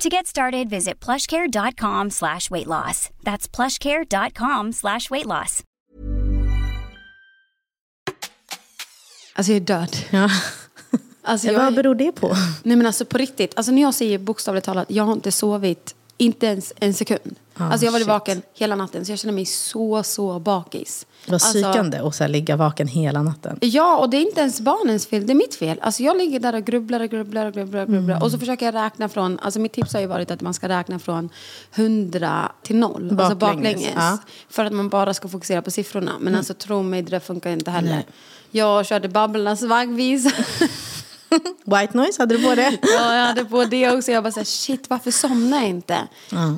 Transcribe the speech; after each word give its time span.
To 0.00 0.08
get 0.08 0.26
started, 0.26 0.70
visit 0.70 1.04
plushcare.com 1.04 2.10
slash 2.10 2.50
weight 2.50 2.66
loss. 2.66 3.10
That's 3.22 3.56
plushcare.com 3.56 4.72
slash 4.72 5.10
weight 5.10 5.26
loss. 5.26 5.62
Alltså 9.34 9.52
jag 9.52 9.56
är 9.56 9.60
död. 9.60 9.96
Ja. 10.10 10.28
Alltså, 11.22 11.52
Vad 11.52 11.66
jag, 11.66 11.74
beror 11.74 11.94
det 11.94 12.12
på? 12.12 12.36
nej 12.62 12.76
men 12.76 12.86
alltså 12.86 13.04
på 13.04 13.18
riktigt, 13.18 13.56
alltså 13.56 13.72
när 13.72 13.82
jag 13.82 13.94
säger 13.94 14.18
bokstavligt 14.18 14.66
talat, 14.66 14.90
jag 14.90 15.04
har 15.04 15.12
inte 15.12 15.32
sovit 15.32 15.94
inte 16.16 16.46
ens 16.46 16.72
en 16.80 16.94
sekund. 16.94 17.36
Ah, 17.60 17.64
alltså 17.70 17.84
jag 17.84 17.92
varit 17.92 18.02
shit. 18.02 18.08
vaken 18.08 18.42
hela 18.54 18.76
natten 18.76 19.04
så 19.04 19.12
jag 19.12 19.18
känner 19.18 19.34
mig 19.34 19.46
så, 19.46 20.02
så 20.02 20.38
bakis. 20.38 21.06
Var 21.26 21.34
Alltså, 21.34 21.48
psykande 21.52 21.98
att 21.98 22.30
ligga 22.30 22.56
vaken 22.56 22.88
hela 22.88 23.22
natten. 23.22 23.58
Ja, 23.60 23.98
och 23.98 24.10
det 24.10 24.16
är 24.16 24.20
inte 24.20 24.40
ens 24.40 24.60
barnens 24.60 25.06
fel, 25.06 25.26
det 25.26 25.32
är 25.32 25.34
mitt 25.34 25.54
fel. 25.54 25.78
Alltså 25.82 26.02
jag 26.02 26.16
ligger 26.16 26.40
där 26.40 26.54
och 26.54 26.64
grubblar 26.64 27.00
och 27.00 27.10
grubblar 27.10 27.46
och 27.46 27.52
grubblar 27.52 27.82
och 27.82 27.88
grubblar. 27.88 28.14
Mm. 28.14 28.22
Och 28.22 28.30
så 28.30 28.38
försöker 28.38 28.66
jag 28.66 28.74
räkna 28.74 29.08
från, 29.08 29.38
alltså 29.38 29.60
mitt 29.60 29.72
tips 29.72 29.92
har 29.92 30.00
ju 30.00 30.06
varit 30.06 30.30
att 30.30 30.40
man 30.40 30.54
ska 30.54 30.68
räkna 30.68 30.98
från 30.98 31.28
100 31.74 32.52
till 32.62 32.76
0. 32.76 32.92
Alltså 33.20 33.34
Baklänges, 33.34 33.38
baklänges. 33.38 33.92
ja. 33.96 34.18
För 34.48 34.64
att 34.64 34.72
man 34.72 34.88
bara 34.88 35.14
ska 35.14 35.28
fokusera 35.28 35.62
på 35.62 35.70
siffrorna. 35.70 36.12
Men 36.20 36.34
alltså 36.34 36.54
tro 36.54 36.82
mig, 36.82 37.02
det 37.02 37.20
funkar 37.20 37.50
inte 37.50 37.70
heller. 37.70 37.90
Nej. 37.90 38.06
Jag 38.50 38.86
körde 38.86 39.08
Babblarnas 39.08 39.62
vaggvisa. 39.62 40.30
White 41.64 41.96
noise, 41.96 42.22
hade 42.22 42.36
du 42.36 42.42
på 42.48 42.54
det? 42.54 42.78
Ja, 42.82 43.14
jag 43.16 43.24
hade 43.26 43.44
på 43.44 43.64
det 43.64 43.90
också. 43.90 44.12
Jag 44.12 44.22
bara 44.22 44.32
så 44.32 44.40
här, 44.40 44.44
shit, 44.44 44.84
varför 44.90 45.10
somnar 45.10 45.58
jag 45.60 45.68
inte? 45.68 45.98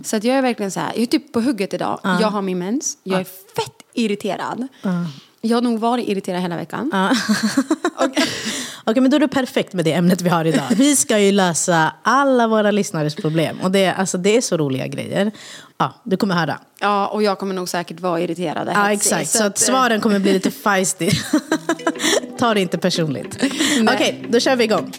Så 0.05 0.17
att 0.17 0.25
jag 0.25 0.37
är 0.37 0.43
verkligen 0.43 0.71
så 0.71 0.81
här, 0.81 0.93
jag 0.95 1.03
är 1.03 1.07
typ 1.07 1.33
på 1.33 1.41
hugget 1.41 1.75
idag. 1.75 2.01
Jag 2.03 2.29
har 2.31 2.43
min 2.43 2.59
mens, 2.59 2.97
jag 3.03 3.21
är 3.21 3.25
fett 3.25 3.83
irriterad. 3.95 4.69
Jag 5.45 5.57
har 5.57 5.63
nog 5.63 5.79
varit 5.79 6.09
irriterad 6.09 6.41
hela 6.43 6.57
veckan. 6.57 6.91
Okej, 8.85 9.01
men 9.01 9.11
då 9.11 9.17
är 9.17 9.21
det 9.21 9.29
perfekt 9.29 9.73
med 9.73 9.85
det 9.85 9.93
ämnet 9.93 10.21
vi 10.21 10.29
har 10.29 10.45
idag. 10.45 10.65
Vi 10.77 10.97
ska 10.97 11.19
ju 11.19 11.33
lösa 11.33 11.93
alla 12.03 12.49
våra 12.49 12.71
lyssnares 12.71 13.15
problem. 13.15 13.61
Och 13.63 13.71
det, 13.71 13.85
är- 13.85 13.95
alltså, 13.95 14.19
det 14.19 14.37
är 14.37 14.41
så 14.41 14.57
roliga 14.57 14.87
grejer. 14.87 15.31
Ja, 15.79 15.95
du 16.05 16.17
kommer 16.17 16.35
höra. 16.35 16.59
Ja, 16.81 17.07
och 17.07 17.23
jag 17.23 17.39
kommer 17.39 17.55
nog 17.55 17.69
säkert 17.69 18.01
vara 18.01 18.21
irriterad. 18.21 18.69
Ja, 18.75 18.93
exakt. 18.93 19.31
Så 19.31 19.45
att 19.45 19.61
eh, 19.63 19.65
svaren 19.67 20.01
kommer 20.01 20.19
bli 20.19 20.33
lite 20.33 20.51
feisty. 20.51 21.11
Ta 22.43 22.55
det 22.55 22.61
inte 22.61 22.79
personligt. 22.79 23.37
Okej, 23.83 24.27
då 24.29 24.41
kör 24.41 24.57
vi 24.57 24.65
igång. 24.65 24.93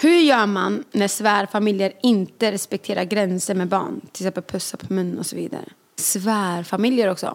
Hur 0.00 0.20
gör 0.20 0.46
man 0.46 0.84
när 0.92 1.08
svärfamiljer 1.08 1.92
inte 2.02 2.52
respekterar 2.52 3.04
gränser 3.04 3.54
med 3.54 3.68
barn? 3.68 4.00
Till 4.00 4.26
exempel 4.26 4.42
pussa 4.42 4.76
på 4.76 4.92
mun 4.92 5.18
och 5.18 5.26
så 5.26 5.36
vidare. 5.36 5.64
Svärfamiljer 5.96 7.10
också. 7.10 7.34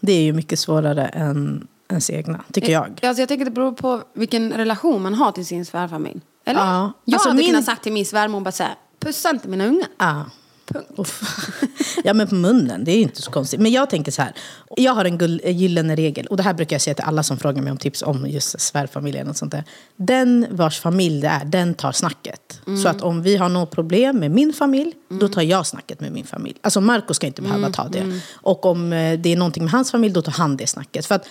Det 0.00 0.12
är 0.12 0.22
ju 0.22 0.32
mycket 0.32 0.58
svårare 0.58 1.06
än 1.06 1.66
ens 1.90 2.10
egna, 2.10 2.44
tycker 2.52 2.72
jag. 2.72 3.00
Alltså 3.02 3.22
jag 3.22 3.28
tänker 3.28 3.44
att 3.46 3.50
det 3.50 3.54
beror 3.54 3.72
på 3.72 4.02
vilken 4.14 4.52
relation 4.52 5.02
man 5.02 5.14
har 5.14 5.32
till 5.32 5.46
sin 5.46 5.66
svärfamilj. 5.66 6.20
Eller? 6.44 6.60
Ja. 6.60 6.92
Jag 7.04 7.14
Alltså 7.14 7.28
hade 7.28 7.38
min- 7.40 7.50
kunnat 7.50 7.64
sagt 7.64 7.82
till 7.82 7.92
min 7.92 8.06
svärmor 8.06 8.40
bara 8.40 8.52
så 8.52 8.62
här, 8.62 8.74
pussa 9.00 9.30
inte 9.30 9.48
mina 9.48 9.66
ungar. 9.66 9.88
Ja. 9.98 10.24
Punkt. 10.68 11.12
Ja 12.04 12.14
men 12.14 12.28
på 12.28 12.34
munnen, 12.34 12.84
det 12.84 12.92
är 12.92 12.96
ju 12.96 13.02
inte 13.02 13.22
så 13.22 13.30
konstigt. 13.30 13.60
Men 13.60 13.72
jag 13.72 13.90
tänker 13.90 14.12
så 14.12 14.22
här, 14.22 14.32
jag 14.76 14.92
har 14.92 15.04
en 15.04 15.18
gull, 15.18 15.40
gyllene 15.44 15.96
regel. 15.96 16.26
Och 16.26 16.36
det 16.36 16.42
här 16.42 16.54
brukar 16.54 16.74
jag 16.74 16.80
säga 16.80 16.94
till 16.94 17.04
alla 17.04 17.22
som 17.22 17.38
frågar 17.38 17.62
mig 17.62 17.70
om 17.70 17.78
tips 17.78 18.02
om 18.02 18.26
just 18.26 18.60
svärfamiljen 18.60 19.28
och 19.28 19.36
sånt 19.36 19.52
där. 19.52 19.64
Den 19.96 20.46
vars 20.50 20.80
familj 20.80 21.20
det 21.20 21.28
är, 21.28 21.44
den 21.44 21.74
tar 21.74 21.92
snacket. 21.92 22.60
Så 22.82 22.88
att 22.88 23.02
om 23.02 23.22
vi 23.22 23.36
har 23.36 23.48
något 23.48 23.70
problem 23.70 24.18
med 24.18 24.30
min 24.30 24.52
familj, 24.52 24.92
då 25.20 25.28
tar 25.28 25.42
jag 25.42 25.66
snacket 25.66 26.00
med 26.00 26.12
min 26.12 26.24
familj. 26.26 26.56
Alltså 26.60 26.80
Marco 26.80 27.14
ska 27.14 27.26
inte 27.26 27.42
behöva 27.42 27.70
ta 27.70 27.88
det. 27.88 28.20
Och 28.34 28.66
om 28.66 28.92
eh, 28.92 29.18
det 29.18 29.32
är 29.32 29.36
någonting 29.36 29.64
med 29.64 29.72
hans 29.72 29.90
familj, 29.90 30.14
då 30.14 30.22
tar 30.22 30.32
han 30.32 30.56
det 30.56 30.66
snacket. 30.66 31.06
För 31.06 31.14
att 31.14 31.26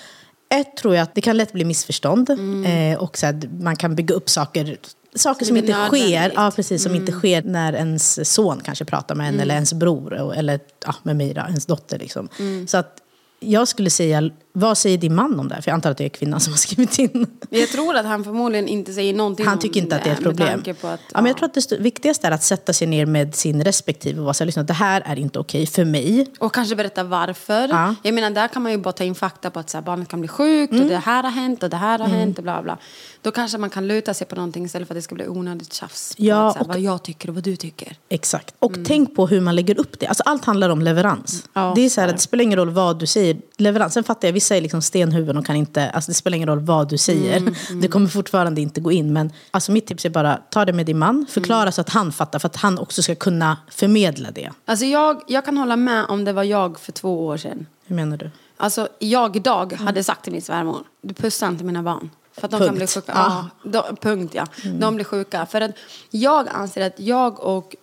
ett 0.49 0.77
tror 0.77 0.95
jag 0.95 1.03
att 1.03 1.15
det 1.15 1.21
kan 1.21 1.37
lätt 1.37 1.53
bli 1.53 1.65
missförstånd. 1.65 2.29
Eh, 2.65 2.97
och 2.99 3.17
så 3.17 3.25
här, 3.25 3.49
man 3.59 3.75
kan 3.75 3.95
bygga 3.95 4.15
upp 4.15 4.29
saker 4.29 4.77
Saker 5.17 5.45
som 5.45 5.55
är 5.55 5.59
inte 5.59 5.87
sker, 5.87 6.31
ja, 6.35 6.51
precis, 6.55 6.83
som 6.83 6.95
inte 6.95 7.11
sker 7.11 7.41
när 7.41 7.73
ens 7.73 8.33
son 8.33 8.61
kanske 8.63 8.85
pratar 8.85 9.15
med 9.15 9.27
en 9.27 9.39
eller 9.39 9.55
ens 9.55 9.73
bror 9.73 10.33
eller 10.33 10.59
ja, 10.85 10.95
med 11.03 11.35
då, 11.35 11.41
ens 11.41 11.65
dotter. 11.65 11.99
Liksom. 11.99 12.29
Så 12.67 12.77
att 12.77 13.01
jag 13.39 13.67
skulle 13.67 13.89
säga, 13.89 14.31
vad 14.59 14.77
säger 14.77 14.97
din 14.97 15.15
man 15.15 15.39
om 15.39 15.47
det 15.47 15.55
här? 15.55 15.61
För 15.61 15.71
jag 15.71 15.75
antar 15.75 15.91
att 15.91 15.97
det 15.97 16.05
är 16.05 16.09
kvinnan 16.09 16.39
som 16.39 16.53
har 16.53 16.57
skrivit 16.57 16.99
in. 16.99 17.27
Jag 17.49 17.69
tror 17.69 17.95
att 17.95 18.05
han 18.05 18.23
förmodligen 18.23 18.67
inte 18.67 18.93
säger 18.93 19.13
någonting 19.13 19.45
Han 19.45 19.59
tycker 19.59 19.79
inte 19.81 19.95
att 19.95 20.03
det 20.03 20.09
är 20.09 20.13
ett 20.13 20.23
problem. 20.23 20.59
att, 20.67 20.77
ja, 20.81 20.97
men 21.13 21.25
jag 21.25 21.37
tror 21.37 21.45
att 21.45 21.53
det 21.53 21.59
st- 21.59 21.77
viktigaste 21.77 22.27
är 22.27 22.31
att 22.31 22.43
sätta 22.43 22.73
sig 22.73 22.87
ner 22.87 23.05
med 23.05 23.35
sin 23.35 23.63
respektive 23.63 24.19
och 24.19 24.23
vara 24.25 24.33
så 24.33 24.43
här, 24.43 24.63
det 24.63 24.73
här 24.73 25.01
är 25.05 25.19
inte 25.19 25.39
okej 25.39 25.65
för 25.67 25.85
mig. 25.85 26.27
Och 26.39 26.53
kanske 26.53 26.75
berätta 26.75 27.03
varför. 27.03 27.67
Ja. 27.67 27.95
Jag 28.03 28.13
menar, 28.13 28.29
där 28.29 28.47
kan 28.47 28.61
man 28.61 28.71
ju 28.71 28.77
bara 28.77 28.91
ta 28.91 29.03
in 29.03 29.15
fakta 29.15 29.49
på 29.49 29.59
att 29.59 29.69
så 29.69 29.77
här, 29.77 29.83
barnet 29.83 30.07
kan 30.07 30.19
bli 30.19 30.27
sjukt 30.27 30.71
Mm. 30.73 30.83
och 30.83 30.89
det 30.89 30.97
här 30.97 31.23
har 31.23 31.29
hänt 31.31 31.63
och 31.63 31.69
det 31.69 31.77
här 31.77 31.99
har 31.99 32.07
hänt 32.07 32.37
och 32.37 32.43
bla 32.43 32.61
bla. 32.63 32.77
Då 33.21 33.31
kanske 33.31 33.57
man 33.57 33.69
kan 33.69 33.87
luta 33.87 34.13
sig 34.13 34.27
på 34.27 34.35
någonting 34.35 34.65
istället 34.65 34.87
för 34.87 34.95
att 34.95 34.97
det 34.97 35.01
ska 35.01 35.15
bli 35.15 35.27
onödigt 35.27 35.73
tjafs. 35.73 36.13
Ja, 36.17 36.35
här, 36.55 36.61
och- 36.61 36.67
vad 36.67 36.79
jag 36.79 37.03
tycker 37.03 37.29
och 37.29 37.35
vad 37.35 37.43
du 37.43 37.55
tycker. 37.55 37.95
Exakt. 38.09 38.55
Och 38.59 38.73
tänk 38.85 39.15
på 39.15 39.27
hur 39.27 39.41
man 39.41 39.55
lägger 39.55 39.79
upp 39.79 39.99
det. 39.99 40.07
Alltså, 40.07 40.23
allt 40.25 40.45
handlar 40.45 40.69
om 40.69 40.81
leverans. 40.81 41.43
Ja, 41.53 41.73
det, 41.75 41.81
är 41.85 41.89
så 41.89 42.01
här, 42.01 42.07
det 42.13 42.17
spelar 42.17 42.43
ingen 42.43 42.59
roll 42.59 42.69
vad 42.69 42.99
du 42.99 43.05
säger. 43.05 43.37
Leveransen 43.57 44.03
fattar 44.03 44.27
jag, 44.27 44.33
vissa 44.47 44.55
är 44.55 44.61
liksom 44.61 44.81
stenhuvuden 44.81 45.37
och 45.37 45.45
kan 45.45 45.55
inte, 45.55 45.89
alltså 45.89 46.11
det 46.11 46.15
spelar 46.15 46.35
ingen 46.35 46.49
roll 46.49 46.59
vad 46.59 46.89
du 46.89 46.97
säger. 46.97 47.53
Det 47.81 47.87
kommer 47.87 48.07
fortfarande 48.07 48.61
inte 48.61 48.81
gå 48.81 48.91
in. 48.91 49.13
Men 49.13 49.31
alltså 49.51 49.71
mitt 49.71 49.87
tips 49.87 50.05
är 50.05 50.09
bara, 50.09 50.39
ta 50.49 50.65
det 50.65 50.73
med 50.73 50.85
din 50.85 50.97
man, 50.97 51.25
förklara 51.29 51.71
så 51.71 51.81
att 51.81 51.89
han 51.89 52.11
fattar. 52.11 52.39
För 52.39 52.47
att 52.47 52.55
han 52.55 52.79
också 52.79 53.01
ska 53.03 53.15
kunna 53.15 53.57
förmedla 53.71 54.31
det. 54.31 54.51
Alltså 54.65 54.85
jag, 54.85 55.21
jag 55.27 55.45
kan 55.45 55.57
hålla 55.57 55.75
med 55.75 56.05
om 56.05 56.25
det 56.25 56.33
var 56.33 56.43
jag 56.43 56.79
för 56.79 56.91
två 56.91 57.25
år 57.25 57.37
sedan. 57.37 57.65
Hur 57.85 57.95
menar 57.95 58.17
du? 58.17 58.29
Alltså 58.57 58.87
jag 58.99 59.35
idag 59.35 59.73
hade 59.73 60.03
sagt 60.03 60.23
till 60.23 60.33
min 60.33 60.41
svärmor, 60.41 60.83
du 61.01 61.13
pussar 61.13 61.47
inte 61.47 61.63
mina 61.63 61.83
barn. 61.83 62.09
För 62.31 62.45
att 62.45 62.51
de 62.51 62.57
kan 62.57 62.67
Punkt. 62.67 62.77
bli 62.77 62.87
sjuka. 62.87 63.11
Ah. 63.15 63.45
Ja, 63.63 63.69
de, 63.71 63.95
punkt 63.95 64.35
ja. 64.35 64.47
De 64.79 64.95
blir 64.95 65.05
sjuka. 65.05 65.45
För 65.45 65.61
att 65.61 65.71
jag 66.09 66.47
anser 66.49 66.87
att 66.87 66.99
jag 66.99 67.39
och 67.39 67.75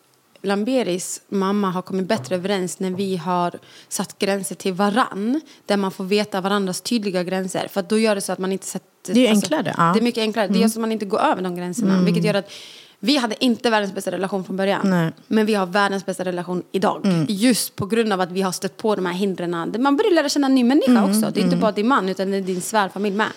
Lamberis 0.44 1.20
mamma 1.28 1.70
har 1.70 1.82
kommit 1.82 2.08
bättre 2.08 2.34
överens 2.34 2.80
när 2.80 2.90
vi 2.90 3.16
har 3.16 3.58
satt 3.88 4.18
gränser 4.18 4.54
till 4.54 4.72
varann. 4.72 5.40
Där 5.66 5.76
man 5.76 5.90
får 5.90 6.04
veta 6.04 6.40
varandras 6.40 6.80
tydliga 6.80 7.22
gränser. 7.22 7.68
För 7.68 7.82
då 7.82 7.98
gör 7.98 8.14
det 8.14 8.20
så 8.20 8.32
att 8.32 8.38
man 8.38 8.52
inte 8.52 8.66
sätter... 8.66 9.14
Det 9.14 9.20
är 9.20 9.22
ju 9.22 9.28
enklare, 9.28 9.74
ja. 9.78 9.92
Det 9.92 9.98
är 9.98 10.02
mycket 10.02 10.20
enklare. 10.20 10.48
Det 10.48 10.58
gör 10.58 10.68
så 10.68 10.78
att 10.78 10.80
man 10.80 10.92
inte 10.92 11.04
går 11.04 11.18
över 11.18 11.42
de 11.42 11.56
gränserna. 11.56 12.02
Vilket 12.02 12.24
gör 12.24 12.34
att 12.34 12.50
vi 12.98 13.16
hade 13.16 13.44
inte 13.44 13.70
världens 13.70 13.94
bästa 13.94 14.10
relation 14.10 14.44
från 14.44 14.56
början. 14.56 14.90
Nej. 14.90 15.12
Men 15.26 15.46
vi 15.46 15.54
har 15.54 15.66
världens 15.66 16.06
bästa 16.06 16.24
relation 16.24 16.62
idag. 16.72 17.26
Just 17.28 17.76
på 17.76 17.86
grund 17.86 18.12
av 18.12 18.20
att 18.20 18.32
vi 18.32 18.42
har 18.42 18.52
stött 18.52 18.76
på 18.76 18.94
de 18.94 19.06
här 19.06 19.12
hindren. 19.12 19.50
Man 19.78 19.96
börjar 19.96 20.14
lära 20.14 20.28
känna 20.28 20.46
en 20.46 20.54
ny 20.54 20.64
människa 20.64 21.04
också. 21.04 21.30
Det 21.30 21.40
är 21.40 21.44
inte 21.44 21.56
bara 21.56 21.72
din 21.72 21.88
man 21.88 22.08
utan 22.08 22.30
det 22.30 22.36
är 22.36 22.40
din 22.40 22.60
svärfamilj 22.60 23.16
med. 23.16 23.28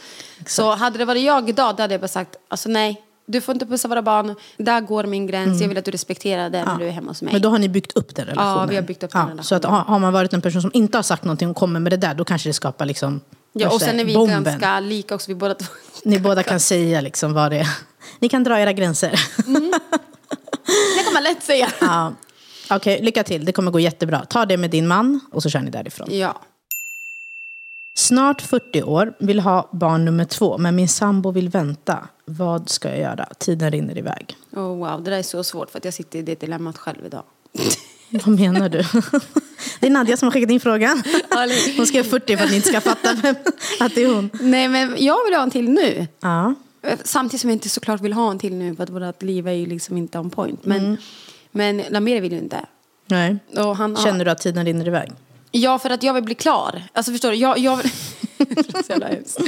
Så 0.45 0.75
hade 0.75 0.97
det 0.97 1.05
varit 1.05 1.23
jag 1.23 1.49
idag 1.49 1.75
då 1.75 1.83
hade 1.83 1.93
jag 1.93 2.01
bara 2.01 2.07
sagt, 2.07 2.35
alltså 2.47 2.69
nej. 2.69 3.03
Du 3.29 3.41
får 3.41 3.55
inte 3.55 3.65
pussa 3.65 3.87
våra 3.87 4.01
barn. 4.01 4.35
Där 4.57 4.81
går 4.81 5.03
min 5.03 5.27
gräns. 5.27 5.61
Jag 5.61 5.67
vill 5.67 5.77
att 5.77 5.85
du 5.85 5.91
respekterar 5.91 6.49
det 6.49 6.65
när 6.65 6.77
du 6.77 6.87
är 6.87 6.91
hemma 6.91 7.11
hos 7.11 7.21
mig. 7.21 7.33
Men 7.33 7.41
då 7.41 7.49
har 7.49 7.59
ni 7.59 7.69
byggt 7.69 7.91
upp 7.91 8.15
den 8.15 8.25
relationen? 8.25 8.69
vi 8.69 8.75
har 8.75 8.83
byggt 8.83 9.03
upp 9.03 9.11
den 9.11 9.21
relationen. 9.21 9.43
Så 9.43 9.55
att, 9.55 9.65
har 9.65 9.99
man 9.99 10.13
varit 10.13 10.33
en 10.33 10.41
person 10.41 10.61
som 10.61 10.71
inte 10.73 10.97
har 10.97 11.03
sagt 11.03 11.23
någonting 11.23 11.49
och 11.49 11.55
kommer 11.55 11.79
med 11.79 11.91
det 11.91 11.97
där, 11.97 12.13
då 12.13 12.25
kanske 12.25 12.49
det 12.49 12.53
skapar 12.53 12.85
liksom 12.85 13.21
ja, 13.53 13.69
och 13.69 13.81
sen 13.81 13.99
är 13.99 14.05
vi 14.05 14.13
bomben. 14.13 14.43
ganska 14.43 14.79
lika 14.79 15.15
också. 15.15 15.31
Vi 15.31 15.35
båda. 15.35 15.55
Ni 16.03 16.19
båda 16.19 16.43
kan 16.43 16.59
säga 16.59 17.01
liksom 17.01 17.33
vad 17.33 17.51
det 17.51 17.57
är. 17.59 17.67
Ni 18.19 18.29
kan 18.29 18.43
dra 18.43 18.59
era 18.59 18.73
gränser. 18.73 19.11
Det 20.97 21.03
kan 21.03 21.13
man 21.13 21.23
lätt 21.23 21.43
säga. 21.43 21.69
ja. 21.81 22.13
Okej, 22.69 23.01
lycka 23.01 23.23
till. 23.23 23.45
Det 23.45 23.51
kommer 23.51 23.71
gå 23.71 23.79
jättebra. 23.79 24.25
Ta 24.25 24.45
det 24.45 24.57
med 24.57 24.69
din 24.69 24.87
man 24.87 25.19
och 25.31 25.43
så 25.43 25.49
kör 25.49 25.59
ni 25.59 25.71
därifrån. 25.71 26.07
Ja. 26.11 26.41
Snart 27.97 28.41
40 28.41 28.83
år, 28.83 29.13
vill 29.19 29.39
ha 29.39 29.69
barn 29.71 30.05
nummer 30.05 30.25
två, 30.25 30.57
men 30.57 30.75
min 30.75 30.87
sambo 30.87 31.31
vill 31.31 31.49
vänta. 31.49 32.07
Vad 32.25 32.69
ska 32.69 32.89
jag 32.89 32.99
göra? 32.99 33.25
Tiden 33.39 33.71
rinner 33.71 33.97
iväg. 33.97 34.35
Oh, 34.51 34.77
wow, 34.77 35.03
det 35.03 35.11
där 35.11 35.17
är 35.17 35.23
så 35.23 35.43
svårt 35.43 35.69
för 35.71 35.77
att 35.77 35.85
jag 35.85 35.93
sitter 35.93 36.19
i 36.19 36.21
det 36.21 36.39
dilemmat 36.39 36.77
själv 36.77 37.05
idag. 37.05 37.23
Vad 38.09 38.27
menar 38.39 38.69
du? 38.69 38.77
Det 39.79 39.87
är 39.87 39.91
Nadja 39.91 40.17
som 40.17 40.25
har 40.25 40.31
skickat 40.31 40.51
in 40.51 40.59
frågan. 40.59 41.03
Hon 41.77 41.87
skrev 41.87 42.03
40 42.03 42.37
för 42.37 42.43
att 42.43 42.49
ni 42.49 42.55
inte 42.55 42.67
ska 42.67 42.81
fatta 42.81 43.09
att 43.79 43.95
det 43.95 44.03
är 44.03 44.15
hon. 44.15 44.29
Nej, 44.41 44.67
men 44.67 44.95
jag 44.97 45.25
vill 45.25 45.33
ha 45.33 45.43
en 45.43 45.51
till 45.51 45.69
nu. 45.69 46.07
Ja. 46.19 46.53
Samtidigt 47.03 47.41
som 47.41 47.49
jag 47.49 47.55
inte 47.55 47.69
såklart 47.69 48.01
vill 48.01 48.13
ha 48.13 48.31
en 48.31 48.39
till 48.39 48.55
nu 48.55 48.75
för 48.75 48.83
att 48.83 48.89
vårt 48.89 49.23
liv 49.23 49.47
är 49.47 49.51
ju 49.51 49.65
liksom 49.65 49.97
inte 49.97 50.19
on 50.19 50.29
point. 50.29 50.65
Men, 50.65 50.85
Mm. 50.85 50.97
Men 51.51 51.83
Lamir 51.89 52.21
vill 52.21 52.31
ju 52.31 52.37
inte. 52.37 52.65
Nej. 53.05 53.37
Och 53.57 53.77
han 53.77 53.95
Känner 53.95 54.25
du 54.25 54.31
att 54.31 54.41
tiden 54.41 54.65
rinner 54.65 54.87
iväg? 54.87 55.11
Ja, 55.57 55.79
för 55.79 55.89
att 55.89 56.03
jag 56.03 56.13
vill 56.13 56.23
bli 56.23 56.35
klar. 56.35 56.83
Alltså 56.93 57.11
förstår 57.11 57.29
du? 57.29 57.35
Jag, 57.35 57.57
jag 57.57 57.79
så. 59.25 59.41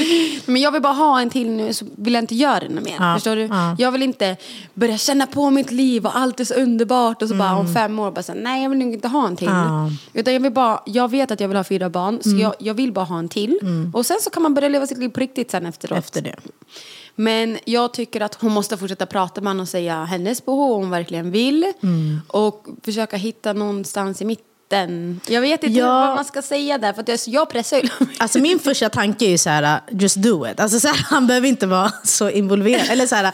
Men 0.45 0.61
jag 0.61 0.71
vill 0.71 0.81
bara 0.81 0.93
ha 0.93 1.21
en 1.21 1.29
till 1.29 1.49
nu 1.49 1.73
så 1.73 1.85
vill 1.95 2.13
jag 2.13 2.23
inte 2.23 2.35
göra 2.35 2.59
det 2.59 2.69
mer. 2.69 2.95
Ja, 2.99 3.13
Förstår 3.15 3.35
du? 3.35 3.41
ja. 3.41 3.75
Jag 3.79 3.91
vill 3.91 4.03
inte 4.03 4.37
börja 4.73 4.97
känna 4.97 5.27
på 5.27 5.49
mitt 5.49 5.71
liv 5.71 6.05
och 6.05 6.17
allt 6.17 6.39
är 6.39 6.43
så 6.43 6.53
underbart 6.53 7.21
och 7.21 7.27
så 7.29 7.35
bara 7.35 7.49
Mm. 7.49 7.59
om 7.59 7.73
fem 7.73 7.99
år 7.99 8.11
bara 8.11 8.23
säga 8.23 8.41
nej 8.41 8.63
jag 8.63 8.69
vill 8.69 8.79
nog 8.79 8.93
inte 8.93 9.07
ha 9.07 9.27
en 9.27 9.35
till. 9.35 9.47
Ja. 9.47 9.89
Utan 10.13 10.33
jag 10.33 10.41
vill 10.41 10.51
bara, 10.53 10.81
jag 10.85 11.11
vet 11.11 11.31
att 11.31 11.39
jag 11.39 11.47
vill 11.47 11.57
ha 11.57 11.63
fyra 11.63 11.89
barn 11.89 12.19
så 12.23 12.29
Mm. 12.29 12.41
jag, 12.41 12.53
jag 12.59 12.73
vill 12.73 12.93
bara 12.93 13.05
ha 13.05 13.19
en 13.19 13.29
till. 13.29 13.59
Och 13.93 14.05
sen 14.05 14.17
så 14.21 14.29
kan 14.29 14.43
man 14.43 14.53
börja 14.53 14.69
leva 14.69 14.87
sitt 14.87 14.97
liv 14.97 15.09
på 15.09 15.19
riktigt 15.19 15.51
sen 15.51 15.65
efteråt. 15.65 15.97
Efter 15.99 16.21
det. 16.21 16.35
Men 17.15 17.57
jag 17.65 17.93
tycker 17.93 18.21
att 18.21 18.35
hon 18.35 18.51
måste 18.51 18.77
fortsätta 18.77 19.05
prata 19.05 19.41
med 19.41 19.49
honom 19.49 19.61
och 19.61 19.69
säga 19.69 20.03
hennes 20.03 20.45
behov, 20.45 20.71
om 20.75 20.81
hon 20.81 20.89
verkligen 20.89 21.31
vill. 21.31 21.65
Mm. 21.83 22.21
Och 22.27 22.65
försöka 22.83 23.17
hitta 23.17 23.53
någonstans 23.53 24.21
i 24.21 24.25
mitten. 24.25 24.45
Jag 25.27 25.41
vet 25.41 25.63
inte 25.63 25.79
Ja. 25.79 25.87
vad 25.87 26.15
man 26.15 26.25
ska 26.25 26.41
säga 26.41 26.77
där, 26.77 26.93
för 26.93 27.03
jag, 27.07 27.19
jag 27.25 27.49
pressar 27.49 27.77
ju 27.77 27.89
Alltså 28.17 28.39
min 28.39 28.59
första 28.63 28.89
tanke 28.89 29.25
är 29.25 29.29
ju 29.29 29.37
så 29.37 29.49
här, 29.49 29.81
just 29.91 30.15
do 30.15 30.47
it. 30.47 30.59
Alltså 30.59 30.79
så 30.79 30.87
här, 30.87 31.05
han 31.09 31.27
behöver 31.27 31.47
inte 31.47 31.67
vara 31.67 31.91
så 32.03 32.29
involverad. 32.29 32.89
Eller 32.89 33.07
så 33.07 33.15
här, 33.15 33.31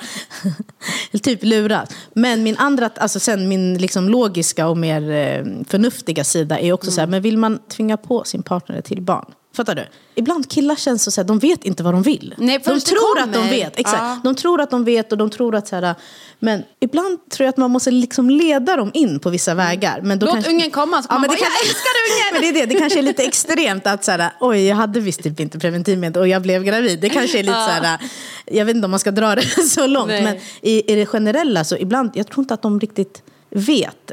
typ 1.24 1.44
lurad. 1.44 1.94
Men 2.14 2.44
min 2.44 2.58
andra, 2.58 2.90
alltså 2.98 3.20
sen 3.20 3.48
min 3.50 3.78
liksom 3.78 4.10
logiska 4.10 4.68
och 4.68 4.78
mer 4.78 5.02
eh, 5.12 5.46
förnuftiga 5.68 6.24
sida 6.24 6.60
är 6.60 6.74
också 6.74 6.92
så 6.92 7.00
här, 7.02 7.08
men 7.08 7.22
vill 7.22 7.38
man 7.38 7.60
tvinga 7.70 7.98
på 7.98 8.24
sin 8.24 8.44
partner 8.44 8.82
till 8.82 9.02
barn? 9.02 9.26
Fattar 9.56 9.76
du? 9.76 9.86
Ibland 10.16 10.50
killar 10.52 10.76
känns 10.76 11.14
så 11.14 11.22
att 11.22 11.28
de 11.28 11.40
vet 11.40 11.64
inte 11.66 11.84
vad 11.84 11.94
de 11.94 12.02
vill. 12.02 12.36
Nej, 12.38 12.60
de 12.66 12.74
det 12.74 12.80
tror 12.80 13.20
att 13.20 13.34
de 13.34 13.48
vet. 13.50 13.80
Exakt. 13.80 13.98
Ja. 14.00 14.20
De 14.24 14.36
tror 14.36 14.62
att 14.62 14.70
de 14.72 14.84
vet 14.86 15.12
och 15.12 15.18
de 15.18 15.30
tror 15.30 15.56
att 15.56 15.68
så 15.68 15.76
här, 15.76 15.96
men 16.40 16.64
ibland 16.80 17.30
tror 17.30 17.46
jag 17.46 17.50
att 17.50 17.58
man 17.58 17.72
måste 17.72 17.92
liksom 17.92 18.30
leda 18.30 18.76
dem 18.76 18.92
in 18.94 19.20
på 19.20 19.30
vissa 19.30 19.54
vägar. 19.54 20.02
Men 20.04 20.20
då 20.20 20.26
Låt 20.26 20.34
kanske- 20.36 20.52
ungen 20.52 20.72
komma, 20.72 21.02
så 21.04 21.08
man 21.12 21.22
men 21.22 21.28
bara, 21.28 21.38
"Jag 21.38 21.48
älskar 21.62 21.92
ungen!" 22.10 22.34
Men 22.34 22.42
det 22.42 22.48
är 22.60 22.68
det, 22.68 22.74
det 22.74 22.80
kanske 22.80 23.00
är 23.00 23.04
lite 23.04 23.24
extremt 23.24 23.88
att 23.88 24.04
så 24.04 24.12
här, 24.12 24.32
oj 24.40 24.66
jag 24.68 24.76
hade 24.76 25.00
visst 25.00 25.24
typ 25.24 25.40
inte 25.40 25.60
preventivmedel 25.60 26.22
och 26.22 26.28
jag 26.28 26.42
blev 26.42 26.64
gravid. 26.64 27.00
Det 27.00 27.10
kanske 27.10 27.40
är 27.40 27.44
lite 27.44 27.54
så 27.54 27.84
här, 27.84 27.98
jag 28.46 28.66
vet 28.66 28.76
inte 28.76 28.86
om 28.86 28.92
man 28.92 29.00
ska 29.00 29.12
dra 29.12 29.36
det 29.36 29.42
så 29.70 29.88
långt. 29.88 30.08
Nej. 30.08 30.24
Men 30.24 30.36
i, 30.62 30.92
i 30.94 30.96
det 30.96 31.06
generella 31.06 31.64
så 31.64 31.78
ibland, 31.78 32.12
jag 32.14 32.28
tror 32.28 32.44
inte 32.44 32.54
att 32.54 32.62
de 32.62 32.80
riktigt 32.80 33.22
vet. 33.50 34.12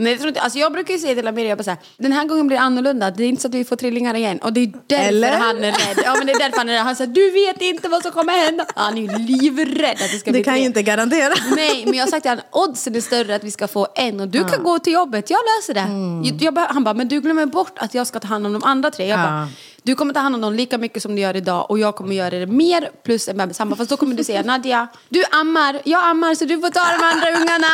Nej, 0.00 0.12
jag, 0.12 0.18
tror 0.20 0.28
inte, 0.28 0.40
alltså 0.40 0.58
jag 0.58 0.72
brukar 0.72 0.94
ju 0.94 1.00
säga 1.00 1.14
till 1.14 1.28
Amir, 1.28 1.44
jag 1.44 1.58
bara 1.58 1.64
så 1.64 1.70
här, 1.70 1.78
den 1.96 2.12
här 2.12 2.24
gången 2.24 2.46
blir 2.46 2.56
det 2.56 2.62
annorlunda. 2.62 3.10
Det 3.10 3.24
är 3.24 3.28
inte 3.28 3.42
så 3.42 3.48
att 3.48 3.54
vi 3.54 3.64
får 3.64 3.76
trillingar 3.76 4.14
igen. 4.14 4.38
Och 4.38 4.52
det 4.52 4.60
är 4.60 4.72
därför 4.86 5.04
Eller? 5.08 5.32
han 5.32 5.56
är 5.64 5.72
rädd. 5.72 5.98
Ja, 6.04 6.14
men 6.18 6.26
det 6.26 6.32
är 6.32 6.38
därför 6.38 6.58
han 6.58 6.68
är 6.68 6.72
rädd. 6.72 6.82
Han 6.82 6.96
säger, 6.96 7.12
du 7.12 7.30
vet 7.30 7.62
inte 7.62 7.88
vad 7.88 8.02
som 8.02 8.12
kommer 8.12 8.32
hända. 8.46 8.66
Han 8.76 8.98
är 8.98 9.02
ju 9.02 9.18
livrädd 9.18 9.90
att 9.92 9.98
det 10.12 10.18
ska 10.18 10.24
Det 10.30 10.32
bli 10.32 10.44
kan 10.44 10.54
tre. 10.54 10.60
ju 10.60 10.66
inte 10.66 10.82
garantera. 10.82 11.34
Nej, 11.56 11.82
men 11.86 11.94
jag 11.94 12.04
har 12.04 12.10
sagt 12.10 12.22
till 12.22 12.30
honom, 12.30 12.44
oddsen 12.50 12.94
är 12.96 13.00
större 13.00 13.34
att 13.34 13.44
vi 13.44 13.50
ska 13.50 13.68
få 13.68 13.86
en 13.94 14.20
och 14.20 14.28
du 14.28 14.44
kan 14.44 14.62
gå 14.62 14.78
till 14.78 14.92
jobbet, 14.92 15.30
jag 15.30 15.40
löser 15.58 15.74
det. 15.74 15.80
Mm. 15.80 16.24
Jag, 16.24 16.42
jag 16.42 16.66
han 16.66 16.84
bara, 16.84 16.94
men 16.94 17.08
du 17.08 17.20
glömmer 17.20 17.46
bort 17.46 17.72
att 17.78 17.94
jag 17.94 18.06
ska 18.06 18.20
ta 18.20 18.28
hand 18.28 18.46
om 18.46 18.52
de 18.52 18.62
andra 18.64 18.90
tre. 18.90 19.06
Jag 19.06 19.18
Ja. 19.18 19.22
bara, 19.24 19.48
du 19.82 19.94
kommer 19.94 20.14
ta 20.14 20.20
hand 20.20 20.34
om 20.34 20.40
dem 20.40 20.54
lika 20.54 20.78
mycket 20.78 21.02
som 21.02 21.14
du 21.16 21.22
gör 21.22 21.36
idag 21.36 21.70
och 21.70 21.78
jag 21.78 21.96
kommer 21.96 22.14
göra 22.14 22.30
det 22.30 22.46
mer 22.46 22.90
plus 23.04 23.28
en 23.28 23.36
bebis 23.36 23.58
hemma. 23.58 23.76
Fast 23.76 23.90
då 23.90 23.96
kommer 23.96 24.14
du 24.14 24.24
säga, 24.24 24.42
Nadja, 24.42 24.88
du 25.08 25.24
ammar, 25.30 25.80
jag 25.84 26.04
ammar 26.04 26.34
så 26.34 26.44
du 26.44 26.60
får 26.60 26.70
ta 26.70 26.80
de 26.98 27.04
andra 27.04 27.28
ungarna. 27.40 27.66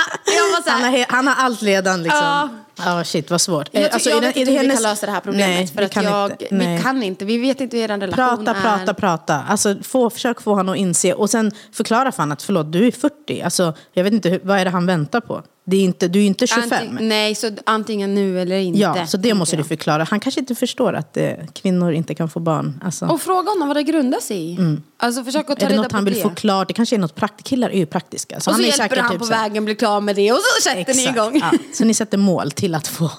Han 0.72 0.94
he- 0.94 1.06
han 1.08 1.26
har 1.26 1.34
allt 1.44 1.62
redan 1.62 2.02
liksom. 2.02 2.20
Ja. 2.24 2.48
Ja, 2.78 3.04
shit 3.04 3.30
vad 3.30 3.40
svårt. 3.40 3.68
jag, 3.72 3.82
Eh, 3.82 3.88
alltså, 3.92 4.10
jag 4.10 4.20
vet 4.20 4.36
inte 4.36 4.50
hur 4.50 4.58
vi 4.58 4.66
hennes- 4.66 4.74
kan 4.82 4.90
lösa 4.90 5.06
det 5.06 5.12
här 5.12 5.20
problemet. 5.20 5.48
Nej, 5.48 5.66
för 5.66 5.78
vi 5.78 5.84
att 5.84 5.90
kan 5.92 6.04
jag, 6.04 6.30
inte. 6.30 6.46
vi 6.50 6.56
Nej. 6.56 6.82
kan 6.82 7.02
inte, 7.02 7.24
vi 7.24 7.38
vet 7.38 7.60
inte 7.60 7.76
hur 7.76 7.84
er 7.84 7.88
relation 7.88 8.44
Prata, 8.44 8.58
är. 8.58 8.62
prata, 8.62 8.94
prata. 8.94 9.42
Alltså, 9.48 9.74
få, 9.82 10.10
försök 10.10 10.40
få 10.42 10.54
honom 10.54 10.72
att 10.72 10.78
inse. 10.78 11.12
Och 11.14 11.30
sen 11.30 11.52
förklara 11.72 12.12
för 12.12 12.22
honom 12.22 12.32
att 12.32 12.42
förlåt, 12.42 12.72
du 12.72 12.86
är 12.86 12.90
40. 12.92 13.42
Alltså, 13.42 13.74
jag 13.92 14.04
vet 14.04 14.12
inte, 14.12 14.28
hur, 14.28 14.40
vad 14.42 14.58
är 14.58 14.64
det 14.64 14.70
han 14.70 14.86
väntar 14.86 15.20
på? 15.20 15.42
Det 15.68 15.76
är 15.76 15.80
inte, 15.80 16.08
du 16.08 16.18
är 16.22 16.26
inte 16.26 16.46
25. 16.46 16.70
Anting- 16.72 17.08
nej, 17.08 17.34
så 17.34 17.50
antingen 17.66 18.14
nu 18.14 18.40
eller 18.40 18.56
inte. 18.56 18.80
Ja, 18.80 19.06
så 19.06 19.16
det 19.16 19.34
måste 19.34 19.56
du 19.56 19.64
förklara. 19.64 20.04
Han 20.10 20.20
kanske 20.20 20.40
inte 20.40 20.54
förstår 20.54 20.92
att 20.92 21.16
eh, 21.16 21.30
kvinnor 21.52 21.92
inte 21.92 22.14
kan 22.14 22.28
få 22.28 22.40
barn. 22.40 22.80
Alltså, 22.84 23.06
Och 23.06 23.20
fråga 23.20 23.50
honom 23.50 23.68
vad 23.68 23.76
det 23.76 23.82
grundar 23.82 24.20
sig 24.20 24.52
i. 24.52 24.58
Alltså 24.96 25.24
försök 25.24 25.50
att 25.50 25.60
ta 25.60 25.66
är 25.66 25.70
det 25.70 25.76
något 25.76 25.92
han 25.92 26.04
vill 26.04 26.14
det. 26.14 26.22
få 26.22 26.30
klart? 26.30 26.68
Det 26.68 26.74
kanske 26.74 26.96
är 26.96 27.00
något 27.00 27.14
praktiskt. 27.14 27.48
Killar 27.48 27.70
är 27.70 27.78
ju 27.78 27.86
praktiska. 27.86 28.34
Så 28.34 28.36
och 28.38 28.42
så 28.42 28.50
han 28.50 28.60
är 28.60 28.64
hjälper 28.64 28.82
säkert 28.84 28.98
han 28.98 29.10
typ 29.10 29.18
på 29.20 29.26
här- 29.34 29.42
vägen 29.42 29.64
bli 29.64 29.74
klar 29.74 30.00
med 30.00 30.16
det 30.16 30.32
och 30.32 30.38
så 30.38 30.62
sätter 30.62 30.94
ni 30.94 31.02
Exakt, 31.02 31.16
igång. 31.16 31.38
Ja, 31.52 31.58
så 31.74 31.84
ni 31.84 31.94
sätter 31.94 32.18
mål 32.18 32.50
till 32.50 32.74
att 32.74 32.86
få 32.88 33.10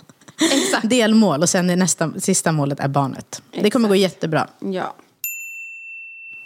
Exakt. 0.51 0.89
delmål 0.89 1.41
och 1.41 1.49
sen 1.49 1.69
är 1.69 1.75
nästa, 1.75 2.11
sista 2.19 2.51
målet 2.51 2.79
är 2.79 2.87
barnet. 2.87 3.41
Det 3.51 3.69
kommer 3.71 3.87
gå 3.89 3.95
jättebra. 3.95 4.47
Ja. 4.59 4.93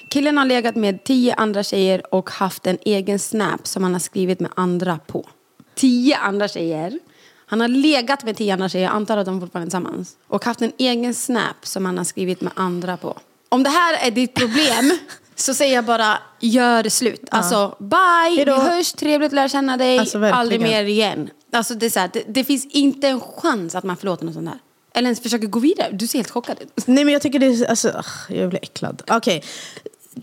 Killen 0.10 0.38
har 0.38 0.46
legat 0.46 0.76
med 0.76 1.04
tio 1.04 1.34
andra 1.34 1.64
tjejer 1.64 2.14
och 2.14 2.30
haft 2.30 2.68
en 2.68 2.78
egen 2.86 3.20
snap 3.20 3.68
som 3.68 3.84
han 3.84 3.94
har 3.94 4.00
skrivit 4.00 4.40
med 4.40 4.52
andra 4.56 5.00
på. 5.08 5.30
Tio 5.76 6.18
andra 6.18 6.48
tjejer. 6.48 7.00
Han 7.46 7.62
har 7.62 7.68
legat 7.68 8.24
med 8.24 8.36
tio 8.36 8.54
andra 8.54 8.70
tjejer, 8.70 8.86
jag 8.86 8.96
antar 8.96 9.18
att 9.18 9.26
de 9.26 9.42
fortfarande 9.42 9.64
är 9.64 9.82
tillsammans. 9.82 10.16
Och 10.28 10.46
haft 10.46 10.62
en 10.62 10.72
egen 10.78 11.14
snap 11.14 11.56
som 11.64 11.86
han 11.86 11.98
har 11.98 12.06
skrivit 12.06 12.42
med 12.42 12.54
andra 12.56 12.98
på. 12.98 13.18
Om 13.50 13.64
det 13.64 13.70
här 13.70 14.08
är 14.08 14.12
ditt 14.12 14.34
problem 14.34 14.92
så 15.36 15.54
säger 15.54 15.76
jag 15.76 15.86
bara, 15.86 16.18
gör 16.40 16.90
slut. 16.90 17.28
Alltså, 17.32 17.76
bye, 17.80 18.36
Hejdå. 18.36 18.56
vi 18.56 18.62
hörs, 18.62 18.94
trevligt 18.94 19.28
att 19.28 19.34
lära 19.36 19.50
känna 19.50 19.78
dig, 19.78 20.00
Alltså, 20.00 20.26
aldrig 20.26 20.62
mer 20.62 20.84
igen. 20.84 21.30
Alltså, 21.54 21.76
det, 21.76 21.86
är 21.86 21.90
så 21.90 22.00
här, 22.00 22.10
det, 22.14 22.24
det 22.28 22.44
finns 22.44 22.66
inte 22.66 23.08
en 23.08 23.22
chans 23.22 23.76
att 23.76 23.84
man 23.84 23.98
förlåter 23.98 24.26
något 24.26 24.34
sånt 24.34 24.50
här. 24.50 24.60
Eller 24.94 25.08
ens 25.08 25.20
försöker 25.20 25.48
gå 25.48 25.60
vidare. 25.60 25.90
Du 25.92 26.08
ser 26.08 26.20
helt 26.20 26.30
chockad 26.30 26.58
ut. 26.62 26.88
Nej 26.88 27.06
men 27.06 27.14
jag 27.14 27.22
tycker 27.22 27.40
det 27.40 27.46
är, 27.46 27.70
alltså, 27.70 28.04
jag 28.30 28.50
blir 28.50 28.60
äcklad. 28.64 29.02
Okej, 29.08 29.44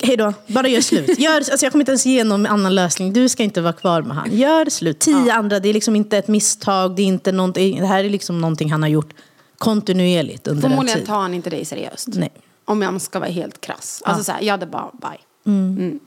hej 0.02 0.16
då. 0.16 0.32
Bara 0.46 0.68
gör 0.68 0.80
slut. 0.80 1.18
Gör, 1.18 1.36
alltså, 1.36 1.64
jag 1.66 1.72
kommer 1.72 1.82
inte 1.82 1.92
ens 1.92 2.06
ge 2.06 2.24
någon 2.24 2.46
annan 2.46 2.74
lösning. 2.74 3.12
Du 3.12 3.28
ska 3.28 3.42
inte 3.42 3.60
vara 3.60 3.72
kvar 3.72 4.02
med 4.02 4.16
han. 4.16 4.36
Gör 4.36 4.70
slut. 4.70 4.98
Tio 4.98 5.32
andra, 5.32 5.60
det 5.60 5.68
är 5.68 5.74
liksom 5.74 5.96
inte 5.96 6.18
ett 6.18 6.28
misstag. 6.28 6.96
Det, 6.96 7.02
är 7.02 7.06
inte 7.06 7.32
någonting, 7.32 7.80
det 7.80 7.86
här 7.86 8.04
är 8.04 8.10
liksom 8.10 8.40
någonting 8.40 8.72
han 8.72 8.82
har 8.82 8.88
gjort 8.88 9.14
kontinuerligt 9.58 10.46
under 10.46 10.64
en 10.64 10.70
Förmodligen 10.70 10.98
tid. 10.98 11.06
tar 11.06 11.20
han 11.20 11.34
inte 11.34 11.50
dig 11.50 11.64
seriöst. 11.64 12.08
Nej. 12.08 12.32
Om 12.68 12.82
jag 12.82 13.00
ska 13.00 13.18
vara 13.18 13.30
helt 13.30 13.60
krass. 13.60 14.02
Alltså 14.04 14.24
så 14.24 14.32
här, 14.32 14.42
jag 14.42 14.52
hade 14.52 14.66
bara 14.66 14.90
bye. 14.92 15.98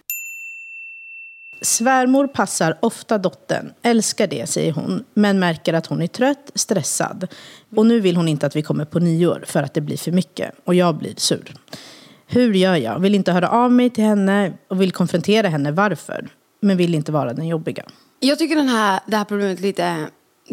Svärmor 1.62 2.28
passar 2.28 2.78
ofta 2.80 3.18
dottern, 3.18 3.74
älskar 3.82 4.28
det 4.28 4.50
säger 4.50 4.72
hon, 4.72 5.04
men 5.14 5.40
märker 5.40 5.74
att 5.74 5.86
hon 5.86 6.02
är 6.02 6.08
trött, 6.08 6.52
stressad. 6.56 7.28
Och 7.76 7.86
nu 7.86 8.00
vill 8.00 8.16
hon 8.16 8.28
inte 8.28 8.46
att 8.46 8.56
vi 8.56 8.62
kommer 8.62 8.86
på 8.86 9.00
nyår 9.00 9.44
för 9.48 9.64
att 9.64 9.74
det 9.74 9.82
blir 9.82 9.98
för 9.98 10.12
mycket 10.12 10.56
och 10.64 10.76
jag 10.76 10.96
blir 10.96 11.14
sur. 11.18 11.54
Hur 12.28 12.54
gör 12.54 12.76
jag? 12.76 13.00
Vill 13.00 13.16
inte 13.16 13.32
höra 13.32 13.50
av 13.50 13.72
mig 13.72 13.90
till 13.90 14.04
henne 14.04 14.54
och 14.68 14.82
vill 14.82 14.92
konfrontera 14.92 15.50
henne 15.50 15.72
varför, 15.72 16.30
men 16.60 16.78
vill 16.78 16.96
inte 16.96 17.12
vara 17.12 17.34
den 17.34 17.48
jobbiga. 17.48 17.84
Jag 18.20 18.40
tycker 18.40 18.56
den 18.56 18.70
här, 18.70 19.00
det 19.06 19.18
här 19.18 19.26
problemet 19.26 19.60
är 19.60 19.64
lite 19.64 20.08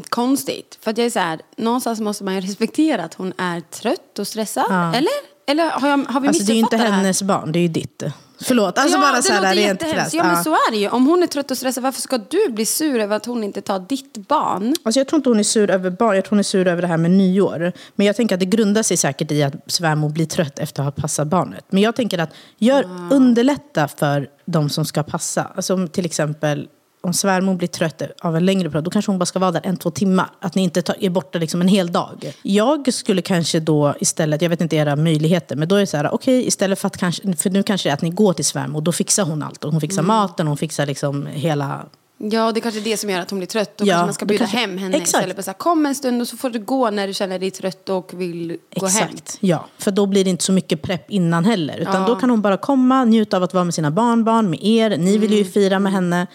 konstigt. 0.09 0.79
För 0.81 0.91
att 0.91 0.99
jag 0.99 1.07
är 1.07 1.11
så 1.11 1.19
här, 1.19 1.41
någonstans 1.57 2.01
måste 2.01 2.25
man 2.25 2.35
ju 2.35 2.41
respektera 2.41 3.05
att 3.05 3.15
hon 3.15 3.33
är 3.39 3.61
trött 3.61 4.19
och 4.19 4.27
stressad. 4.27 4.67
Ja. 4.69 4.95
Eller? 4.95 5.38
Eller 5.49 5.71
har, 5.71 5.89
jag, 5.89 5.99
har 6.09 6.21
vi 6.21 6.29
Alltså 6.29 6.43
det 6.45 6.53
är 6.53 6.55
ju 6.55 6.61
inte 6.61 6.77
det 6.77 6.83
hennes 6.83 7.23
barn, 7.23 7.53
det 7.53 7.59
är 7.59 7.61
ju 7.61 7.69
ditt. 7.69 8.03
Förlåt, 8.41 8.79
alltså 8.79 8.97
ja, 8.99 9.03
bara 9.03 9.17
det 9.17 9.23
så 9.23 9.33
här 9.33 9.41
låter 9.41 9.55
rent 9.55 9.81
krasst. 9.81 10.15
Ja, 10.15 10.23
men 10.25 10.37
Ja. 10.37 10.45
så 10.45 10.51
är 10.53 10.71
det 10.71 10.77
ju. 10.77 10.89
Om 10.89 11.07
hon 11.07 11.23
är 11.23 11.27
trött 11.27 11.51
och 11.51 11.57
stressad, 11.57 11.83
varför 11.83 12.01
ska 12.01 12.19
du 12.19 12.49
bli 12.49 12.67
sur 12.67 13.01
över 13.01 13.17
att 13.17 13.27
hon 13.27 13.45
inte 13.45 13.61
tar 13.61 13.79
ditt 13.79 14.17
barn? 14.29 14.75
Alltså 14.83 15.01
jag 15.01 15.09
tror 15.09 15.17
inte 15.19 15.31
hon 15.31 15.39
är 15.39 15.43
sur 15.43 15.71
över 15.71 15.91
barn, 15.91 16.15
jag 16.15 16.25
tror 16.25 16.31
hon 16.31 16.39
är 16.39 16.43
sur 16.43 16.67
över 16.69 16.83
det 16.83 16.89
här 16.89 16.97
med 16.97 17.11
nyår. 17.11 17.73
Men 17.97 18.07
jag 18.07 18.17
tänker 18.17 18.35
att 18.35 18.41
det 18.41 18.47
grundar 18.47 18.83
sig 18.83 18.97
säkert 18.97 19.33
i 19.33 19.43
att 19.43 19.55
svärmor 19.67 20.09
blir 20.09 20.27
trött 20.27 20.59
efter 20.59 20.83
att 20.83 20.97
ha 20.97 21.03
passat 21.03 21.29
barnet. 21.29 21.65
Men 21.71 21.83
jag 21.83 21.97
tänker 21.97 22.19
att 22.19 22.31
gör, 22.59 22.85
Ah. 22.85 23.15
underlätta 23.15 23.89
för 23.89 24.29
de 24.45 24.71
som 24.71 24.85
ska 24.85 25.03
passa. 25.03 25.47
Alltså 25.57 25.87
till 25.89 26.07
exempel 26.07 26.69
om 27.01 27.13
svärmor 27.13 27.55
blir 27.55 27.69
trött 27.69 28.03
av 28.21 28.37
en 28.37 28.47
längre 28.47 28.71
period, 28.71 28.85
då 28.85 28.91
kanske 28.91 29.11
hon 29.13 29.19
bara 29.19 29.27
ska 29.27 29.39
vara 29.39 29.51
där 29.51 29.61
en, 29.65 29.77
två 29.77 29.91
timmar. 29.91 30.31
Att 30.41 30.55
ni 30.55 30.63
inte 30.63 30.83
tar, 30.83 30.97
är 31.01 31.11
borta 31.11 31.39
liksom 31.39 31.61
en 31.61 31.69
hel 31.69 31.93
dag. 31.93 32.33
Jag 32.43 32.95
skulle 32.95 33.23
kanske 33.23 33.61
då 33.61 33.95
istället, 34.01 34.43
jag 34.43 34.51
vet 34.51 34.61
inte 34.61 34.77
era 34.77 34.97
möjligheter, 34.97 35.57
men 35.57 35.69
då 35.69 35.77
är 35.77 35.81
det 35.81 35.87
så 35.87 35.97
här, 35.97 36.15
okej, 36.15 36.47
istället 36.47 36.79
för 36.79 36.87
att 36.87 36.97
kanske, 36.97 37.37
för 37.37 37.51
nu 37.51 37.63
kanske 37.63 37.89
det 37.89 37.91
är 37.91 37.95
att 37.95 38.03
ni 38.03 38.11
går 38.11 38.33
till 38.33 38.45
svärmor, 38.45 38.81
då 38.81 38.93
fixar 38.93 39.25
hon 39.25 39.43
allt. 39.43 39.65
Hon 39.65 39.81
fixar 39.81 40.03
Mm. 40.03 40.07
maten, 40.07 40.47
hon 40.47 40.57
fixar 40.57 40.87
liksom 40.87 41.27
hela 41.27 41.87
Ja, 42.21 42.53
det 42.53 42.59
är 42.59 42.61
kanske 42.61 42.81
är 42.81 42.85
det 42.85 42.97
som 42.97 43.11
gör 43.11 43.21
att 43.21 43.31
hon 43.31 43.39
blir 43.39 43.47
trött. 43.47 43.77
Då 43.77 43.85
Ja, 43.87 43.93
kanske 43.93 44.05
man 44.07 44.15
ska 44.15 44.27
bjuda 44.27 44.39
kanske- 44.39 44.57
hem 44.57 44.79
henne 44.79 44.97
Exakt. 44.97 45.09
istället 45.09 45.35
för 45.37 45.41
att 45.41 45.45
säga 45.45 45.55
kom 45.55 45.87
en 45.87 45.95
stund 45.95 46.21
och 46.21 46.29
så 46.29 46.37
får 46.37 46.51
du 46.51 46.59
gå 46.59 46.91
när 46.91 47.07
du 47.07 47.15
känner 47.15 47.39
dig 47.39 47.51
trött 47.51 47.89
och 47.89 48.11
vill 48.21 48.57
gå 48.77 48.87
hem. 48.87 49.09
Ja. 49.41 49.67
För 49.79 49.91
då 49.91 50.07
blir 50.07 50.25
det 50.25 50.31
inte 50.31 50.45
så 50.45 50.53
mycket 50.53 50.83
prepp 50.83 51.11
innan 51.11 51.45
heller. 51.45 51.79
Utan 51.79 52.01
Ja. 52.03 52.09
då 52.09 52.17
kan 52.17 52.31
hon 52.31 52.43
bara 52.43 52.57
komma, 52.57 53.05
njuta 53.05 53.37
av 53.37 53.43
att 53.43 53.55
vara 53.55 53.65
med 53.65 53.75
sina 53.75 53.91
barnbarn, 53.91 54.51
med 54.51 54.65
er. 54.65 54.91
Ni 54.97 55.19
vill 55.19 55.31
Mm. 55.33 55.39
ju 55.39 55.45
fira 55.45 55.79
med 55.79 55.93
henne. 55.93 56.27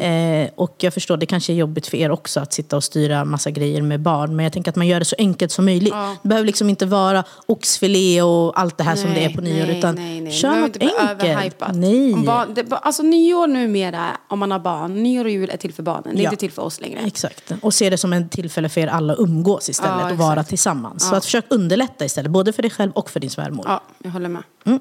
Eh, 0.00 0.50
och 0.56 0.74
jag 0.78 0.94
förstår, 0.94 1.16
det 1.16 1.26
kanske 1.26 1.52
är 1.52 1.56
jobbigt 1.56 1.86
för 1.86 1.96
er 1.96 2.10
också 2.10 2.40
att 2.40 2.52
sitta 2.52 2.76
och 2.76 2.84
styra 2.84 3.24
massa 3.24 3.50
grejer 3.50 3.82
med 3.82 4.00
barn. 4.00 4.36
Men 4.36 4.42
jag 4.44 4.52
tänker 4.52 4.70
att 4.70 4.76
man 4.76 4.86
gör 4.86 4.98
det 4.98 5.04
så 5.04 5.16
enkelt 5.18 5.52
som 5.52 5.64
möjligt. 5.64 5.94
Det 6.22 6.28
behöver 6.28 6.46
liksom 6.46 6.68
inte 6.70 6.86
vara 6.86 7.24
oxfilé 7.46 8.22
och 8.22 8.60
allt 8.60 8.78
det 8.78 8.84
här 8.84 8.96
som 8.96 9.10
det 9.14 9.24
är 9.24 9.30
på 9.30 9.40
nyår. 9.40 9.66
nej, 9.66 9.78
utan 9.78 9.94
nej, 9.94 10.20
nej. 10.20 10.32
kör 10.32 10.54
något 10.60 10.76
enkelt. 10.80 11.62
Nej. 11.74 12.14
Barn, 12.14 12.54
det, 12.54 12.72
alltså 12.72 13.02
nyår 13.02 13.46
numera, 13.46 14.06
om 14.28 14.38
man 14.38 14.50
har 14.50 14.58
barn, 14.58 15.02
nyår 15.02 15.27
och 15.28 15.32
jul 15.32 15.50
är 15.50 15.56
till 15.56 15.72
för 15.74 15.82
barnen. 15.82 16.16
Det 16.16 16.20
är 16.20 16.24
Ja. 16.24 16.30
inte 16.30 16.40
till 16.40 16.52
för 16.52 16.62
oss 16.62 16.80
längre. 16.80 17.00
Exakt. 17.00 17.52
Och 17.62 17.74
se 17.74 17.90
det 17.90 17.98
som 17.98 18.12
en 18.12 18.28
tillfälle 18.28 18.68
för 18.68 18.80
er 18.80 18.86
alla 18.86 19.12
att 19.12 19.18
umgås 19.18 19.68
istället 19.68 20.00
Ja, 20.00 20.10
och 20.10 20.18
vara 20.18 20.44
tillsammans. 20.44 21.08
Så 21.08 21.14
Ja. 21.14 21.16
att 21.18 21.24
försök 21.24 21.44
underlätta 21.48 22.04
istället, 22.04 22.30
både 22.30 22.52
för 22.52 22.62
dig 22.62 22.70
själv 22.70 22.92
och 22.92 23.10
för 23.10 23.20
din 23.20 23.30
svärmor. 23.30 23.64
Ja, 23.68 23.82
jag 24.02 24.10
håller 24.10 24.28
med. 24.28 24.42
Mm. 24.64 24.80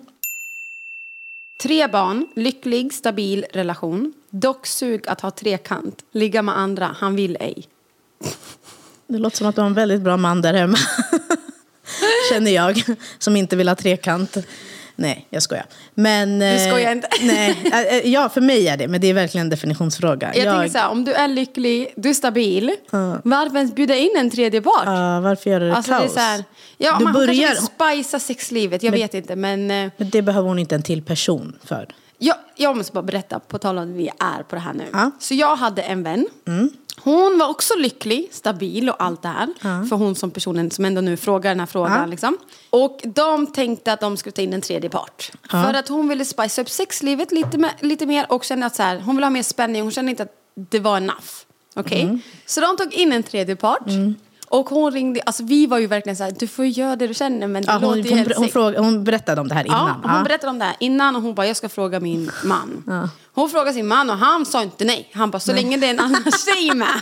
Tre 1.63 1.87
barn, 1.87 2.27
lycklig, 2.35 2.93
stabil 2.93 3.45
relation. 3.53 4.13
Dock 4.29 4.67
sug 4.67 5.07
att 5.07 5.21
ha 5.21 5.31
trekant, 5.31 6.03
ligga 6.11 6.41
med 6.41 6.57
andra, 6.57 6.95
han 6.99 7.15
vill 7.15 7.37
ej. 7.39 7.67
Det 9.07 9.17
låter 9.17 9.37
som 9.37 9.47
att 9.47 9.55
du 9.55 9.61
har 9.61 9.67
en 9.67 9.73
väldigt 9.73 10.01
bra 10.01 10.17
man 10.17 10.41
där 10.41 10.53
hemma. 10.53 10.77
Känner 12.31 12.51
jag, 12.51 12.83
som 13.19 13.35
inte 13.35 13.55
vill 13.55 13.67
ha 13.67 13.75
trekant. 13.75 14.37
Nej, 14.99 15.27
jag 15.29 15.43
skojar. 15.43 15.65
Men, 15.93 16.39
Du 16.39 16.59
skojar 16.69 16.85
eh, 16.85 16.91
inte. 16.91 17.07
Nej, 17.21 17.57
eh, 17.73 17.81
eh, 17.81 18.07
ja, 18.07 18.29
för 18.29 18.41
mig 18.41 18.67
är 18.67 18.77
det, 18.77 18.87
men 18.87 19.01
det 19.01 19.07
är 19.07 19.13
verkligen 19.13 19.45
en 19.45 19.49
definitionsfråga. 19.49 20.35
Jag, 20.35 20.53
tänker 20.53 20.69
så 20.69 20.77
här, 20.77 20.89
om 20.89 21.05
du 21.05 21.13
är 21.13 21.27
lycklig, 21.27 21.93
du 21.95 22.09
är 22.09 22.13
stabil, 22.13 22.71
varför 23.23 23.57
ens 23.57 23.75
bjuda 23.75 23.95
in 23.95 24.09
en 24.17 24.29
tredje 24.29 24.61
part? 24.61 24.83
Ja, 24.85 25.19
varför 25.19 25.49
gör 25.49 25.59
du 25.59 25.67
det 25.69 25.75
Alltså, 25.75 25.91
det 25.91 25.97
är 25.97 26.01
kaos? 26.01 26.13
så 26.13 26.19
här, 26.19 26.43
ja, 26.77 26.95
Du 26.97 27.03
man 27.03 27.13
börjar- 27.13 27.47
kanske 27.47 27.61
vill 27.87 28.01
spicea 28.03 28.19
sexlivet, 28.19 28.83
jag 28.83 28.91
vet 28.91 29.13
inte. 29.13 29.35
Men 29.35 29.67
Men 29.67 29.91
det 29.97 30.21
behöver 30.21 30.47
hon 30.47 30.59
inte 30.59 30.75
en 30.75 30.83
till 30.83 31.01
person 31.03 31.55
för. 31.63 31.87
jag, 32.17 32.35
jag 32.55 32.77
måste 32.77 32.93
bara 32.93 33.03
berätta, 33.03 33.39
på 33.39 33.57
tal 33.57 33.77
om 33.77 33.83
att 33.91 33.95
vi 33.97 34.07
är 34.19 34.43
på 34.43 34.55
det 34.55 34.61
här 34.61 34.73
nu. 34.73 34.83
Ja. 34.93 35.11
Så 35.19 35.33
jag 35.33 35.55
hade 35.55 35.81
en 35.81 36.03
vän. 36.03 36.27
Hon 37.01 37.37
var 37.39 37.49
också 37.49 37.73
lycklig, 37.77 38.29
stabil 38.31 38.89
och 38.89 39.03
allt 39.03 39.21
det 39.21 39.27
här. 39.27 39.47
För 39.89 39.95
hon 39.95 40.15
som 40.15 40.31
personen 40.31 40.71
som 40.71 40.85
ändå 40.85 41.01
nu 41.01 41.17
frågar 41.17 41.51
den 41.51 41.59
här 41.59 41.67
frågan. 41.67 41.99
Ja. 41.99 42.05
Liksom. 42.05 42.37
Och 42.69 43.01
de 43.03 43.47
tänkte 43.47 43.93
att 43.93 43.99
de 43.99 44.17
skulle 44.17 44.33
ta 44.33 44.41
in 44.41 44.53
en 44.53 44.61
tredje 44.61 44.89
part. 44.89 45.31
För 45.51 45.73
att 45.73 45.87
hon 45.87 46.09
ville 46.09 46.25
spice 46.25 46.61
upp 46.61 46.69
sexlivet 46.69 47.31
lite, 47.31 47.57
med, 47.57 47.71
lite 47.81 48.05
mer 48.05 48.31
och 48.31 48.43
kände 48.43 48.65
att 48.65 48.75
så 48.75 48.83
här, 48.83 48.99
hon 48.99 49.15
ville 49.15 49.25
ha 49.25 49.31
mer 49.31 49.43
spänning. 49.43 49.81
Hon 49.81 49.91
kände 49.91 50.09
inte 50.09 50.23
att 50.23 50.33
det 50.69 50.79
var 50.79 50.97
enough. 50.97 51.27
Okej? 51.75 52.19
Så 52.45 52.61
de 52.61 52.77
tog 52.77 52.93
in 52.93 53.11
en 53.11 53.23
tredje 53.23 53.55
part. 53.55 53.87
Och 54.49 54.69
hon 54.69 54.91
ringde, 54.91 55.21
alltså 55.25 55.43
vi 55.43 55.65
var 55.67 55.77
ju 55.79 55.87
verkligen 55.87 56.15
så 56.17 56.23
här, 56.23 56.33
du 56.39 56.47
får 56.47 56.65
göra 56.65 56.95
det 56.95 57.07
du 57.07 57.13
känner 57.13 57.47
men 57.47 57.63
det 57.63 57.71
Ja, 57.71 57.79
låter 57.79 58.09
hon, 58.09 58.17
hon, 58.19 58.31
hon, 58.37 58.49
fråga, 58.49 58.79
hon 58.81 59.03
berättade 59.03 59.41
om 59.41 59.47
det 59.47 59.55
här 59.55 59.65
innan. 59.65 59.99
Ja, 60.03 60.09
hon 60.13 60.23
berättade 60.23 60.49
om 60.49 60.59
det 60.59 60.65
här 60.65 60.75
innan 60.79 61.15
och 61.15 61.21
hon 61.21 61.35
bara, 61.35 61.47
jag 61.47 61.57
ska 61.57 61.69
fråga 61.69 61.99
min 61.99 62.31
man. 62.43 63.09
Hon 63.33 63.49
frågade 63.49 63.73
sin 63.73 63.87
man 63.87 64.09
och 64.09 64.17
han 64.17 64.45
sa 64.45 64.63
inte 64.63 64.85
nej. 64.85 65.09
Han 65.13 65.31
bara, 65.31 65.39
så 65.39 65.53
länge 65.53 65.77
det 65.77 65.85
är 65.87 65.91
en 65.91 65.99
annan 65.99 66.23
tjej 66.45 66.75
med. 66.75 67.01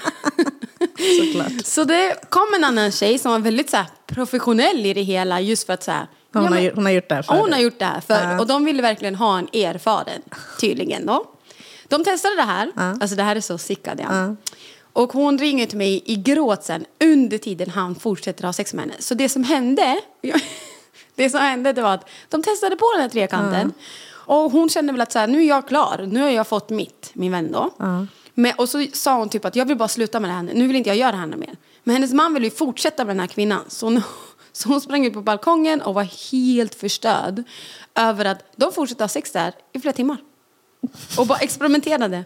Såklart. 1.20 1.66
Så 1.66 1.84
det 1.84 2.30
kom 2.30 2.48
en 2.56 2.64
annan 2.64 2.92
tjej 2.92 3.20
som 3.20 3.32
var 3.32 3.40
väldigt 3.40 3.70
så 3.70 3.78
här, 3.78 3.86
professionell 4.08 4.86
i 4.86 4.94
det 4.94 5.02
hela 5.02 5.40
just 5.42 5.66
för 5.66 5.74
att 5.74 5.84
så 5.84 5.92
här, 5.92 6.08
Hon, 6.34 6.44
ja, 6.44 6.50
har, 6.50 6.56
men- 6.56 6.64
gjort- 6.64 6.76
hon 6.76 6.86
har 6.86 6.92
gjort 6.92 7.10
det 7.10 7.16
här 7.16 7.22
Ja, 7.28 7.34
förut. 7.34 7.42
hon 7.42 7.54
har 7.54 7.60
gjort 7.60 7.80
det 7.80 7.86
här 7.86 8.02
förr. 8.02 8.22
Ja. 8.32 8.40
Och 8.40 8.48
de 8.48 8.66
ville 8.66 8.82
verkligen 8.82 9.16
ha 9.16 9.38
en 9.38 9.48
erfaren, 9.54 10.22
tydligen 10.60 11.06
då. 11.06 11.26
De 11.88 12.04
testade 12.04 12.36
det 12.36 12.42
här. 12.42 12.72
Alltså 12.76 13.16
det 13.16 13.24
här 13.24 13.36
är 13.36 13.42
så 13.42 13.58
sick 13.58 13.88
Adrian. 13.88 14.38
Och 14.96 15.14
hon 15.14 15.38
ringer 15.38 15.66
till 15.66 15.78
mig 15.78 16.04
i 16.06 16.16
gråt 16.16 16.64
sen 16.64 16.86
under 17.04 17.38
tiden 17.38 17.70
han 17.70 17.96
fortsätter 17.96 18.44
ha 18.44 18.54
sex 18.54 18.74
med 18.74 18.86
henne. 18.86 18.96
Så 19.00 19.14
det 19.14 19.30
som 19.30 19.44
hände, 19.44 20.02
det 21.16 21.30
som 21.30 21.40
hände 21.40 21.74
det 21.74 21.82
var 21.82 21.94
att 21.94 22.10
de 22.30 22.44
testade 22.44 22.76
på 22.76 22.92
den 22.94 23.02
här 23.02 23.10
trekanten. 23.10 23.74
Och 24.08 24.52
hon 24.52 24.70
kände 24.70 24.92
väl 24.92 25.02
att 25.02 25.12
så 25.12 25.20
här, 25.20 25.28
nu 25.28 25.42
är 25.42 25.48
jag 25.48 25.68
klar, 25.68 26.08
nu 26.12 26.22
har 26.22 26.30
jag 26.30 26.48
fått 26.48 26.70
mitt, 26.70 27.12
min 27.14 27.32
vän 27.32 27.52
då. 27.52 27.72
Men, 28.34 28.54
och 28.58 28.70
så 28.70 28.86
sa 28.94 29.18
hon 29.18 29.30
typ 29.30 29.46
att 29.46 29.56
jag 29.56 29.66
vill 29.66 29.78
bara 29.78 29.88
sluta 29.88 30.20
med 30.20 30.30
det 30.30 30.34
här 30.34 30.44
nu, 30.44 30.52
nu 30.54 30.68
vill 30.68 30.76
inte 30.76 30.90
jag 30.90 30.98
göra 30.98 31.12
det 31.12 31.18
här 31.18 31.28
mer. 31.28 31.56
Men 31.84 31.96
hennes 31.96 32.14
man 32.14 32.34
ville 32.34 32.46
ju 32.46 32.52
fortsätta 32.52 33.06
med 33.06 33.16
den 33.16 33.20
här 33.20 33.28
kvinnan. 33.28 33.62
Så 33.68 33.86
hon, 33.86 34.02
så 34.52 34.70
hon 34.70 34.82
sprang 34.82 35.06
ut 35.06 35.14
på 35.14 35.22
balkongen 35.22 35.82
och 35.82 35.94
var 35.94 36.32
helt 36.32 36.76
förstörd 36.76 37.44
över 37.96 38.26
att 38.26 38.44
de 38.56 38.72
fortsatte 38.72 39.04
ha 39.04 39.10
sex 39.10 39.32
där 39.32 39.54
i 39.74 39.80
flera 39.80 39.94
timmar. 39.94 40.18
Och 41.18 41.28
bara 41.28 41.40
experimenterade. 41.40 42.26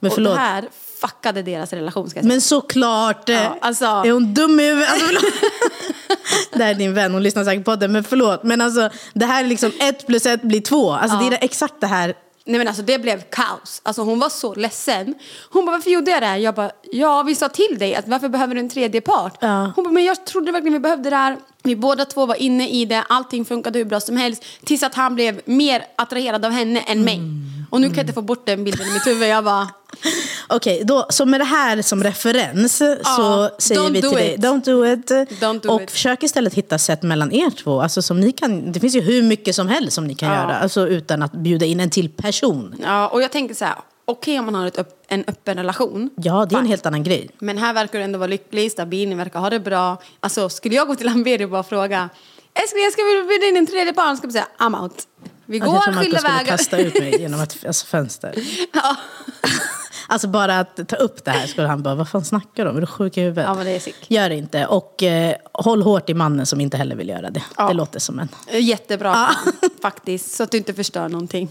Men 0.00 0.10
och 0.10 0.14
förlåt. 0.14 0.34
det 0.34 0.40
här 0.40 0.68
fuckade 1.00 1.42
deras 1.42 1.72
relation 1.72 2.10
ska 2.10 2.18
jag 2.18 2.24
säga. 2.24 2.32
Men 2.34 2.40
såklart! 2.40 3.28
eh, 3.28 3.34
Ja, 3.34 3.58
alltså- 3.60 3.84
Är 3.84 4.12
hon 4.12 4.34
dum 4.34 4.60
i 4.60 4.68
huvudet? 4.68 4.88
Alltså, 4.90 5.06
det 6.52 6.64
här 6.64 6.70
är 6.70 6.74
din 6.74 6.94
vän, 6.94 7.12
hon 7.12 7.22
lyssnar 7.22 7.44
säkert 7.44 7.64
på 7.64 7.76
det. 7.76 7.88
Men 7.88 8.04
förlåt, 8.04 8.42
men 8.42 8.60
alltså 8.60 8.90
det 9.12 9.26
här 9.26 9.44
är 9.44 9.48
liksom 9.48 9.72
ett 9.80 10.06
plus 10.06 10.26
ett 10.26 10.42
blir 10.42 10.60
två. 10.60 10.92
Alltså 10.92 11.16
det 11.18 11.36
är 11.36 11.44
exakt 11.44 11.74
det 11.80 11.86
här. 11.86 12.14
Nej 12.46 12.58
men 12.58 12.68
alltså 12.68 12.82
det 12.82 12.98
blev 12.98 13.20
kaos. 13.22 13.80
Alltså 13.82 14.02
hon 14.02 14.18
var 14.18 14.28
så 14.28 14.54
ledsen. 14.54 15.14
Hon 15.50 15.66
bara 15.66 15.72
varför 15.72 15.90
gjorde 15.90 16.10
jag 16.10 16.22
det 16.22 16.26
här? 16.26 16.36
Jag 16.36 16.54
bara 16.54 16.70
ja 16.92 17.22
vi 17.22 17.34
sa 17.34 17.48
till 17.48 17.76
dig 17.78 17.94
att 17.94 18.08
varför 18.08 18.28
behöver 18.28 18.54
du 18.54 18.60
en 18.60 18.68
tredje 18.68 19.00
part? 19.00 19.38
Ja. 19.40 19.72
Hon 19.76 19.84
bara 19.84 19.90
men 19.92 20.04
jag 20.04 20.26
trodde 20.26 20.52
verkligen 20.52 20.72
vi 20.72 20.78
behövde 20.78 21.10
det 21.10 21.16
här. 21.16 21.36
Vi 21.62 21.76
båda 21.76 22.04
två 22.04 22.26
var 22.26 22.34
inne 22.34 22.68
i 22.68 22.84
det, 22.84 23.02
allting 23.08 23.44
funkade 23.44 23.78
hur 23.78 23.84
bra 23.86 24.00
som 24.00 24.16
helst. 24.16 24.44
Tills 24.64 24.82
att 24.82 24.94
han 24.94 25.14
blev 25.14 25.40
mer 25.44 25.84
attraherad 25.96 26.44
av 26.44 26.50
henne 26.50 26.80
än 26.80 27.04
mig. 27.04 27.20
Och 27.70 27.80
nu 27.80 27.86
kan 27.88 27.96
jag 27.96 28.02
inte 28.02 28.12
få 28.12 28.22
bort 28.22 28.46
den 28.46 28.64
bilden 28.64 28.86
i 28.88 28.92
mitt 28.92 29.06
huvud. 29.06 29.28
Jag 29.28 29.44
bara 29.44 29.68
Okej, 30.56 30.82
då, 30.84 31.06
så 31.10 31.26
med 31.26 31.40
det 31.40 31.44
här 31.44 31.82
som 31.82 32.02
referens 32.04 32.76
så 33.16 33.50
säger 33.58 33.90
vi 33.90 34.00
till 34.00 34.10
dig, 34.10 34.34
it. 34.34 34.40
don't 34.40 34.64
do 34.64 34.86
it. 34.86 35.10
Don't 35.40 35.60
do 35.60 35.68
och 35.68 35.82
it. 35.82 35.90
försök 35.90 36.22
istället 36.22 36.54
hitta 36.54 36.78
sätt 36.78 37.02
mellan 37.02 37.32
er 37.32 37.50
två. 37.50 37.80
Alltså, 37.82 38.02
som 38.02 38.20
ni 38.20 38.32
kan, 38.32 38.72
det 38.72 38.80
finns 38.80 38.96
ju 38.96 39.00
hur 39.00 39.22
mycket 39.22 39.54
som 39.56 39.68
helst 39.68 39.92
som 39.92 40.06
ni 40.06 40.14
kan 40.14 40.28
Ja. 40.28 40.34
göra. 40.34 40.56
Alltså, 40.58 40.88
utan 40.88 41.22
att 41.22 41.32
bjuda 41.32 41.66
in 41.66 41.80
en 41.80 41.90
till 41.90 42.08
person. 42.10 42.74
ja 42.82 43.08
och 43.08 43.22
jag 43.22 43.32
tänker 43.32 43.54
så 43.54 43.64
här. 43.64 43.74
Okej 44.06 44.38
om 44.38 44.44
man 44.44 44.54
har 44.54 44.66
ett 44.66 44.78
en 45.08 45.24
öppen 45.26 45.56
relation. 45.56 46.10
Ja, 46.16 46.46
det 46.50 46.54
är 46.54 46.58
en 46.58 46.66
helt 46.66 46.86
annan 46.86 47.02
grej. 47.02 47.30
Men 47.38 47.58
här 47.58 47.74
verkar 47.74 47.98
du 47.98 48.04
ändå 48.04 48.18
vara 48.18 48.26
lycklig, 48.28 48.72
stabil, 48.72 49.08
ni 49.08 49.14
verkar 49.14 49.40
ha 49.40 49.50
det 49.50 49.60
bra. 49.60 50.02
Alltså 50.20 50.48
skulle 50.48 50.74
jag 50.74 50.86
gå 50.88 50.94
till 50.94 51.08
Amberi 51.08 51.44
och 51.44 51.50
bara 51.50 51.62
fråga 51.62 52.08
Älskling 52.62 52.82
jag 52.84 52.92
ska 52.92 53.02
bjuda 53.28 53.46
in 53.46 53.56
en 53.56 53.66
tredje. 53.66 53.92
Han 53.96 54.16
ska 54.16 54.30
säga 54.30 54.46
I'm 54.58 54.82
out. 54.82 54.92
Vi 55.46 55.60
Alltså, 55.60 55.74
jag 55.74 55.82
tror 55.84 55.92
går 55.92 55.92
Marco 55.92 56.04
skilda 56.04 56.18
skulle 56.18 56.32
vägar. 56.38 56.56
kasta 56.56 56.78
ut 56.78 56.94
mig 56.94 57.20
genom 57.20 57.40
ett 57.40 57.66
alltså, 57.66 57.86
fönster. 57.86 58.34
ja. 58.72 58.96
Alltså 60.14 60.28
bara 60.28 60.58
att 60.58 60.88
ta 60.88 60.96
upp 60.96 61.24
det 61.24 61.30
här 61.30 61.46
skulle 61.46 61.66
han 61.66 61.82
bara, 61.82 61.94
vad 61.94 62.08
fan 62.08 62.24
snackar 62.24 62.64
du 62.64 62.70
om? 62.70 62.76
Är 62.76 62.80
du 62.80 62.86
sjuk 62.86 63.16
i 63.16 63.20
huvudet? 63.20 63.44
ja 63.44 63.54
men 63.54 63.64
det 63.66 63.70
är 63.70 63.80
sick. 63.80 64.10
Gör 64.10 64.28
det 64.28 64.34
inte. 64.34 64.66
Och 64.66 65.02
eh, 65.02 65.36
håll 65.52 65.82
hårt 65.82 66.10
i 66.10 66.14
mannen 66.14 66.46
som 66.46 66.60
inte 66.60 66.76
heller 66.76 66.96
vill 66.96 67.08
göra 67.08 67.30
det. 67.30 67.42
Ja. 67.56 67.68
Det 67.68 67.74
låter 67.74 68.00
som 68.00 68.18
en... 68.18 68.28
Jättebra 68.52 69.12
Ja. 69.12 69.68
faktiskt. 69.82 70.34
Så 70.34 70.42
att 70.42 70.50
du 70.50 70.56
inte 70.56 70.74
förstör 70.74 71.08
någonting. 71.08 71.50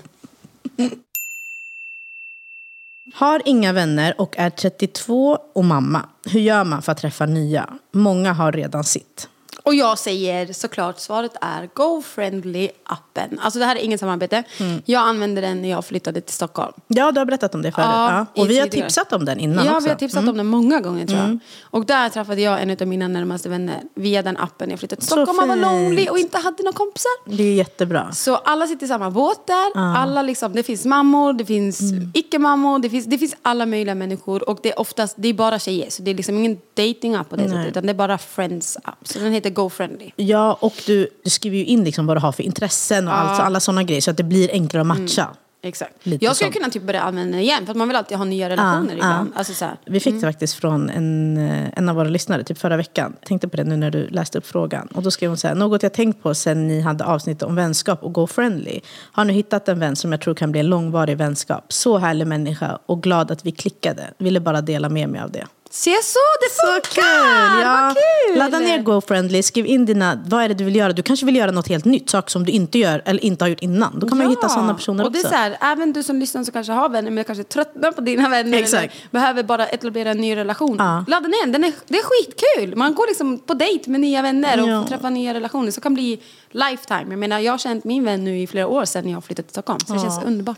Har 3.13 3.41
inga 3.45 3.73
vänner 3.73 4.21
och 4.21 4.35
är 4.37 4.49
32 4.49 5.37
och 5.53 5.65
mamma. 5.65 6.05
Hur 6.25 6.39
gör 6.39 6.63
man 6.63 6.81
för 6.81 6.91
att 6.91 6.97
träffa 6.97 7.25
nya? 7.25 7.69
Många 7.91 8.33
har 8.33 8.51
redan 8.51 8.83
sitt. 8.83 9.29
Och 9.65 9.75
jag 9.75 9.99
säger 9.99 10.53
såklart, 10.53 10.99
svaret 10.99 11.31
är 11.41 11.69
GoFriendly-appen. 11.75 13.37
Alltså 13.39 13.59
det 13.59 13.65
här 13.65 13.75
är 13.75 13.79
inget 13.79 13.99
samarbete. 13.99 14.43
Mm. 14.59 14.81
Jag 14.85 15.01
använde 15.07 15.41
den 15.41 15.61
när 15.61 15.69
jag 15.69 15.85
flyttade 15.85 16.21
till 16.21 16.33
Stockholm. 16.35 16.73
Ja, 16.87 17.11
du 17.11 17.19
har 17.19 17.25
berättat 17.25 17.55
om 17.55 17.61
det 17.61 17.71
förut. 17.71 17.85
Ja, 17.89 18.25
Ja, 18.35 18.41
Och 18.41 18.49
vi 18.49 18.59
har 18.59 18.67
tidigare. 18.67 18.87
tipsat 18.89 19.13
om 19.13 19.25
den 19.25 19.39
innan 19.39 19.55
ja, 19.55 19.61
också. 19.61 19.71
Mm. 19.71 19.83
vi 19.83 19.89
har 19.89 19.95
tipsat 19.95 20.27
om 20.29 20.37
den 20.37 20.47
många 20.47 20.79
gånger 20.79 21.07
tror 21.07 21.19
jag. 21.19 21.39
Och 21.61 21.85
där 21.85 22.09
träffade 22.09 22.41
jag 22.41 22.61
en 22.61 22.71
av 22.81 22.87
mina 22.87 23.07
närmaste 23.07 23.49
vänner 23.49 23.81
via 23.95 24.21
den 24.21 24.37
appen. 24.37 24.69
Jag 24.69 24.79
flyttade 24.79 24.99
till 25.01 25.07
Stockholm 25.07 25.39
och 25.39 25.47
var 25.47 25.55
lonely 25.55 26.07
och 26.09 26.19
inte 26.19 26.37
hade 26.37 26.63
några 26.63 26.77
kompisar. 26.77 27.11
Det 27.37 27.43
är 27.43 27.53
jättebra. 27.53 28.11
Så 28.11 28.35
alla 28.35 28.67
sitter 28.67 28.85
i 28.85 28.89
samma 28.89 29.11
båt 29.11 29.47
där. 29.47 29.77
Alla 29.97 30.21
liksom, 30.21 30.53
det 30.53 30.63
finns 30.63 30.85
mammor, 30.85 31.33
det 31.33 31.45
finns 31.45 31.81
Mm. 31.81 32.11
icke-mammor, 32.13 32.79
det 32.79 32.89
finns, 32.89 33.05
det 33.05 33.17
finns 33.17 33.35
alla 33.41 33.65
möjliga 33.65 33.95
människor. 33.95 34.49
Och 34.49 34.59
det 34.63 34.71
är 34.71 34.79
oftast, 34.79 35.15
det 35.17 35.27
är 35.27 35.33
bara 35.33 35.59
tjejer. 35.59 35.89
Så 35.89 36.01
det 36.01 36.11
är 36.11 36.15
liksom 36.15 36.35
ingen 36.37 36.57
dating-app 36.73 37.29
på 37.29 37.35
det 37.35 37.49
sättet. 37.49 37.67
Utan 37.67 37.83
det 37.85 37.89
är 37.91 37.93
bara 37.93 38.17
friends-app. 38.17 38.95
Så 39.07 39.19
den 39.19 39.31
heter 39.33 39.49
GoFriendly. 39.53 40.11
Ja, 40.15 40.57
och 40.61 40.73
du, 40.85 41.07
du 41.23 41.29
skriver 41.29 41.57
ju 41.57 41.65
in 41.65 41.83
liksom 41.83 42.05
vad 42.05 42.17
du 42.17 42.21
har 42.21 42.31
för 42.31 42.43
intressen 42.43 43.07
och 43.07 43.13
allt, 43.13 43.37
så 43.37 43.41
alla 43.41 43.59
sådana 43.59 43.83
grejer 43.83 44.01
så 44.01 44.11
att 44.11 44.17
det 44.17 44.23
blir 44.23 44.51
enklare 44.51 44.81
att 44.81 44.87
matcha. 44.87 45.29
Exakt. 45.65 45.93
Lite 46.05 46.25
jag 46.25 46.35
skulle 46.35 46.47
sånt. 46.47 46.55
kunna 46.55 46.69
typ 46.69 46.83
börja 46.83 47.01
använda 47.01 47.31
den 47.31 47.39
igen. 47.39 47.65
För 47.65 47.71
att 47.71 47.77
man 47.77 47.87
vill 47.87 47.97
alltid 47.97 48.17
ha 48.17 48.25
nya 48.25 48.49
relationer 48.49 48.93
ibland. 48.93 49.31
Alltså 49.35 49.53
så 49.53 49.65
här. 49.65 49.75
Vi 49.85 49.99
fick 49.99 50.13
det 50.13 50.19
faktiskt 50.19 50.53
från 50.53 50.89
en, 50.89 51.37
eh, 51.37 51.69
en 51.75 51.89
av 51.89 51.95
våra 51.95 52.09
lyssnare 52.09 52.43
typ 52.43 52.57
förra 52.57 52.77
veckan. 52.77 53.15
Jag 53.19 53.27
tänkte 53.27 53.47
på 53.47 53.57
det 53.57 53.63
nu 53.63 53.77
när 53.77 53.91
du 53.91 54.07
läste 54.07 54.37
upp 54.37 54.47
frågan. 54.47 54.87
Och 54.87 55.03
då 55.03 55.11
skrev 55.11 55.29
hon 55.29 55.37
så 55.37 55.47
här, 55.47 55.55
något 55.55 55.83
jag 55.83 55.93
tänkt 55.93 56.23
på 56.23 56.35
sen 56.35 56.67
ni 56.67 56.81
hade 56.81 57.05
avsnitt 57.05 57.43
om 57.43 57.55
vänskap 57.55 58.03
och 58.03 58.13
Go 58.13 58.27
Friendly. 58.27 58.79
Har 59.11 59.25
nu 59.25 59.33
hittat 59.33 59.69
en 59.69 59.79
vän 59.79 59.95
som 59.95 60.11
jag 60.11 60.21
tror 60.21 60.35
kan 60.35 60.51
bli 60.51 60.59
en 60.59 60.67
långvarig 60.67 61.17
vänskap. 61.17 61.73
Så 61.73 61.97
härlig 61.97 62.27
människa 62.27 62.79
och 62.85 63.03
glad 63.03 63.31
att 63.31 63.45
vi 63.45 63.51
klickade. 63.51 64.03
Ville 64.17 64.39
bara 64.39 64.61
dela 64.61 64.89
med 64.89 65.09
mig 65.09 65.21
av 65.21 65.31
det. 65.31 65.45
Se 65.75 65.91
så, 66.03 66.19
det 66.41 66.49
Så 66.55 66.67
funkar! 66.67 66.91
kul! 66.91 67.61
Ja. 67.61 67.81
Vad 67.85 67.95
kul! 67.95 68.37
Ladda 68.39 68.59
ner 68.59 68.79
GoFriendly, 68.81 69.43
skriv 69.43 69.65
in 69.65 69.85
dina, 69.85 70.23
vad 70.27 70.43
är 70.43 70.47
det 70.49 70.53
du 70.53 70.63
vill 70.63 70.75
göra? 70.75 70.93
Du 70.93 71.01
kanske 71.03 71.25
vill 71.25 71.35
göra 71.35 71.51
något 71.51 71.67
helt 71.67 71.85
nytt, 71.85 72.09
saker 72.09 72.29
som 72.29 72.45
du 72.45 72.51
inte 72.51 72.77
gör 72.79 73.01
eller 73.05 73.25
inte 73.25 73.43
har 73.43 73.49
gjort 73.49 73.59
innan. 73.61 73.99
Då 73.99 74.07
kan 74.07 74.17
man 74.17 74.27
ju 74.27 74.35
hitta 74.35 74.49
sådana 74.49 74.73
personer 74.73 75.03
och 75.05 75.11
det 75.11 75.17
är 75.19 75.21
också. 75.21 75.29
så 75.29 75.35
här, 75.35 75.57
även 75.61 75.93
du 75.93 76.03
som 76.03 76.19
lyssnar 76.19 76.43
som 76.43 76.51
kanske 76.53 76.73
har 76.73 76.89
vänner 76.89 77.11
men 77.11 77.23
kanske 77.23 77.43
tröttnar 77.43 77.91
på 77.91 78.01
dina 78.01 78.29
vänner 78.29 78.57
Exakt. 78.57 78.83
eller 78.83 79.09
behöver 79.11 79.43
bara 79.43 79.67
etablera 79.67 80.11
en 80.11 80.17
ny 80.17 80.35
relation. 80.35 80.75
Ja. 80.79 81.05
Ladda 81.07 81.27
ner 81.27 81.47
den, 81.51 81.63
är, 81.63 81.73
det 81.87 81.97
är 81.97 82.03
skitkul. 82.03 82.75
Man 82.77 82.93
går 82.95 83.07
liksom 83.07 83.39
på 83.39 83.53
dejt 83.53 83.89
med 83.89 84.01
nya 84.01 84.21
vänner 84.21 84.61
och 84.61 84.69
Ja. 84.69 84.81
får 84.81 84.89
träffa 84.89 85.09
nya 85.09 85.33
relationer. 85.33 85.71
Så 85.71 85.81
kan 85.81 85.93
bli 85.93 86.19
lifetime. 86.51 87.05
Jag 87.09 87.19
menar, 87.19 87.39
jag 87.39 87.53
har 87.53 87.57
känt 87.57 87.83
min 87.83 88.03
vän 88.05 88.23
nu 88.23 88.39
i 88.39 88.47
flera 88.47 88.67
år 88.67 88.85
sedan 88.85 89.09
jag 89.09 89.23
flyttade 89.23 89.45
till 89.47 89.53
Stockholm. 89.53 89.79
Så 89.79 89.93
det 89.93 89.99
Ja. 89.99 90.03
känns 90.03 90.23
underbart. 90.25 90.57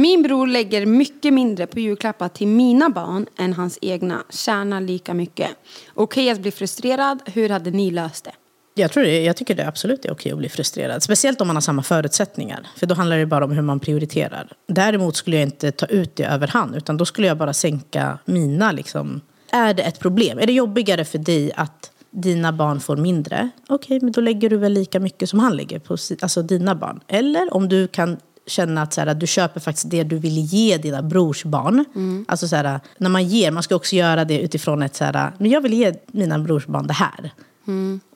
Min 0.00 0.22
bror 0.22 0.46
lägger 0.46 0.86
mycket 0.86 1.34
mindre 1.34 1.66
på 1.66 1.80
julklappar 1.80 2.28
till 2.28 2.46
mina 2.46 2.90
barn 2.90 3.26
än 3.38 3.52
hans 3.52 3.78
egna. 3.82 4.22
Tjänar 4.30 4.80
lika 4.80 5.14
mycket. 5.14 5.48
Okej 5.94 6.30
att 6.30 6.40
bli 6.40 6.50
frustrerad. 6.50 7.22
Hur 7.26 7.48
hade 7.48 7.70
ni 7.70 7.90
löst 7.90 8.24
det? 8.24 8.30
Jag, 8.74 8.92
tror 8.92 9.04
det, 9.04 9.22
jag 9.22 9.36
tycker 9.36 9.54
det 9.54 9.68
absolut 9.68 10.04
är 10.04 10.12
okej 10.12 10.32
att 10.32 10.38
bli 10.38 10.48
frustrerad. 10.48 11.02
Speciellt 11.02 11.40
om 11.40 11.46
man 11.46 11.56
har 11.56 11.60
samma 11.60 11.82
förutsättningar. 11.82 12.66
För 12.76 12.86
då 12.86 12.94
handlar 12.94 13.18
det 13.18 13.26
bara 13.26 13.44
om 13.44 13.50
hur 13.50 13.62
man 13.62 13.80
prioriterar. 13.80 14.52
Däremot 14.66 15.16
skulle 15.16 15.36
jag 15.36 15.42
inte 15.42 15.70
ta 15.70 15.86
ut 15.86 16.16
det 16.16 16.24
överhand. 16.24 16.76
Utan 16.76 16.96
då 16.96 17.04
skulle 17.04 17.26
jag 17.26 17.36
bara 17.36 17.52
sänka 17.52 18.18
mina. 18.24 18.72
Liksom. 18.72 19.20
Är 19.52 19.74
det 19.74 19.82
ett 19.82 19.98
problem? 19.98 20.38
Är 20.38 20.46
det 20.46 20.52
jobbigare 20.52 21.04
för 21.04 21.18
dig 21.18 21.52
att 21.56 21.90
dina 22.10 22.52
barn 22.52 22.80
får 22.80 22.96
mindre? 22.96 23.50
Okej, 23.68 24.00
men 24.02 24.12
då 24.12 24.20
lägger 24.20 24.50
du 24.50 24.56
väl 24.56 24.72
lika 24.72 25.00
mycket 25.00 25.30
som 25.30 25.38
han 25.38 25.56
lägger 25.56 25.78
på 25.78 25.92
alltså 25.92 26.42
dina 26.42 26.74
barn. 26.74 27.00
Eller 27.08 27.54
om 27.54 27.68
du 27.68 27.88
kan 27.88 28.16
känna 28.48 28.82
att, 28.82 28.92
så 28.92 29.00
här, 29.00 29.08
att 29.08 29.20
du 29.20 29.26
köper 29.26 29.60
faktiskt 29.60 29.90
det 29.90 30.04
du 30.04 30.18
vill 30.18 30.38
ge 30.38 30.76
dina 30.76 31.02
brors 31.02 31.44
barn. 31.44 31.84
Alltså 32.28 32.48
så 32.48 32.56
här, 32.56 32.80
när 32.98 33.10
man 33.10 33.26
ger, 33.26 33.50
man 33.50 33.62
ska 33.62 33.76
också 33.76 33.96
göra 33.96 34.24
det 34.24 34.40
utifrån 34.40 34.82
ett 34.82 34.96
så 34.96 35.04
här, 35.04 35.32
men 35.38 35.50
jag 35.50 35.60
vill 35.60 35.72
ge 35.72 35.94
mina 36.06 36.38
brors 36.38 36.66
barn 36.66 36.86
det 36.86 36.92
här. 36.92 37.32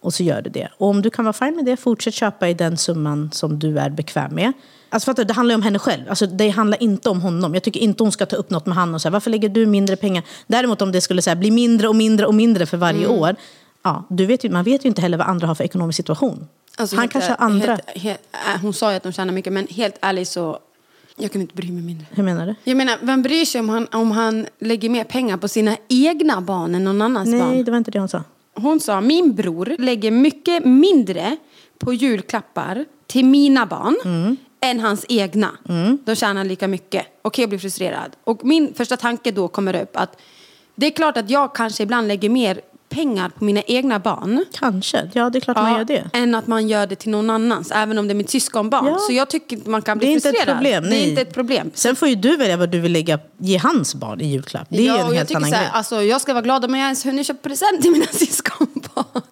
Och 0.01 0.15
så 0.15 0.23
gör 0.23 0.43
du 0.43 0.51
det. 0.51 0.69
Och 0.79 0.89
om 0.89 1.03
du 1.03 1.11
kan 1.11 1.25
vara 1.25 1.33
fine 1.33 1.57
med 1.57 1.65
det, 1.65 1.77
fortsätt 1.77 2.15
köpa 2.15 2.49
i 2.49 2.55
den 2.55 2.77
summan 2.77 3.31
som 3.33 3.59
du 3.59 3.79
är 3.79 3.91
bekväm 3.91 4.35
med. 4.35 4.53
Alltså 4.89 5.07
fattar 5.07 5.25
du, 5.25 5.27
det 5.27 5.35
handlar 5.35 5.53
ju 5.53 5.57
om 5.57 5.63
henne 5.63 5.79
själv. 5.79 6.05
Alltså, 6.09 6.27
det 6.27 6.49
handlar 6.49 6.83
inte 6.83 7.09
om 7.09 7.21
honom. 7.21 7.55
Jag 7.55 7.63
tycker 7.63 7.81
inte 7.81 8.03
hon 8.03 8.13
ska 8.13 8.27
ta 8.27 8.37
upp 8.37 8.51
något 8.51 8.67
med 8.67 8.77
honom 8.77 8.95
och 8.95 9.03
säga 9.03 9.13
varför 9.13 9.31
lägger 9.31 9.49
du 9.49 9.67
mindre 9.67 9.97
pengar? 9.97 10.25
Däremot 10.47 10.83
om 10.83 10.93
det 10.93 11.01
skulle 11.01 11.23
så 11.23 11.31
här, 11.31 11.37
bli 11.37 11.51
mindre 11.51 11.89
och 11.89 11.97
mindre 11.97 12.27
och 12.27 12.35
mindre 12.35 12.67
för 12.67 12.77
varje 12.77 13.07
år. 13.07 13.37
Ja, 13.85 14.07
du 14.11 14.27
vet 14.27 14.45
ju, 14.45 14.51
man 14.51 14.65
vet 14.65 14.85
ju 14.85 14.89
inte 14.89 15.03
heller 15.03 15.19
vad 15.19 15.27
andra 15.27 15.47
har 15.47 15.55
för 15.55 15.65
ekonomisk 15.65 15.97
situation. 15.97 16.49
Alltså, 16.83 16.97
Han 16.97 17.09
kanske 17.09 17.31
har 17.31 17.37
andra. 17.47 17.67
Helt, 17.73 17.91
helt, 18.03 18.21
äh, 18.33 18.61
hon 18.63 18.73
sa 18.75 18.91
ju 18.91 18.97
att 18.97 19.03
de 19.03 19.13
tjänar 19.13 19.33
mycket, 19.33 19.53
men 19.53 19.67
helt 19.67 19.99
ärligt 20.01 20.29
så... 20.29 20.59
Jag 21.17 21.33
kan 21.33 21.41
inte 21.41 21.55
bry 21.55 21.73
mig 21.73 21.83
mindre. 21.83 22.07
Hur 22.11 22.23
menar 22.23 22.47
du? 22.47 22.55
Jag 22.65 22.77
menar, 22.77 22.99
vem 23.03 23.23
bryr 23.23 23.45
sig 23.45 23.61
om 23.61 23.69
han, 23.69 23.87
om 23.93 24.11
han 24.11 24.47
lägger 24.59 24.89
mer 24.89 25.05
pengar 25.05 25.37
på 25.37 25.49
sina 25.49 25.77
egna 25.89 26.41
barn 26.41 26.75
än 26.75 26.85
någon 26.85 27.03
annans 27.03 27.29
Nej, 27.29 27.41
barn? 27.41 27.65
det 27.65 27.71
var 27.71 27.79
inte 27.79 27.91
det 27.91 27.99
hon 27.99 28.09
sa. 28.09 28.23
Hon 28.55 28.81
sa, 28.81 29.01
min 29.01 29.35
bror 29.35 29.77
lägger 29.79 30.11
mycket 30.11 30.65
mindre 30.65 31.37
på 31.79 31.93
julklappar 31.95 32.85
till 33.07 33.25
mina 33.25 33.67
barn 33.67 33.97
Mm. 34.05 34.37
än 34.61 34.81
hans 34.81 35.07
egna. 35.09 35.51
De 36.05 36.15
tjänar 36.17 36.45
lika 36.45 36.69
mycket. 36.69 37.07
Okej, 37.23 37.43
jag 37.43 37.49
blir 37.49 37.59
frustrerad. 37.59 38.11
Och 38.25 38.45
min 38.45 38.75
första 38.75 38.97
tanke 38.97 39.31
då 39.31 39.49
kommer 39.49 39.83
upp 39.83 39.97
att 39.97 40.17
det 40.75 40.87
är 40.87 40.91
klart 40.91 41.17
att 41.17 41.31
jag 41.31 41.55
kanske 41.55 41.83
ibland 41.83 42.09
lägger 42.09 42.29
mer 42.29 42.61
pengar 42.93 43.29
på 43.29 43.45
mina 43.45 43.63
egna 43.63 43.99
barn. 43.99 44.45
Kanske. 44.59 45.11
Ja, 45.13 45.31
det 45.31 45.39
är 45.39 45.41
klart 45.41 45.57
man 45.57 45.73
gör 45.79 45.85
det. 45.85 46.11
Än 46.13 46.35
att 46.35 46.47
man 46.47 46.69
gör 46.69 46.87
det 46.87 46.97
till 46.97 47.11
någon 47.11 47.31
annans, 47.31 47.71
även 47.75 47.99
om 47.99 48.09
det 48.09 48.13
är 48.13 48.15
mitt 48.15 48.31
syskonbarn. 48.31 48.87
Ja. 48.87 48.99
Så 48.99 49.13
jag 49.13 49.31
tycker 49.31 49.57
inte 49.57 49.71
man 49.71 49.83
kan 49.83 49.99
bli 49.99 50.07
Det 50.07 50.13
är 50.13 50.15
inte 50.15 50.29
frustrerad. 50.29 50.49
ett 50.49 50.55
problem. 50.57 50.85
Det 50.91 50.97
är 50.97 51.09
inte 51.09 51.23
ett 51.23 51.35
problem. 51.35 51.71
Sen 51.75 51.97
får 51.97 52.09
ju 52.09 52.15
du 52.15 52.37
välja 52.37 52.57
vad 52.57 52.69
du 52.71 52.81
vill 52.81 52.93
lägga, 52.93 53.19
ge 53.39 53.57
hans 53.59 53.95
barn 53.95 54.21
i 54.21 54.27
julklapp. 54.27 54.67
Det 54.71 54.77
är 54.83 54.87
ja, 54.87 54.99
en 54.99 55.07
och 55.07 55.13
jag 55.13 55.17
helt 55.17 55.29
tycker 55.29 55.37
annan 55.37 55.51
så 55.51 55.57
här, 55.57 55.63
grej. 55.63 55.73
alltså, 55.75 56.03
jag 56.03 56.21
ska 56.21 56.33
vara 56.35 56.43
glad 56.45 56.65
om 56.65 56.75
jag 56.75 56.85
ens 56.85 57.07
hunnit 57.07 57.27
köpa 57.27 57.49
present 57.49 57.83
till 57.83 57.91
mina 57.93 58.07
syskonbarn. 58.13 59.23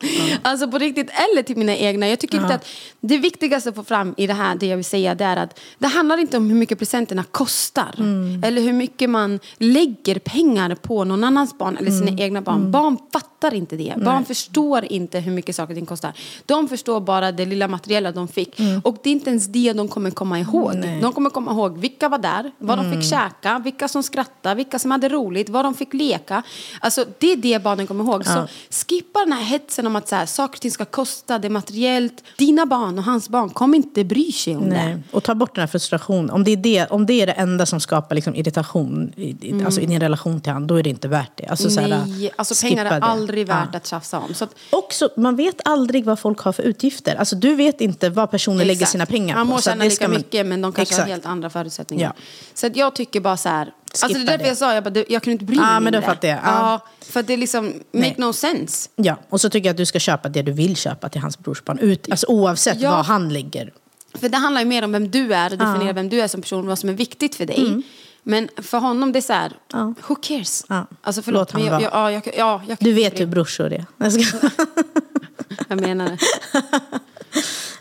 Alltså 0.42 0.68
på 0.70 0.78
riktigt, 0.78 1.10
eller 1.30 1.42
till 1.42 1.56
mina 1.56 1.76
egna. 1.76 2.08
Jag 2.08 2.18
tycker 2.18 2.38
inte 2.42 2.54
att 2.54 2.66
det 3.00 3.18
viktigaste 3.18 3.68
att 3.68 3.74
få 3.74 3.84
fram 3.84 4.14
i 4.16 4.26
det 4.26 4.32
här, 4.34 4.54
det 4.54 4.66
jag 4.66 4.76
vill 4.76 4.84
säga, 4.84 5.14
det 5.14 5.24
är 5.24 5.36
att 5.36 5.60
det 5.78 5.86
handlar 5.86 6.18
inte 6.18 6.36
om 6.36 6.48
hur 6.50 6.56
mycket 6.56 6.78
presenterna 6.78 7.24
kostar. 7.30 7.94
Mm. 7.98 8.44
Eller 8.44 8.62
hur 8.62 8.72
mycket 8.72 9.10
man 9.10 9.40
lägger 9.58 10.18
pengar 10.18 10.74
på 10.74 11.04
någon 11.04 11.24
annans 11.24 11.58
barn 11.58 11.76
eller 11.76 11.90
sina 11.90 12.00
Mm. 12.10 12.18
egna 12.20 12.40
barn. 12.42 12.70
Barn 12.72 12.96
fattar 13.12 13.49
inte 13.54 13.76
det. 13.76 13.94
Barn 14.04 14.24
förstår 14.24 14.84
inte 14.92 15.18
hur 15.20 15.32
mycket 15.32 15.56
saker 15.56 15.72
och 15.74 15.76
ting 15.76 15.86
kostar. 15.86 16.12
De 16.46 16.68
förstår 16.68 17.00
bara 17.00 17.32
det 17.32 17.44
lilla 17.46 17.68
materiella 17.68 18.12
de 18.12 18.28
fick. 18.28 18.60
Mm. 18.60 18.80
Och 18.84 18.96
det 19.02 19.10
är 19.10 19.12
inte 19.12 19.30
ens 19.30 19.46
det 19.46 19.72
de 19.72 19.88
kommer 19.88 20.10
komma 20.10 20.38
ihåg. 20.40 20.72
De 21.02 21.12
kommer 21.12 21.30
komma 21.30 21.50
ihåg 21.52 21.78
vilka 21.78 22.08
var 22.08 22.18
där, 22.18 22.50
vad 22.58 22.78
de 22.78 22.86
Mm. 22.86 23.00
fick 23.00 23.10
käka, 23.10 23.58
vilka 23.64 23.88
som 23.88 24.02
skrattade, 24.02 24.54
vilka 24.54 24.78
som 24.78 24.90
hade 24.90 25.08
roligt, 25.08 25.48
vad 25.48 25.64
de 25.64 25.74
fick 25.74 25.94
leka. 25.94 26.42
Alltså 26.80 27.04
det 27.18 27.32
är 27.32 27.36
det 27.36 27.62
barnen 27.62 27.86
kommer 27.86 28.04
ihåg. 28.04 28.26
Så 28.26 28.48
skippa 28.88 29.18
den 29.20 29.32
här 29.32 29.42
hetsen 29.44 29.86
om 29.86 29.96
att 29.96 30.08
så 30.08 30.16
här, 30.16 30.26
saker 30.26 30.56
och 30.56 30.60
ting 30.60 30.70
ska 30.70 30.84
kosta, 30.84 31.38
det 31.38 31.48
är 31.48 31.50
materiellt. 31.50 32.24
Dina 32.38 32.66
barn 32.66 32.98
och 32.98 33.04
hans 33.04 33.28
barn 33.28 33.50
kommer 33.50 33.76
inte 33.76 34.04
bry 34.04 34.32
sig 34.32 34.56
om 34.56 34.62
Nej. 34.62 34.94
det. 34.94 35.16
Och 35.16 35.22
ta 35.22 35.34
bort 35.34 35.54
den 35.54 35.62
här 35.62 35.66
frustrationen. 35.66 36.30
Om 36.30 36.44
det 36.44 36.50
är 36.50 36.56
det, 36.56 36.86
om 36.86 37.06
det, 37.06 37.20
är 37.22 37.26
det 37.26 37.32
enda 37.32 37.66
som 37.66 37.80
skapar 37.80 38.14
liksom 38.14 38.34
irritation 38.34 39.12
i, 39.16 39.36
i, 39.48 39.64
alltså 39.64 39.80
i 39.80 39.86
din 39.86 40.00
relation 40.00 40.40
till 40.40 40.52
honom, 40.52 40.66
då 40.66 40.74
är 40.78 40.82
det 40.82 40.90
inte 40.90 41.08
värt 41.08 41.30
det. 41.36 41.46
Alltså, 41.46 41.70
så 41.70 41.80
här, 41.80 41.90
Mm. 41.90 42.18
Nej, 42.18 42.30
alltså 42.36 42.66
pengar 42.66 42.84
är 42.86 43.00
det. 43.46 43.52
aldrig 43.52 43.66
värt 43.66 43.68
Ja. 43.72 43.76
att 43.76 43.86
tjafsa 43.86 44.18
om. 44.18 44.34
Så 44.34 44.44
att, 44.44 44.54
Också, 44.70 45.08
man 45.16 45.36
vet 45.36 45.60
aldrig 45.64 46.04
vad 46.04 46.18
folk 46.18 46.38
har 46.40 46.52
för 46.52 46.62
utgifter. 46.62 47.16
Alltså, 47.16 47.36
du 47.36 47.54
vet 47.54 47.80
inte 47.80 48.10
vad 48.10 48.30
personer 48.30 48.58
lägger 48.64 48.72
Exakt. 48.72 48.90
sina 48.92 49.06
pengar 49.06 49.34
Man 49.36 49.46
på. 49.46 49.52
må 49.52 49.60
så 49.60 49.70
att 49.70 49.74
tjäna 49.74 49.84
lika 49.84 50.08
man- 50.08 50.16
mycket 50.16 50.46
men 50.46 50.60
de 50.62 50.72
kanske 50.72 50.92
Exakt. 50.94 51.00
har 51.08 51.14
helt 51.14 51.26
andra 51.26 51.50
förutsättningar. 51.50 52.12
Ja. 52.16 52.22
Så 52.54 52.66
att 52.66 52.76
jag 52.76 52.94
tycker 52.94 53.20
bara 53.20 53.36
så 53.36 53.48
här. 53.48 53.72
Alltså 53.90 54.06
det 54.06 54.12
är 54.12 54.18
Skippa 54.18 54.30
därför 54.32 54.44
det. 54.44 54.48
jag 54.48 54.56
sa, 54.56 54.74
jag, 54.74 54.84
bara, 54.84 55.04
jag 55.08 55.22
kunde 55.22 55.32
inte 55.32 55.44
bry 55.44 55.56
mig 55.56 55.66
men 55.66 55.76
då 55.76 55.80
mindre. 55.84 56.02
fattar 56.02 56.28
jag. 56.28 56.38
Ja. 56.38 56.42
Ja, 56.44 56.86
för 57.00 57.20
att 57.20 57.26
det 57.26 57.32
är 57.32 57.36
liksom, 57.36 57.66
make 57.66 57.82
Nej. 57.92 58.14
no 58.18 58.32
sense. 58.32 58.88
Ja, 58.96 59.16
och 59.28 59.40
så 59.40 59.50
tycker 59.50 59.68
jag 59.68 59.74
att 59.74 59.76
du 59.76 59.86
ska 59.86 59.98
köpa 59.98 60.28
det 60.28 60.42
du 60.42 60.52
vill 60.52 60.76
köpa 60.76 61.08
till 61.08 61.20
hans 61.20 61.38
brorsbarn. 61.38 61.78
Ut, 61.78 62.10
alltså, 62.10 62.26
oavsett 62.26 62.80
Ja. 62.80 62.90
vad 62.90 63.04
han 63.06 63.28
lägger. 63.32 63.72
För 64.14 64.28
det 64.28 64.36
handlar 64.36 64.60
ju 64.60 64.66
mer 64.66 64.84
om 64.84 64.92
vem 64.92 65.10
du 65.10 65.34
är 65.34 65.52
och 65.52 65.58
definiera 65.58 65.92
vem 65.92 66.08
du 66.08 66.20
är 66.20 66.28
som 66.28 66.40
person, 66.42 66.66
vad 66.66 66.78
som 66.78 66.88
är 66.88 66.92
viktigt 66.94 67.34
för 67.34 67.46
dig. 67.46 67.82
Men 68.22 68.48
för 68.56 68.78
honom 68.78 69.12
det 69.12 69.18
är 69.18 69.20
så 69.20 69.32
här, 69.32 69.52
Ja. 69.72 69.94
who 70.08 70.14
cares? 70.14 70.64
Ja. 70.68 70.86
Alltså 71.02 71.22
förlåt, 71.22 71.52
Låt 71.54 71.62
men 71.62 71.72
jag, 71.72 71.82
jag, 71.82 71.92
ja, 71.92 72.12
jag, 72.12 72.22
ja, 72.36 72.62
jag, 72.68 72.78
Du 72.80 72.92
vet 72.92 73.20
hur 73.20 73.26
brorsor 73.26 73.72
är. 73.72 73.84
Jag 73.98 74.12
ska... 74.12 74.38
jag 75.68 75.80
menar 75.80 76.04
det. 76.08 76.18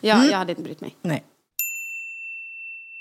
Ja, 0.02 0.16
Mm. 0.16 0.30
jag 0.30 0.38
hade 0.38 0.52
inte 0.52 0.64
brytt 0.64 0.82
mig. 0.82 0.96
Nej. 1.02 1.24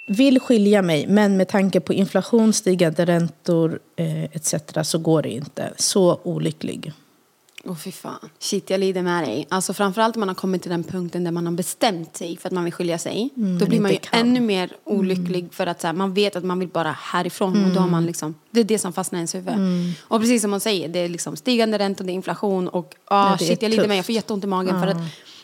Vill 0.09 0.41
skilja 0.41 0.83
mig, 0.83 1.07
men 1.07 1.37
med 1.37 1.49
tanke 1.49 1.81
på 1.81 1.93
inflation, 1.93 2.53
stigande 2.53 3.05
räntor 3.05 3.79
eh, 3.97 4.25
etc. 4.25 4.55
så 4.83 4.99
går 4.99 5.23
det 5.23 5.29
inte. 5.29 5.73
Så 5.77 6.21
olycklig. 6.23 6.93
Åh 7.65 7.77
fy 7.77 7.93
fan. 7.93 8.31
Shit, 8.39 8.71
jag 8.71 8.81
lider 8.81 9.03
med 9.03 9.25
dig. 9.25 9.47
Alltså 9.49 9.75
framförallt 9.75 10.17
om 10.17 10.21
man 10.21 10.29
har 10.29 10.35
kommit 10.35 10.63
till 10.63 10.71
den 10.71 10.85
punkten 10.85 11.25
där 11.25 11.31
man 11.31 11.47
har 11.47 11.53
bestämt 11.53 12.17
sig 12.17 12.37
för 12.37 12.49
att 12.49 12.53
man 12.53 12.65
vill 12.65 12.73
skilja 12.73 12.99
sig. 12.99 13.31
då 13.35 13.43
men 13.43 13.69
blir 13.69 13.81
man 13.81 13.91
ju 13.91 13.99
kan. 13.99 14.21
ännu 14.21 14.41
mer 14.41 14.73
olycklig 14.85 15.49
för 15.53 15.67
att 15.67 15.81
så 15.81 15.87
här, 15.87 15.95
man 15.95 16.15
vet 16.15 16.37
att 16.37 16.45
man 16.45 16.59
vill 16.59 16.69
bara 16.69 16.93
härifrån. 16.93 17.65
Och 17.65 17.71
då 17.71 17.81
har 17.81 17.89
man 17.89 18.07
liksom, 18.07 18.35
det 18.51 18.61
är 18.61 18.65
det 18.65 18.79
som 18.79 18.93
fastnar 18.93 19.19
i 19.19 19.21
ens 19.21 19.35
huvud. 19.35 19.55
Och 20.09 20.21
precis 20.21 20.43
som 20.43 20.51
man 20.51 20.61
säger, 20.61 20.89
det 20.89 20.99
är 20.99 21.09
liksom 21.09 21.37
stigande 21.37 21.79
räntor, 21.79 22.05
det 22.05 22.13
är 22.13 22.15
inflation 22.15 22.69
och 22.69 22.95
ah, 23.05 23.33
är 23.33 23.37
shit 23.37 23.63
jag 23.63 23.71
lider 23.71 23.89
med, 23.89 23.99
jag 23.99 24.07
får 24.07 24.15
jätteont 24.15 24.45
i 24.45 24.47
magen 24.47 24.81
för 24.81 24.87
att 24.87 24.97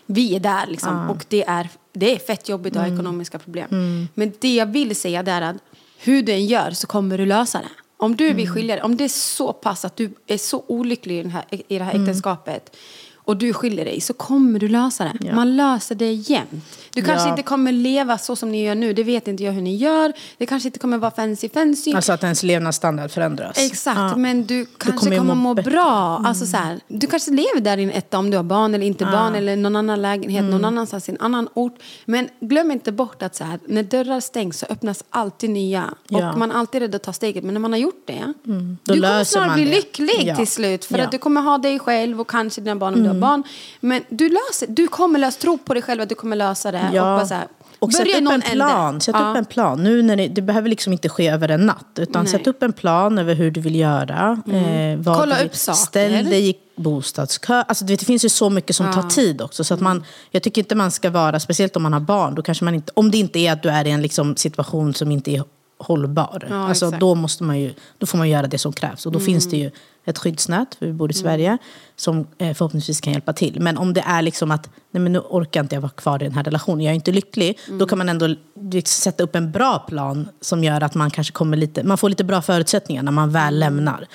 vi 0.07 0.37
är 0.37 0.41
där 0.41 0.67
liksom. 0.67 1.11
Och 1.11 1.25
det 1.29 1.45
är, 1.45 1.69
det 1.93 2.15
är 2.15 2.19
fett 2.19 2.49
jobbigt 2.49 2.77
att 2.77 2.87
ha 2.87 2.95
ekonomiska 2.95 3.39
problem. 3.39 4.09
Men 4.15 4.33
det 4.41 4.55
jag 4.55 4.67
vill 4.67 4.97
säga 4.97 5.21
är 5.21 5.43
att 5.43 5.57
hur 5.99 6.23
du 6.23 6.33
än 6.33 6.47
gör 6.47 6.71
så 6.71 6.87
kommer 6.87 7.19
du 7.19 7.27
lösa 7.27 7.59
det. 7.59 7.84
Om 8.05 8.17
du 8.17 8.33
vill 8.33 8.49
skilja 8.49 8.75
dig, 8.75 8.85
om 8.85 8.97
det 8.97 9.05
är 9.05 9.09
så 9.09 9.53
pass 9.53 9.85
att 9.85 9.97
du 9.97 10.11
är 10.27 10.39
så 10.39 10.65
olycklig 10.67 11.19
i, 11.19 11.23
den 11.23 11.31
här, 11.31 11.45
i 11.51 11.79
det 11.79 11.85
här 11.85 12.01
äktenskapet 12.01 12.77
och 13.15 13.37
du 13.37 13.53
skiljer 13.53 13.85
dig 13.85 14.01
så 14.01 14.13
kommer 14.13 14.59
du 14.59 14.69
lösa 14.69 15.05
det. 15.05 15.27
Ja. 15.27 15.35
Man 15.35 15.57
löser 15.57 15.95
det 15.95 16.13
jämt. 16.13 16.84
Du 16.95 17.03
kanske 17.03 17.27
Ja. 17.29 17.31
inte 17.31 17.43
kommer 17.43 17.73
leva 17.73 18.19
så 18.19 18.37
som 18.37 18.51
ni 18.53 18.65
gör 18.65 18.75
nu, 18.75 18.93
det 18.93 19.03
vet 19.05 19.29
inte 19.29 19.45
jag 19.45 19.53
hur 19.53 19.63
ni 19.63 19.77
gör. 19.77 20.13
Det 20.39 20.47
kanske 20.47 20.69
inte 20.69 20.79
kommer 20.79 20.99
vara 20.99 21.11
fancy 21.11 21.49
fancy. 21.49 21.93
Alltså 21.95 22.13
att 22.13 22.23
ens 22.23 22.43
levnadsstandard 22.43 23.11
förändras. 23.11 23.59
Exakt, 23.59 23.99
Ja. 23.99 24.17
men 24.17 24.45
du 24.47 24.65
kanske 24.67 24.87
kommer 24.99 25.17
kommer, 25.19 25.33
ju 25.35 25.39
må 25.39 25.55
må 25.55 25.55
bra. 25.55 26.23
Alltså 26.27 26.47
så 26.47 26.57
här, 26.57 26.81
du 26.89 27.07
kanske 27.07 27.31
lever 27.31 27.61
där 27.61 27.79
i 27.79 27.83
en 27.83 27.91
etta 27.91 28.19
om 28.19 28.31
du 28.31 28.37
har 28.37 28.45
barn 28.45 28.75
eller 28.75 28.87
inte 28.87 29.05
barn 29.05 29.35
eller 29.35 29.57
någon 29.57 29.77
annan 29.77 30.03
lägenhet 30.03 30.41
Mm. 30.41 30.51
någon 30.51 30.65
annanstans 30.65 31.09
i 31.09 31.13
en 31.13 31.21
annan 31.21 31.49
ort. 31.55 31.75
Men 32.05 32.29
glöm 32.41 32.71
inte 32.71 32.93
bort 32.93 33.23
att 33.23 33.35
så 33.37 33.45
här, 33.45 33.59
när 33.67 33.83
dörrar 33.83 34.21
stängs 34.21 34.59
så 34.59 34.67
öppnas 34.67 35.05
alltid 35.11 35.51
nya. 35.51 35.85
Ja. 36.09 36.33
Och 36.33 36.39
man 36.39 36.51
är 36.51 36.55
alltid 36.55 36.83
rädd 36.83 36.95
att 36.95 37.03
ta 37.03 37.13
steget. 37.13 37.45
Men 37.45 37.55
när 37.55 37.61
man 37.61 37.73
har 37.73 37.79
gjort 37.79 38.03
det, 38.07 38.33
Då 38.43 38.95
du 38.95 39.01
kommer 39.01 39.25
snart 39.25 39.55
bli 39.55 39.65
det. 39.65 39.71
lycklig 39.71 40.23
Ja. 40.25 40.37
till 40.37 40.47
slut. 40.47 40.85
För 40.85 40.99
Ja. 40.99 41.05
att 41.05 41.11
du 41.11 41.19
kommer 41.19 41.41
ha 41.41 41.59
dig 41.59 41.79
själv 41.79 42.21
och 42.21 42.31
kanske 42.31 42.61
dina 42.61 42.77
barn 42.77 42.95
om 42.95 43.03
du 43.03 43.09
har 43.09 43.17
barn. 43.21 43.43
Men 43.81 44.03
du, 44.09 44.29
löser, 44.29 44.67
du 44.67 44.89
kommer 44.89 45.19
lösa, 45.19 45.41
tro 45.41 45.59
på 45.59 45.75
dig 45.75 45.83
själv 45.83 46.01
att 46.03 46.09
du 46.09 46.15
kommer 46.15 46.37
lösa 46.37 46.73
det. 46.73 46.84
Ja. 46.93 47.13
Och 47.13 47.19
bara 47.19 47.27
så 47.27 47.35
här, 47.35 47.47
Och 47.79 47.93
sätt 47.93 48.07
upp 48.09 48.15
en 48.33 48.41
plan. 48.43 48.89
ände. 48.89 49.01
Sätt 49.01 49.15
Ja. 49.19 49.31
upp 49.31 49.37
en 49.37 49.45
plan. 49.45 49.83
Nu 49.85 50.03
när 50.03 50.17
det, 50.17 50.29
det 50.29 50.43
behöver 50.43 50.69
liksom 50.69 50.93
inte 50.93 51.09
ske 51.09 51.29
över 51.29 51.49
en 51.49 51.67
natt. 51.67 51.87
Utan 51.99 52.23
Nej. 52.25 52.33
sätt 52.33 52.47
upp 52.47 52.63
en 52.63 52.73
plan 52.73 53.19
över 53.19 53.35
hur 53.35 53.51
du 53.51 53.61
vill 53.61 53.75
göra. 53.77 54.43
Eh, 54.53 54.99
vad 54.99 55.17
Kolla 55.19 55.37
vill. 55.37 55.47
upp 55.47 55.55
saker. 55.57 55.77
Ställ 55.77 56.25
dig 56.31 56.49
i 56.51 56.55
bostadskö. 56.77 57.55
Alltså, 57.69 57.85
vet, 57.85 58.01
det 58.01 58.07
finns 58.07 58.25
ju 58.25 58.29
så 58.29 58.51
mycket 58.51 58.77
som 58.77 58.93
tar 58.93 59.03
tid 59.03 59.43
också. 59.43 59.65
Så 59.65 59.75
att 59.75 59.81
man, 59.81 60.05
jag 60.31 60.43
tycker 60.43 60.61
inte 60.61 60.75
man 60.75 60.91
ska 60.91 61.11
vara, 61.11 61.41
speciellt 61.41 61.77
om 61.77 61.83
man 61.83 61.93
har 61.93 62.01
barn, 62.01 62.35
då 62.35 62.43
kanske 62.43 62.65
man 62.65 62.75
inte, 62.75 62.93
om 62.97 63.11
det 63.11 63.19
inte 63.19 63.39
är 63.39 63.53
att 63.53 63.63
du 63.63 63.69
är 63.69 63.87
i 63.87 63.91
en 63.91 64.03
liksom, 64.03 64.37
situation 64.37 64.95
som 64.95 65.11
inte 65.11 65.31
är 65.31 65.43
hållbar. 65.79 66.47
Ja, 66.51 66.69
alltså, 66.69 66.87
exakt. 66.87 67.01
då, 67.01 67.15
måste 67.15 67.43
man 67.45 67.61
ju, 67.61 67.75
då 67.99 68.07
får 68.07 68.19
man 68.19 68.29
göra 68.29 68.47
det 68.47 68.59
som 68.59 68.73
krävs. 68.73 69.07
Och 69.07 69.13
då 69.13 69.21
finns 69.21 69.51
det 69.51 69.57
ju 69.57 69.71
ett 70.05 70.19
skyddsnät, 70.19 70.75
för 70.75 70.87
vi 70.87 70.93
bor 70.93 71.11
i 71.11 71.15
Sverige, 71.15 71.59
som 71.97 72.27
eh, 72.39 72.55
förhoppningsvis 72.55 73.01
kan 73.01 73.13
hjälpa 73.13 73.33
till. 73.33 73.61
Men 73.61 73.79
om 73.79 73.95
det 73.95 74.01
är 74.07 74.23
liksom 74.23 74.51
att, 74.51 74.71
nej 74.91 75.03
men 75.03 75.13
nu 75.13 75.19
orkar 75.19 75.61
inte 75.61 75.75
jag 75.77 75.81
vara 75.81 75.93
kvar 75.93 76.23
i 76.23 76.25
den 76.25 76.35
här 76.35 76.43
relationen, 76.43 76.81
jag 76.81 76.91
är 76.91 76.95
inte 76.95 77.13
lycklig. 77.13 77.59
Då 77.79 77.87
kan 77.87 77.99
man 77.99 78.09
ändå 78.09 78.27
liksom 78.27 78.85
sätta 78.85 79.23
upp 79.23 79.35
en 79.35 79.53
bra 79.53 79.79
plan 79.79 80.29
som 80.41 80.65
gör 80.65 80.83
att 80.83 80.95
man 80.95 81.11
kanske 81.11 81.33
kommer 81.33 81.57
lite, 81.57 81.85
man 81.85 81.99
får 81.99 82.09
lite 82.09 82.25
bra 82.25 82.43
förutsättningar 82.43 83.03
när 83.03 83.13
man 83.13 83.31
väl 83.31 83.59
lämnar. 83.59 84.07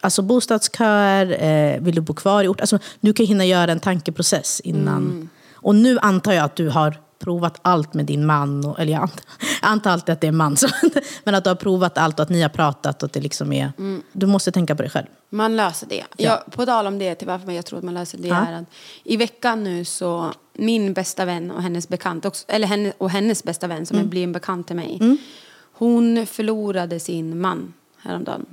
Alltså 0.00 0.22
bostadsköer, 0.22 1.44
eh, 1.44 1.80
vill 1.80 1.94
du 1.94 2.00
bo 2.00 2.14
kvar 2.14 2.44
i 2.44 2.48
ort? 2.48 2.60
Alltså, 2.60 2.78
du 3.00 3.12
kan 3.12 3.26
hinna 3.26 3.44
göra 3.44 3.72
en 3.72 3.80
tankeprocess 3.80 4.60
innan. 4.60 5.28
Och 5.54 5.74
nu 5.74 5.98
antar 5.98 6.32
jag 6.32 6.44
att 6.44 6.56
du 6.56 6.68
har 6.68 6.96
provat 7.22 7.58
allt 7.62 7.94
med 7.94 8.06
din 8.06 8.26
man. 8.26 8.64
Och, 8.64 8.80
eller 8.80 8.92
jag 8.92 9.10
antar, 9.62 9.90
alltid 9.90 10.12
att 10.12 10.20
det 10.20 10.26
är 10.26 10.32
man. 10.32 10.56
Så, 10.56 10.68
men 11.24 11.34
att 11.34 11.44
du 11.44 11.50
har 11.50 11.54
provat 11.54 11.98
allt 11.98 12.18
och 12.18 12.22
att 12.22 12.28
ni 12.28 12.42
har 12.42 12.48
pratat. 12.48 13.02
Och 13.02 13.06
att 13.06 13.12
det 13.12 13.20
liksom 13.20 13.52
är, 13.52 13.72
Du 14.12 14.26
måste 14.26 14.52
tänka 14.52 14.76
på 14.76 14.82
dig 14.82 14.90
själv. 14.90 15.06
Man 15.30 15.56
löser 15.56 15.86
det. 15.86 16.04
Jag, 16.16 16.40
på 16.50 16.66
tal 16.66 16.86
om 16.86 16.98
det, 16.98 17.14
till 17.14 17.26
varför 17.28 17.52
jag 17.52 17.66
tror 17.66 17.78
att 17.78 17.84
man 17.84 17.94
löser 17.94 18.18
det, 18.18 18.28
Ja. 18.28 18.46
är 18.46 18.52
att 18.52 18.64
i 19.04 19.16
veckan 19.16 19.64
nu 19.64 19.84
så, 19.84 20.32
min 20.52 20.92
bästa 20.92 21.24
vän 21.24 21.50
och 21.50 21.62
hennes 21.62 21.88
bekant, 21.88 22.24
också, 22.24 22.44
eller 22.48 22.66
henne, 22.66 22.92
och 22.98 23.10
hennes 23.10 23.44
bästa 23.44 23.66
vän 23.66 23.86
som 23.86 24.08
blir 24.08 24.24
en 24.24 24.32
bekant 24.32 24.66
till 24.66 24.76
mig, 24.76 25.18
hon 25.72 26.26
förlorade 26.26 27.00
sin 27.00 27.40
man 27.40 27.72
häromdagen 27.98 28.46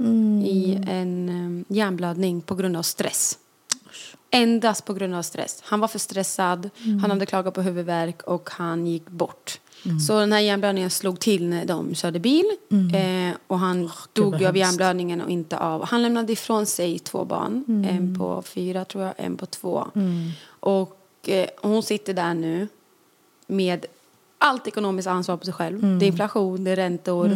i 0.45 0.83
en 0.87 1.29
um, 1.29 1.65
hjärnblödning 1.67 2.41
på 2.41 2.55
grund 2.55 2.77
av 2.77 2.81
stress. 2.83 3.37
Endast 4.31 4.85
på 4.85 4.93
grund 4.93 5.15
av 5.15 5.21
stress. 5.21 5.61
Han 5.65 5.79
var 5.79 5.87
för 5.87 5.99
stressad, 5.99 6.69
han 7.01 7.11
hade 7.11 7.25
klagat 7.25 7.53
på 7.53 7.61
huvudvärk 7.61 8.23
och 8.23 8.49
han 8.51 8.87
gick 8.87 9.09
bort. 9.09 9.59
Så 10.07 10.19
den 10.19 10.31
här 10.31 10.39
hjärnblödningen 10.39 10.89
slog 10.89 11.19
till 11.19 11.47
när 11.47 11.65
de 11.65 11.95
körde 11.95 12.19
bil. 12.19 12.45
Eh, 12.93 13.35
och 13.47 13.59
han 13.59 13.91
dog 14.13 14.31
vad 14.31 14.41
ju 14.41 14.47
av 14.47 14.57
hjärnblödningen 14.57 15.21
och 15.21 15.29
inte 15.29 15.57
av... 15.57 15.85
Han 15.85 16.01
lämnade 16.01 16.33
ifrån 16.33 16.65
sig 16.65 16.99
två 16.99 17.25
barn. 17.25 17.85
En 17.89 18.17
på 18.17 18.41
fyra 18.41 18.85
tror 18.85 19.03
jag, 19.03 19.13
en 19.17 19.37
på 19.37 19.45
två. 19.45 19.87
Och 20.47 21.29
eh, 21.29 21.49
hon 21.61 21.83
sitter 21.83 22.13
där 22.13 22.33
nu 22.33 22.67
med 23.47 23.85
allt 24.39 24.67
ekonomiskt 24.67 25.07
ansvar 25.07 25.37
på 25.37 25.45
sig 25.45 25.53
själv. 25.53 25.99
Det 25.99 26.05
är 26.05 26.07
inflation, 26.07 26.63
det 26.63 26.71
är 26.71 26.75
räntor. 26.75 27.31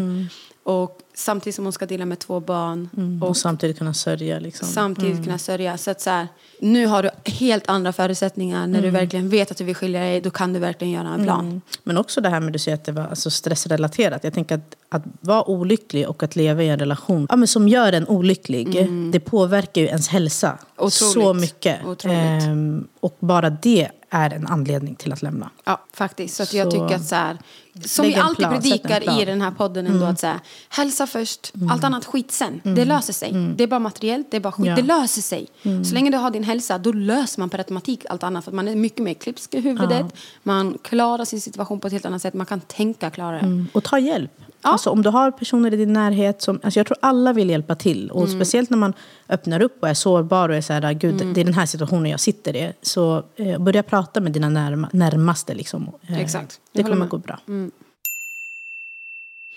Och 0.63 0.99
samtidigt 1.13 1.55
som 1.55 1.65
hon 1.65 1.73
ska 1.73 1.85
dela 1.85 2.05
med 2.05 2.19
två 2.19 2.39
barn. 2.39 2.89
Och, 3.21 3.29
Och 3.29 3.37
samtidigt 3.37 3.77
kunna 3.77 3.93
sörja. 3.93 4.39
Liksom. 4.39 4.67
samtidigt 4.67 5.23
kunna 5.23 5.37
sörja. 5.37 5.77
Så 5.77 5.91
att 5.91 6.01
så 6.01 6.09
här, 6.09 6.27
nu 6.59 6.85
har 6.85 7.03
du 7.03 7.31
helt 7.31 7.69
andra 7.69 7.93
förutsättningar. 7.93 8.67
När 8.67 8.81
du 8.81 8.89
verkligen 8.89 9.29
vet 9.29 9.51
att 9.51 9.57
du 9.57 9.63
vill 9.63 9.75
skilja 9.75 9.99
dig, 9.99 10.21
då 10.21 10.29
kan 10.29 10.53
du 10.53 10.59
verkligen 10.59 10.93
göra 10.93 11.07
en 11.07 11.23
plan. 11.23 11.61
Men 11.83 11.97
också 11.97 12.21
det 12.21 12.29
här 12.29 12.39
med 12.39 12.53
du 12.53 12.59
säger 12.59 12.75
att 12.75 12.85
det 12.85 12.91
var 12.91 13.03
alltså 13.03 13.29
stressrelaterat. 13.29 14.23
Jag 14.23 14.33
tänker 14.33 14.55
att, 14.55 14.75
att 14.89 15.03
vara 15.19 15.49
olycklig 15.49 16.09
och 16.09 16.23
att 16.23 16.35
leva 16.35 16.63
i 16.63 16.69
en 16.69 16.79
relation 16.79 17.27
ja, 17.29 17.35
men 17.35 17.47
som 17.47 17.67
gör 17.67 17.93
en 17.93 18.07
olycklig, 18.07 18.89
det 19.11 19.19
påverkar 19.19 19.81
ju 19.81 19.87
ens 19.87 20.07
hälsa 20.07 20.57
Otroligt. 20.75 20.93
så 20.93 21.33
mycket. 21.33 21.85
Otroligt. 21.85 22.17
Ehm, 22.17 22.87
och 22.99 23.17
bara 23.19 23.49
det 23.49 23.89
är 24.09 24.33
en 24.33 24.47
anledning 24.47 24.95
till 24.95 25.13
att 25.13 25.21
lämna. 25.21 25.49
Ja, 25.65 25.81
faktiskt. 25.93 26.35
Så 26.35 26.43
att 26.43 26.53
jag 26.53 26.65
Så- 26.65 26.71
tycker 26.71 26.95
att 26.95 27.05
så 27.05 27.15
här, 27.15 27.37
som 27.85 28.05
vi 28.05 28.15
alltid 28.15 28.37
plan, 28.37 28.53
predikar 28.53 29.21
i 29.21 29.25
den 29.25 29.41
här 29.41 29.51
podden 29.51 29.87
ändå 29.87 30.05
att 30.05 30.19
så 30.19 30.27
här, 30.27 30.39
hälsa 30.69 31.07
först, 31.07 31.53
allt 31.71 31.83
annat 31.83 32.05
skit 32.05 32.31
sen. 32.31 32.61
Det 32.63 32.85
löser 32.85 33.13
sig. 33.13 33.33
Det 33.55 33.63
är 33.63 33.67
bara 33.67 33.79
materiellt, 33.79 34.27
det 34.31 34.37
är 34.37 34.41
bara 34.41 34.51
skit. 34.51 34.65
Ja. 34.65 34.75
Det 34.75 34.81
löser 34.81 35.21
sig. 35.21 35.47
Så 35.85 35.93
länge 35.93 36.11
du 36.11 36.17
har 36.17 36.31
din 36.31 36.43
hälsa, 36.43 36.77
då 36.77 36.91
löser 36.91 37.39
man 37.39 37.49
per 37.49 37.57
automatik 37.57 38.05
allt 38.09 38.23
annat. 38.23 38.45
För 38.45 38.51
man 38.51 38.67
är 38.67 38.75
mycket 38.75 39.03
mer 39.03 39.13
klipsk 39.13 39.53
i 39.53 39.59
huvudet. 39.61 40.05
Man 40.43 40.77
klarar 40.83 41.25
sin 41.25 41.41
situation 41.41 41.79
på 41.79 41.87
ett 41.87 41.93
helt 41.93 42.05
annat 42.05 42.21
sätt. 42.21 42.33
Man 42.33 42.45
kan 42.45 42.59
tänka 42.61 43.09
klarare. 43.09 43.39
Mm. 43.39 43.67
Och 43.73 43.83
ta 43.83 43.99
hjälp. 43.99 44.31
Alltså, 44.65 44.89
om 44.89 45.01
du 45.01 45.09
har 45.09 45.31
personer 45.31 45.73
i 45.73 45.77
din 45.77 45.93
närhet 45.93 46.41
som... 46.41 46.59
Alltså, 46.63 46.79
jag 46.79 46.87
tror 46.87 46.97
alla 47.01 47.33
vill 47.33 47.49
hjälpa 47.49 47.75
till. 47.75 48.11
Och 48.11 48.23
Mm. 48.23 48.39
Speciellt 48.39 48.69
när 48.69 48.77
man 48.77 48.93
öppnar 49.29 49.61
upp 49.61 49.77
och 49.81 49.89
är 49.89 49.93
sårbar 49.93 50.49
och 50.49 50.55
är 50.55 50.61
så 50.61 50.73
här, 50.73 50.93
gud, 50.93 51.21
Mm. 51.21 51.33
det 51.33 51.41
är 51.41 51.45
den 51.45 51.53
här 51.53 51.65
situationen 51.65 52.11
jag 52.11 52.19
sitter 52.19 52.55
i. 52.55 52.73
Så 52.81 53.23
eh, 53.35 53.59
börja 53.59 53.83
prata 53.83 54.21
med 54.21 54.31
dina 54.31 54.49
närma, 54.49 54.89
närmaste. 54.93 55.52
Liksom. 55.53 55.93
Eh, 56.07 56.19
Exakt. 56.19 56.59
Det 56.71 56.83
kommer 56.83 57.05
gå 57.05 57.17
bra. 57.17 57.39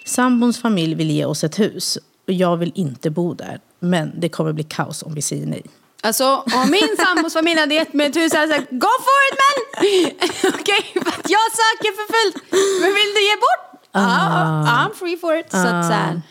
Sambons 0.04 0.58
familj 0.58 0.94
vill 0.94 1.10
ge 1.10 1.24
oss 1.24 1.44
ett 1.44 1.58
hus. 1.58 1.98
Och 2.26 2.32
jag 2.32 2.56
vill 2.56 2.72
inte 2.74 3.10
bo 3.10 3.34
där. 3.34 3.60
Men 3.78 4.12
det 4.20 4.28
kommer 4.28 4.52
bli 4.52 4.64
kaos 4.64 5.02
om 5.02 5.14
vi 5.14 5.22
säger 5.22 5.46
nej. 5.46 5.62
Alltså, 6.02 6.24
om 6.54 6.70
min 6.70 6.96
sambos 6.98 7.32
familj 7.32 7.60
hade 7.60 7.74
gett 7.74 7.92
mig 7.92 8.06
ett 8.06 8.16
hus 8.16 8.32
hade 8.32 8.46
jag 8.46 8.56
sagt 8.56 8.70
Go 8.70 8.88
for 9.06 9.20
it 9.28 9.38
man! 9.42 9.58
Okej, 10.60 10.82
för 10.92 11.08
att 11.20 11.30
jag 11.30 11.46
söker 11.60 11.90
för 11.96 12.06
fullt. 12.14 12.52
Men 12.82 12.94
vill 12.94 13.14
du 13.14 13.22
ge 13.28 13.36
bort? 13.36 13.80
Ah. 13.92 14.86
I'm 14.86 14.94
free 14.94 15.16
for 15.16 15.36
it. 15.36 15.50
Så 15.50 15.56
att 15.56 15.86
så 15.86 15.92
här, 15.92 16.22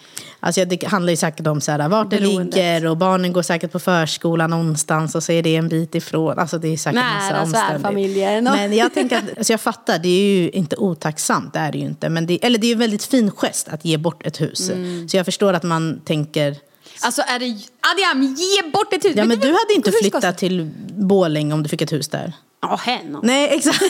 Alltså 0.45 0.65
det 0.65 0.83
handlar 0.87 1.11
ju 1.11 1.17
säkert 1.17 1.47
om 1.47 1.61
så 1.61 1.71
här, 1.71 1.89
vart 1.89 2.09
det 2.09 2.19
ligger 2.19 2.85
och 2.85 2.97
barnen 2.97 3.33
går 3.33 3.41
säkert 3.41 3.71
på 3.71 3.79
förskolan 3.79 4.49
någonstans 4.49 5.15
och 5.15 5.23
så 5.23 5.31
är 5.31 5.43
det 5.43 5.55
en 5.55 5.67
bit 5.69 5.95
ifrån. 5.95 6.39
Alltså 6.39 6.57
det 6.57 6.67
är 6.67 6.77
säkert 6.77 6.95
Nära 6.95 7.39
massa 7.39 7.41
omständigheter. 7.41 8.51
och- 8.51 8.57
Men 8.57 8.73
jag 8.73 8.93
tänker 8.93 9.17
att, 9.17 9.37
alltså 9.37 9.53
jag 9.53 9.61
fattar, 9.61 9.99
det 9.99 10.09
är 10.09 10.37
ju 10.41 10.49
inte 10.49 10.75
otacksamt, 10.75 11.53
det 11.53 11.59
är 11.59 11.71
det 11.71 11.77
ju 11.77 11.85
inte. 11.85 12.09
Men 12.09 12.25
det, 12.25 12.45
eller 12.45 12.59
det 12.59 12.65
är 12.65 12.69
ju 12.69 12.73
en 12.73 12.79
väldigt 12.79 13.05
fin 13.05 13.31
gest 13.31 13.67
att 13.67 13.85
ge 13.85 13.97
bort 13.97 14.25
ett 14.25 14.41
hus. 14.41 14.69
Mm. 14.69 15.09
Så 15.09 15.17
jag 15.17 15.25
förstår 15.25 15.53
att 15.53 15.63
man 15.63 16.01
tänker, 16.05 16.55
Alltså 17.01 17.21
är 17.21 17.39
det... 17.39 17.45
Adiam, 17.93 18.23
ge 18.37 18.69
bort 18.71 18.93
ett 18.93 19.05
hus! 19.05 19.13
ja 19.15 19.25
men 19.25 19.39
du 19.39 19.47
hade 19.47 19.73
inte 19.75 19.91
flyttat 19.91 20.37
till 20.37 20.69
Borlänge 20.97 21.53
om 21.53 21.63
du 21.63 21.69
fick 21.69 21.81
ett 21.81 21.91
hus 21.91 22.07
där. 22.07 22.33
Ja, 22.61 22.75
hen. 22.83 23.17
Nej, 23.23 23.49
exakt. 23.51 23.83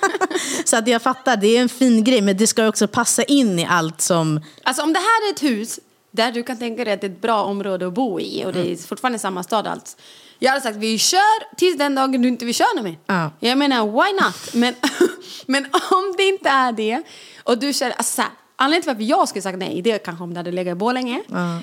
så 0.64 0.76
att 0.76 0.88
jag 0.88 1.02
fattar, 1.02 1.36
det 1.36 1.56
är 1.56 1.60
en 1.62 1.68
fin 1.68 2.04
grej, 2.04 2.20
men 2.22 2.36
det 2.36 2.46
ska 2.46 2.68
också 2.68 2.88
passa 2.88 3.22
in 3.22 3.58
i 3.58 3.66
allt 3.66 4.00
som... 4.00 4.40
Alltså 4.62 4.82
om 4.82 4.92
det 4.92 4.98
här 4.98 5.28
är 5.28 5.32
ett 5.34 5.42
hus 5.42 5.80
där 6.16 6.32
du 6.32 6.42
kan 6.42 6.58
tänka 6.58 6.84
dig 6.84 6.94
att 6.94 7.00
det 7.00 7.06
är 7.06 7.10
ett 7.10 7.20
bra 7.20 7.42
område 7.42 7.86
att 7.86 7.94
bo 7.94 8.20
i 8.20 8.44
och 8.44 8.52
det 8.52 8.72
är 8.72 8.76
fortfarande 8.76 9.18
samma 9.18 9.42
stad 9.42 9.66
allt. 9.66 9.96
Jag 10.38 10.50
hade 10.50 10.62
sagt 10.62 10.76
vi 10.76 10.98
kör 10.98 11.56
tills 11.56 11.78
den 11.78 11.94
dagen 11.94 12.22
du 12.22 12.28
inte 12.28 12.44
vill 12.44 12.54
köra 12.54 12.82
med. 12.82 12.96
Ja. 13.06 13.30
Jag 13.40 13.58
menar 13.58 13.86
why 13.86 14.12
not? 14.24 14.54
Men, 14.54 14.74
men 15.46 15.64
om 15.90 16.14
det 16.16 16.22
inte 16.22 16.48
är 16.48 16.72
det 16.72 17.02
och 17.44 17.58
du 17.58 17.72
känner, 17.72 17.94
alltså 17.96 18.22
här, 18.22 18.30
anledningen 18.56 18.82
till 18.82 18.90
varför 18.90 19.02
jag 19.02 19.28
skulle 19.28 19.42
sagt 19.42 19.58
nej 19.58 19.82
det 19.82 19.90
är 19.90 19.98
kanske 19.98 20.24
om 20.24 20.34
det 20.34 20.40
hade 20.40 20.52
legat 20.52 20.72
i 20.72 20.74
Borlänge. 20.74 21.22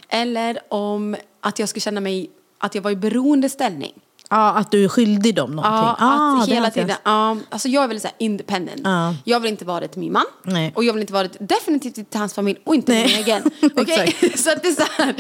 Eller 0.10 0.60
om 0.70 1.16
att 1.42 1.60
jag 1.60 1.70
skulle 1.70 1.82
känna 1.82 2.02
mig 2.02 2.30
att 2.58 2.76
jag 2.76 2.82
var 2.82 2.92
i 2.92 2.96
beroendeställning. 2.96 3.94
Ja, 4.34 4.50
att 4.50 4.72
du 4.72 4.84
är 4.84 4.88
skyldig 4.89 5.36
dem 5.36 5.52
någonting. 5.56 5.74
Ja, 5.88 5.96
Ah, 6.00 6.41
att 6.43 6.50
hela 6.50 6.69
tiden. 6.69 6.96
Ja, 7.04 7.38
alltså 7.50 7.67
jag 7.67 7.84
är 7.84 7.88
väldigt 7.88 8.02
så 8.02 8.08
här 8.08 8.15
independent. 8.19 8.82
Ja. 8.84 9.15
Jag 9.24 9.39
vill 9.39 9.52
inte 9.52 9.65
vara 9.65 9.80
det 9.80 9.88
till 9.88 10.00
min 10.00 10.13
man. 10.13 10.24
Nej. 10.43 10.72
Och 10.76 10.84
jag 10.84 10.93
vill 10.93 11.02
inte 11.02 11.13
vara 11.13 11.24
det 11.24 11.38
definitivt 11.39 11.96
till 11.96 12.19
hans 12.19 12.34
familj 12.34 12.60
och 12.63 12.76
inte 12.76 12.91
Nej. 12.91 13.08
min 13.08 13.15
egen. 13.15 13.41
Okej? 13.76 14.15
Så 14.36 14.52
att 14.52 14.63
det 14.63 14.67
är 14.69 14.76
så 14.86 15.02
här. 15.04 15.15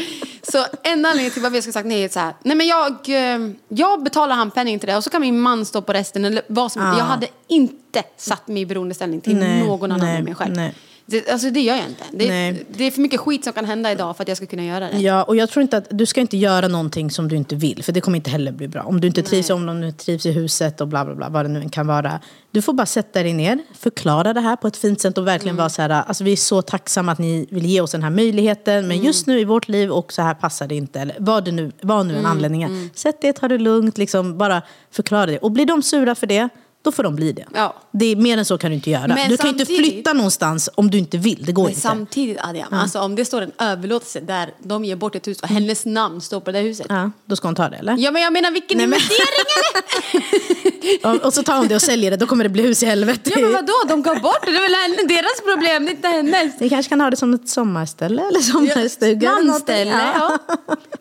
Så 0.51 0.65
en 0.83 1.05
anledning 1.05 1.31
till 1.31 1.41
varför 1.41 1.57
jag 1.57 1.63
ska 1.63 1.71
sagt 1.73 1.87
nej 1.87 2.03
är 2.03 2.09
så 2.09 2.19
här. 2.19 2.33
Nej 2.43 2.55
men 2.57 2.67
jag, 2.67 2.91
eh, 3.09 3.49
jag 3.67 4.03
betalar 4.03 4.35
handpenning 4.35 4.79
till 4.79 4.89
det 4.89 4.97
och 4.97 5.03
så 5.03 5.09
kan 5.09 5.21
min 5.21 5.39
man 5.39 5.65
stå 5.65 5.81
på 5.81 5.93
resten. 5.93 6.25
Eller 6.25 6.41
vad 6.47 6.71
som, 6.71 6.81
Ja. 6.81 6.97
Jag 6.97 7.05
hade 7.05 7.27
inte 7.47 8.03
satt 8.17 8.47
mig 8.47 8.61
i 8.61 8.65
beroendeställning 8.65 9.21
till 9.21 9.35
Nej, 9.35 9.63
någon 9.67 9.91
annan 9.91 10.05
nej, 10.07 10.17
än 10.17 10.23
mig 10.23 10.35
själv. 10.35 10.55
nej. 10.55 10.75
Det, 11.05 11.29
alltså 11.29 11.49
det 11.49 11.61
gör 11.61 11.75
jag 11.75 11.85
inte. 11.85 12.03
Det, 12.11 12.55
det 12.69 12.83
är 12.83 12.91
för 12.91 13.01
mycket 13.01 13.19
skit 13.19 13.43
som 13.43 13.53
kan 13.53 13.65
hända 13.65 13.91
idag 13.91 14.17
för 14.17 14.23
att 14.23 14.27
jag 14.27 14.37
ska 14.37 14.45
kunna 14.45 14.65
göra 14.65 14.89
det. 14.89 14.97
Ja, 14.97 15.23
och 15.23 15.35
jag 15.35 15.49
tror 15.49 15.61
inte 15.61 15.77
att 15.77 15.87
du 15.89 16.05
ska 16.05 16.21
inte 16.21 16.37
göra 16.37 16.67
någonting 16.67 17.11
som 17.11 17.27
du 17.27 17.35
inte 17.35 17.55
vill, 17.55 17.83
för 17.83 17.91
det 17.91 18.01
kommer 18.01 18.15
inte 18.15 18.29
heller 18.29 18.51
bli 18.51 18.67
bra. 18.67 18.81
Om 18.81 19.01
du 19.01 19.07
inte 19.07 19.23
trivs, 19.23 19.49
om 19.49 19.81
du 19.81 19.87
inte 19.87 20.05
trivs 20.05 20.25
i 20.25 20.31
huset 20.31 20.81
och 20.81 20.87
bla 20.87 21.05
bla 21.05 21.15
bla, 21.15 21.29
vad 21.29 21.45
det 21.45 21.49
nu 21.49 21.69
kan 21.69 21.87
vara. 21.87 22.19
Du 22.51 22.61
får 22.61 22.73
bara 22.73 22.85
sätta 22.85 23.23
dig 23.23 23.33
ner, 23.33 23.59
förklara 23.73 24.33
det 24.33 24.41
här 24.41 24.55
på 24.55 24.67
ett 24.67 24.77
fint 24.77 25.01
sätt 25.01 25.17
och 25.17 25.27
verkligen 25.27 25.55
vara 25.55 25.69
så 25.69 25.81
här, 25.81 25.89
alltså 25.89 26.23
vi 26.23 26.31
är 26.31 26.35
så 26.35 26.61
tacksamma 26.61 27.11
att 27.11 27.19
ni 27.19 27.47
vill 27.49 27.65
ge 27.65 27.81
oss 27.81 27.91
den 27.91 28.03
här 28.03 28.09
möjligheten, 28.09 28.87
men 28.87 29.03
just 29.03 29.27
nu 29.27 29.39
i 29.39 29.45
vårt 29.45 29.67
liv 29.67 29.91
och 29.91 30.13
så 30.13 30.21
här 30.21 30.33
passar 30.33 30.67
det 30.67 30.75
inte, 30.75 30.99
eller 30.99 31.15
vad 31.19 31.45
det 31.45 31.51
nu, 31.51 31.71
vad 31.81 32.05
nu 32.05 32.17
en 32.17 32.25
anledning 32.25 32.63
är. 32.63 32.89
Sätt 32.95 33.21
dig, 33.21 33.33
ta 33.33 33.47
det 33.47 33.57
lugnt, 33.57 33.97
liksom 33.97 34.37
bara 34.37 34.61
förklara 34.91 35.25
det. 35.25 35.37
Och 35.37 35.51
blir 35.51 35.65
de 35.65 35.83
sura 35.83 36.15
för 36.15 36.27
det, 36.27 36.49
då 36.81 36.91
får 36.91 37.03
de 37.03 37.15
bli 37.15 37.31
det. 37.31 37.45
Ja. 37.55 37.75
Det 37.95 38.05
är, 38.05 38.15
mer 38.15 38.37
än 38.37 38.45
så 38.45 38.57
kan 38.57 38.69
du 38.71 38.75
inte 38.75 38.89
göra. 38.89 39.07
Men 39.07 39.29
du 39.29 39.37
kan 39.37 39.49
inte 39.49 39.65
flytta 39.65 40.13
någonstans 40.13 40.69
om 40.75 40.91
du 40.91 40.97
inte 40.97 41.17
vill, 41.17 41.45
det 41.45 41.51
går 41.51 41.63
Men 41.63 41.69
inte. 41.71 41.81
samtidigt 41.81 42.37
Adiam, 42.41 42.73
alltså 42.73 42.99
om 42.99 43.15
det 43.15 43.25
står 43.25 43.41
en 43.41 43.51
överlåtelse 43.59 44.19
där 44.19 44.53
de 44.59 44.85
ger 44.85 44.95
bort 44.95 45.15
ett 45.15 45.27
hus 45.27 45.39
och 45.41 45.47
hennes 45.47 45.85
namn 45.85 46.21
står 46.21 46.39
på 46.39 46.51
det 46.51 46.57
där 46.59 46.63
huset. 46.63 46.85
Ja, 46.89 47.11
då 47.25 47.35
ska 47.35 47.47
hon 47.47 47.55
ta 47.55 47.69
det, 47.69 47.75
eller? 47.77 47.97
Ja 47.97 48.11
men 48.11 48.21
jag 48.21 48.33
menar 48.33 48.51
vilken 48.51 48.77
Nej, 48.77 48.87
men- 48.87 48.99
investering? 48.99 50.99
Och, 51.03 51.15
och 51.25 51.33
så 51.33 51.43
tar 51.43 51.57
hon 51.57 51.67
det 51.67 51.75
och 51.75 51.81
säljer 51.81 52.11
det, 52.11 52.17
då 52.17 52.25
kommer 52.25 52.43
det 52.43 52.49
bli 52.49 52.63
hus 52.63 52.83
i 52.83 52.85
helvete. 52.85 53.31
Ja 53.35 53.41
men 53.41 53.53
vadå, 53.53 53.73
de 53.87 54.01
gav 54.01 54.21
bort 54.21 54.45
det, 54.45 54.51
det 54.51 54.57
är 54.57 54.97
väl 54.97 55.07
deras 55.07 55.41
problem, 55.53 55.85
det 55.85 55.91
är 55.91 55.95
inte 55.95 56.07
hennes. 56.07 56.59
Ni 56.59 56.69
kanske 56.69 56.89
kan 56.89 57.01
ha 57.01 57.09
det 57.09 57.17
som 57.17 57.33
ett 57.33 57.49
sommarställe 57.49 58.21
eller 58.27 58.39
sommarstuga. 58.39 59.31
Landställe, 59.31 59.91
ja. 60.15 60.37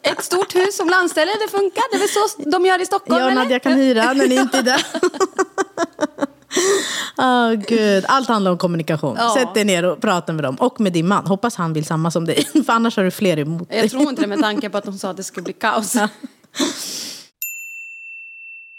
Ett 0.03 0.25
stort 0.25 0.55
hus 0.55 0.77
som 0.77 0.89
landställe, 0.89 1.31
det 1.47 1.51
funkar. 1.59 1.83
Det 1.91 1.97
är 1.97 2.01
väl 2.01 2.09
så 2.09 2.51
de 2.51 2.67
gör 2.67 2.83
i 2.83 2.87
Stockholm 2.87 3.19
Jag 3.19 3.27
och 3.27 3.33
eller? 3.33 3.43
Nadja 3.43 3.59
kan 3.59 3.73
hyra 3.73 4.13
när 4.13 4.27
ni 4.27 4.35
inte 4.35 4.59
är 4.59 4.63
där. 4.63 4.87
Åh 7.19 7.53
gud, 7.69 8.05
allt 8.09 8.29
handlar 8.29 8.51
om 8.51 8.59
kommunikation. 8.59 9.17
Ja. 9.19 9.35
Sätt 9.35 9.55
dig 9.55 9.65
ner 9.65 9.85
och 9.85 10.01
prata 10.01 10.33
med 10.33 10.45
dem. 10.45 10.55
Och 10.57 10.81
med 10.81 10.93
din 10.93 11.09
man. 11.09 11.27
Hoppas 11.27 11.57
han 11.57 11.73
vill 11.73 11.85
samma 11.85 12.11
som 12.11 12.25
dig. 12.25 12.45
För 12.67 12.73
annars 12.73 12.97
har 12.97 13.05
du 13.05 13.11
fler 13.11 13.39
emot 13.39 13.69
dig. 13.69 13.79
Jag 13.79 13.91
tror 13.91 14.03
inte 14.09 14.23
det 14.23 14.29
med 14.29 14.41
tanke 14.41 14.71
på 14.71 14.79
att 14.79 14.85
hon 14.87 14.99
sa 14.99 15.11
att 15.11 15.17
det 15.17 15.25
skulle 15.25 15.45
bli 15.45 15.53
kaos. 15.53 15.95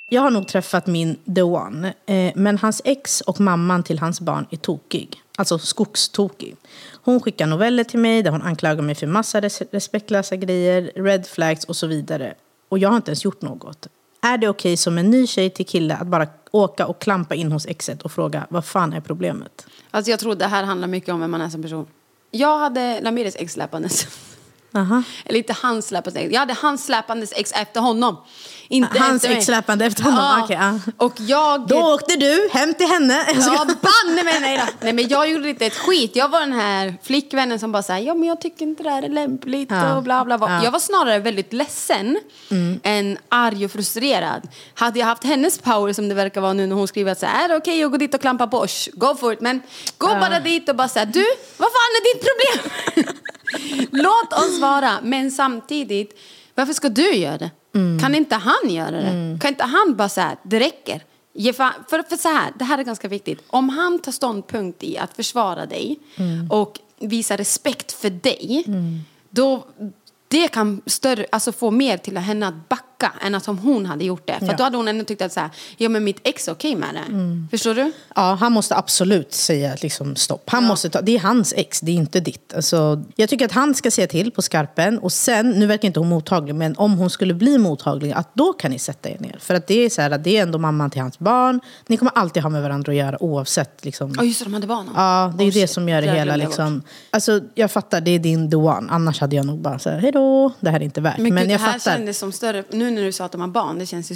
Jag 0.09 0.21
har 0.21 0.29
nog 0.31 0.47
träffat 0.47 0.87
min 0.87 1.15
the 1.35 1.41
one. 1.41 1.93
Eh, 2.05 2.31
men 2.35 2.57
hans 2.57 2.81
ex 2.85 3.21
och 3.21 3.39
mamman 3.39 3.83
till 3.83 3.99
hans 3.99 4.21
barn 4.21 4.45
är 4.49 4.57
tokig. 4.57 5.21
Alltså 5.37 5.59
skogstokig. 5.59 6.55
Hon 7.03 7.19
skickar 7.21 7.47
noveller 7.47 7.83
till 7.83 7.99
mig 7.99 8.23
där 8.23 8.31
hon 8.31 8.41
anklagar 8.41 8.81
mig 8.83 8.95
för 8.95 9.07
massa 9.07 9.41
res- 9.41 9.61
respektlösa 9.71 10.35
grejer, 10.35 10.91
red 10.95 11.27
flags 11.27 11.65
och 11.65 11.75
så 11.75 11.87
vidare. 11.87 12.33
Och 12.69 12.79
jag 12.79 12.89
har 12.89 12.95
inte 12.95 13.11
ens 13.11 13.25
gjort 13.25 13.41
något. 13.41 13.87
Är 14.25 14.37
det 14.37 14.49
okej 14.49 14.77
som 14.77 14.97
en 14.97 15.09
ny 15.09 15.27
tjej 15.27 15.49
till 15.49 15.65
kille 15.65 15.95
att 15.95 16.07
bara 16.07 16.27
åka 16.51 16.87
och 16.87 17.01
klampa 17.01 17.35
in 17.35 17.51
hos 17.51 17.65
exet 17.65 18.01
och 18.01 18.11
fråga 18.11 18.47
vad 18.49 18.65
fan 18.65 18.93
är 18.93 19.01
problemet? 19.01 19.67
Alltså 19.91 20.11
jag 20.11 20.19
tror 20.19 20.35
det 20.35 20.45
här 20.45 20.63
handlar 20.63 20.87
mycket 20.87 21.09
om 21.09 21.19
vem 21.19 21.31
man 21.31 21.41
är 21.41 21.49
som 21.49 21.61
person. 21.61 21.85
Jag 22.31 22.59
hade 22.59 23.01
Lamiris 23.01 23.35
ex 23.39 23.53
släpandes. 23.53 24.07
Aha. 24.75 25.03
Eller 25.25 25.39
inte 25.39 25.55
hans 25.61 25.87
släpandes 25.87 26.23
ex. 26.23 26.33
Jag 26.33 26.39
hade 26.39 26.53
hans 26.53 26.85
släpandes 26.85 27.33
ex 27.35 27.51
efter 27.51 27.81
honom. 27.81 28.17
Inte 28.67 28.99
Hans 28.99 29.23
efter 29.23 29.37
ex 29.37 29.45
släpande 29.45 29.85
efter 29.85 30.03
honom? 30.03 30.19
Ja. 30.19 30.43
Okej, 30.43 30.57
ja. 30.61 30.79
Och 30.97 31.13
jag... 31.17 31.67
Då 31.67 31.93
åkte 31.93 32.15
du 32.15 32.49
hem 32.51 32.73
till 32.73 32.87
henne. 32.87 33.25
Ja, 33.35 33.65
banne 33.65 34.23
mig 34.23 34.39
nej. 34.41 34.63
Nej 34.81 34.93
men 34.93 35.07
jag 35.07 35.31
gjorde 35.31 35.49
inte 35.49 35.65
ett 35.65 35.77
skit. 35.77 36.15
Jag 36.15 36.29
var 36.29 36.39
den 36.39 36.53
här 36.53 36.97
flickvännen 37.03 37.59
som 37.59 37.71
bara 37.71 37.83
säger 37.83 38.07
ja 38.07 38.13
men 38.13 38.27
jag 38.27 38.41
tycker 38.41 38.65
inte 38.65 38.83
det 38.83 38.89
här 38.89 39.03
är 39.03 39.09
lämpligt 39.09 39.71
Ja. 39.71 39.95
och 39.95 40.03
bla 40.03 40.25
bla 40.25 40.37
bla. 40.37 40.47
Ja. 40.47 40.51
Mm. 40.51 40.63
Jag 40.63 40.71
var 40.71 40.79
snarare 40.79 41.19
väldigt 41.19 41.53
ledsen 41.53 42.19
än 42.83 43.17
arg 43.29 43.65
och 43.65 43.71
frustrerad. 43.71 44.47
Hade 44.73 44.99
jag 44.99 45.05
haft 45.05 45.23
hennes 45.23 45.57
power 45.59 45.93
som 45.93 46.09
det 46.09 46.15
verkar 46.15 46.41
vara 46.41 46.53
nu 46.53 46.67
när 46.67 46.75
hon 46.75 46.87
skriver 46.87 47.11
att 47.11 47.19
så 47.19 47.25
här, 47.25 47.43
är 47.45 47.49
det 47.49 47.55
okej 47.55 47.83
att 47.83 47.91
gå 47.91 47.97
dit 47.97 48.13
och 48.15 48.21
klampa 48.21 48.47
Bosch? 48.47 48.89
Go 48.93 49.15
for 49.15 49.33
it. 49.33 49.41
Men 49.41 49.61
gå 49.97 50.07
bara 50.07 50.39
dit 50.39 50.69
och 50.69 50.75
bara 50.75 50.87
säga 50.87 51.05
du, 51.05 51.25
vad 51.57 51.69
fan 51.69 51.91
är 51.97 52.13
ditt 52.13 52.23
problem? 52.29 53.15
Låt 53.91 54.33
oss 54.33 54.59
vara. 54.61 54.91
Men 55.03 55.31
samtidigt, 55.31 56.19
varför 56.55 56.73
ska 56.73 56.89
du 56.89 57.13
göra 57.15 57.37
det? 57.37 57.51
Mm. 57.75 57.99
Kan 57.99 58.15
inte 58.15 58.35
han 58.35 58.69
göra 58.69 58.91
det? 58.91 59.37
Kan 59.41 59.47
inte 59.49 59.63
han 59.63 59.95
bara 59.95 60.09
säga 60.09 60.35
det 60.43 60.59
räcker? 60.59 61.03
För, 61.53 62.09
för 62.09 62.17
så 62.17 62.29
här, 62.29 62.51
det 62.59 62.63
här 62.65 62.77
är 62.77 62.83
ganska 62.83 63.07
viktigt. 63.07 63.43
Om 63.47 63.69
han 63.69 63.99
tar 63.99 64.11
ståndpunkt 64.11 64.83
i 64.83 64.97
att 64.97 65.15
försvara 65.15 65.65
dig 65.65 65.99
Mm. 66.15 66.51
och 66.51 66.79
visa 66.99 67.37
respekt 67.37 67.91
för 67.91 68.09
dig, 68.09 68.65
då 69.29 69.63
det 70.27 70.47
kan 70.47 70.81
större, 70.85 71.25
alltså 71.31 71.51
få 71.51 71.71
mer 71.71 71.97
till 71.97 72.17
henne 72.17 72.47
att 72.47 72.69
backa 72.69 72.83
än 73.21 73.35
att 73.35 73.47
om 73.47 73.57
hon 73.57 73.85
hade 73.85 74.05
gjort 74.05 74.27
det. 74.27 74.39
För 74.39 74.45
Ja. 74.47 74.53
då 74.57 74.63
hade 74.63 74.77
hon 74.77 74.87
ändå 74.87 75.03
tyckt 75.05 75.21
att 75.21 75.33
så 75.33 75.39
här, 75.39 75.49
ja 75.77 75.89
men 75.89 76.03
mitt 76.03 76.19
ex 76.23 76.47
är 76.47 76.51
okej 76.51 76.75
med 76.75 76.89
det. 76.93 77.13
Mm. 77.13 77.47
Förstår 77.51 77.73
du? 77.75 77.91
Ja, 78.15 78.37
han 78.39 78.51
måste 78.51 78.75
absolut 78.75 79.33
säga 79.33 79.75
liksom, 79.81 80.15
stopp. 80.15 80.49
Han 80.49 80.63
måste 80.63 80.89
ta, 80.89 81.01
det 81.01 81.15
är 81.15 81.19
hans 81.19 81.53
ex, 81.57 81.79
det 81.81 81.91
är 81.91 81.95
inte 81.95 82.19
ditt. 82.19 82.53
Alltså, 82.55 83.03
jag 83.15 83.29
tycker 83.29 83.45
att 83.45 83.51
han 83.51 83.75
ska 83.75 83.91
säga 83.91 84.07
till 84.07 84.31
på 84.31 84.41
skarpen. 84.41 84.99
Och 84.99 85.13
sen, 85.13 85.49
nu 85.49 85.65
verkar 85.65 85.87
inte 85.87 85.99
hon 85.99 86.09
mottaglig, 86.09 86.55
men 86.55 86.75
om 86.77 86.93
hon 86.93 87.09
skulle 87.09 87.33
bli 87.33 87.57
mottaglig, 87.57 88.11
att 88.11 88.35
då 88.35 88.53
kan 88.53 88.71
ni 88.71 88.79
sätta 88.79 89.09
er 89.09 89.17
ner. 89.19 89.37
För 89.39 89.53
att 89.55 89.67
det 89.67 89.73
är, 89.85 89.89
så 89.89 90.01
här, 90.01 90.11
att 90.11 90.23
det 90.23 90.37
är 90.37 90.41
ändå 90.41 90.57
mamman 90.59 90.89
till 90.89 91.01
hans 91.01 91.19
barn. 91.19 91.59
Ni 91.87 91.97
kommer 91.97 92.11
alltid 92.15 92.43
ha 92.43 92.49
med 92.49 92.61
varandra 92.63 92.91
att 92.91 92.97
göra 92.97 93.23
oavsett. 93.23 93.85
Liksom. 93.85 94.13
Ja 94.17 94.23
just 94.23 94.39
det, 94.39 94.45
de 94.45 94.53
hade 94.53 94.67
barn. 94.67 94.89
Ja, 94.95 95.33
det 95.37 95.43
är 95.43 95.47
Oh, 95.47 95.53
det 95.53 95.59
shit. 95.59 95.69
som 95.69 95.89
gör 95.89 96.01
det 96.01 96.07
Jag 96.07 96.15
hela. 96.15 96.35
Liksom. 96.35 96.81
Alltså, 97.09 97.39
jag 97.55 97.71
fattar, 97.71 98.01
det 98.01 98.11
är 98.11 98.19
din 98.19 98.49
the 98.49 98.55
one. 98.55 98.87
Annars 98.89 99.19
hade 99.19 99.35
jag 99.35 99.45
nog 99.45 99.59
bara 99.59 99.79
så 99.79 99.89
här, 99.89 99.99
hej 99.99 100.11
då, 100.11 100.51
det 100.59 100.69
här 100.69 100.79
är 100.79 100.83
inte 100.83 101.01
värt. 101.01 101.17
Men, 101.17 101.33
Men, 101.33 101.43
gud, 101.43 101.51
jag 101.51 101.59
det 101.59 101.63
här 101.63 101.73
fattar. 101.79 101.91
kändes 101.97 102.17
som 102.17 102.31
större, 102.31 102.63
nu 102.71 102.91
när 102.95 103.03
du 103.03 103.11
sa 103.11 103.25
att 103.25 103.31
de 103.31 103.41
har 103.41 103.47
barn, 103.47 103.79
det 103.79 103.85
känns 103.85 104.11
ju 104.11 104.15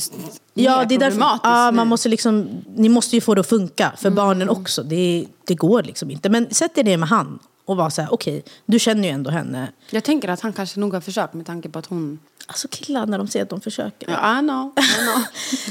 Ja, 0.54 0.78
mer 0.80 0.86
det 0.86 0.96
är 0.96 1.00
därför, 1.00 1.12
problematiskt 1.12 1.44
ja, 1.44 1.72
nu. 1.72 1.76
man 1.76 1.88
måste 1.88 2.10
liksom, 2.10 2.50
ni 2.76 2.90
måste 2.90 3.16
ju 3.16 3.22
få 3.22 3.36
det 3.36 3.42
att 3.42 3.48
funka 3.50 3.86
Mm. 3.86 3.98
för 3.98 4.10
barnen 4.10 4.50
också. 4.50 4.84
Det, 4.84 5.26
det 5.48 5.56
går 5.56 5.84
liksom 5.84 6.12
inte. 6.12 6.30
Men 6.30 6.54
sätt 6.54 6.78
er 6.78 6.84
ner 6.84 6.98
med 6.98 7.10
han 7.10 7.40
och 7.68 7.78
var 7.78 7.90
så 7.90 8.02
här, 8.02 8.14
okej, 8.14 8.44
du 8.66 8.80
känner 8.80 9.04
ju 9.04 9.10
ändå 9.10 9.30
henne. 9.30 9.72
Jag 9.90 10.04
tänker 10.04 10.28
att 10.30 10.42
han 10.42 10.54
kanske 10.54 10.80
nog 10.80 10.94
har 10.94 11.02
försökt 11.02 11.34
med 11.34 11.46
tanke 11.46 11.70
på 11.70 11.80
att 11.80 11.86
hon... 11.86 12.20
Alltså 12.48 12.68
killar 12.72 13.06
när 13.06 13.18
de 13.18 13.28
säger 13.28 13.44
att 13.44 13.50
de 13.50 13.62
försöker. 13.62 14.12
Ja, 14.12 14.40
I 14.40 14.42
know, 14.42 14.72
I 14.78 15.04
know. 15.04 15.24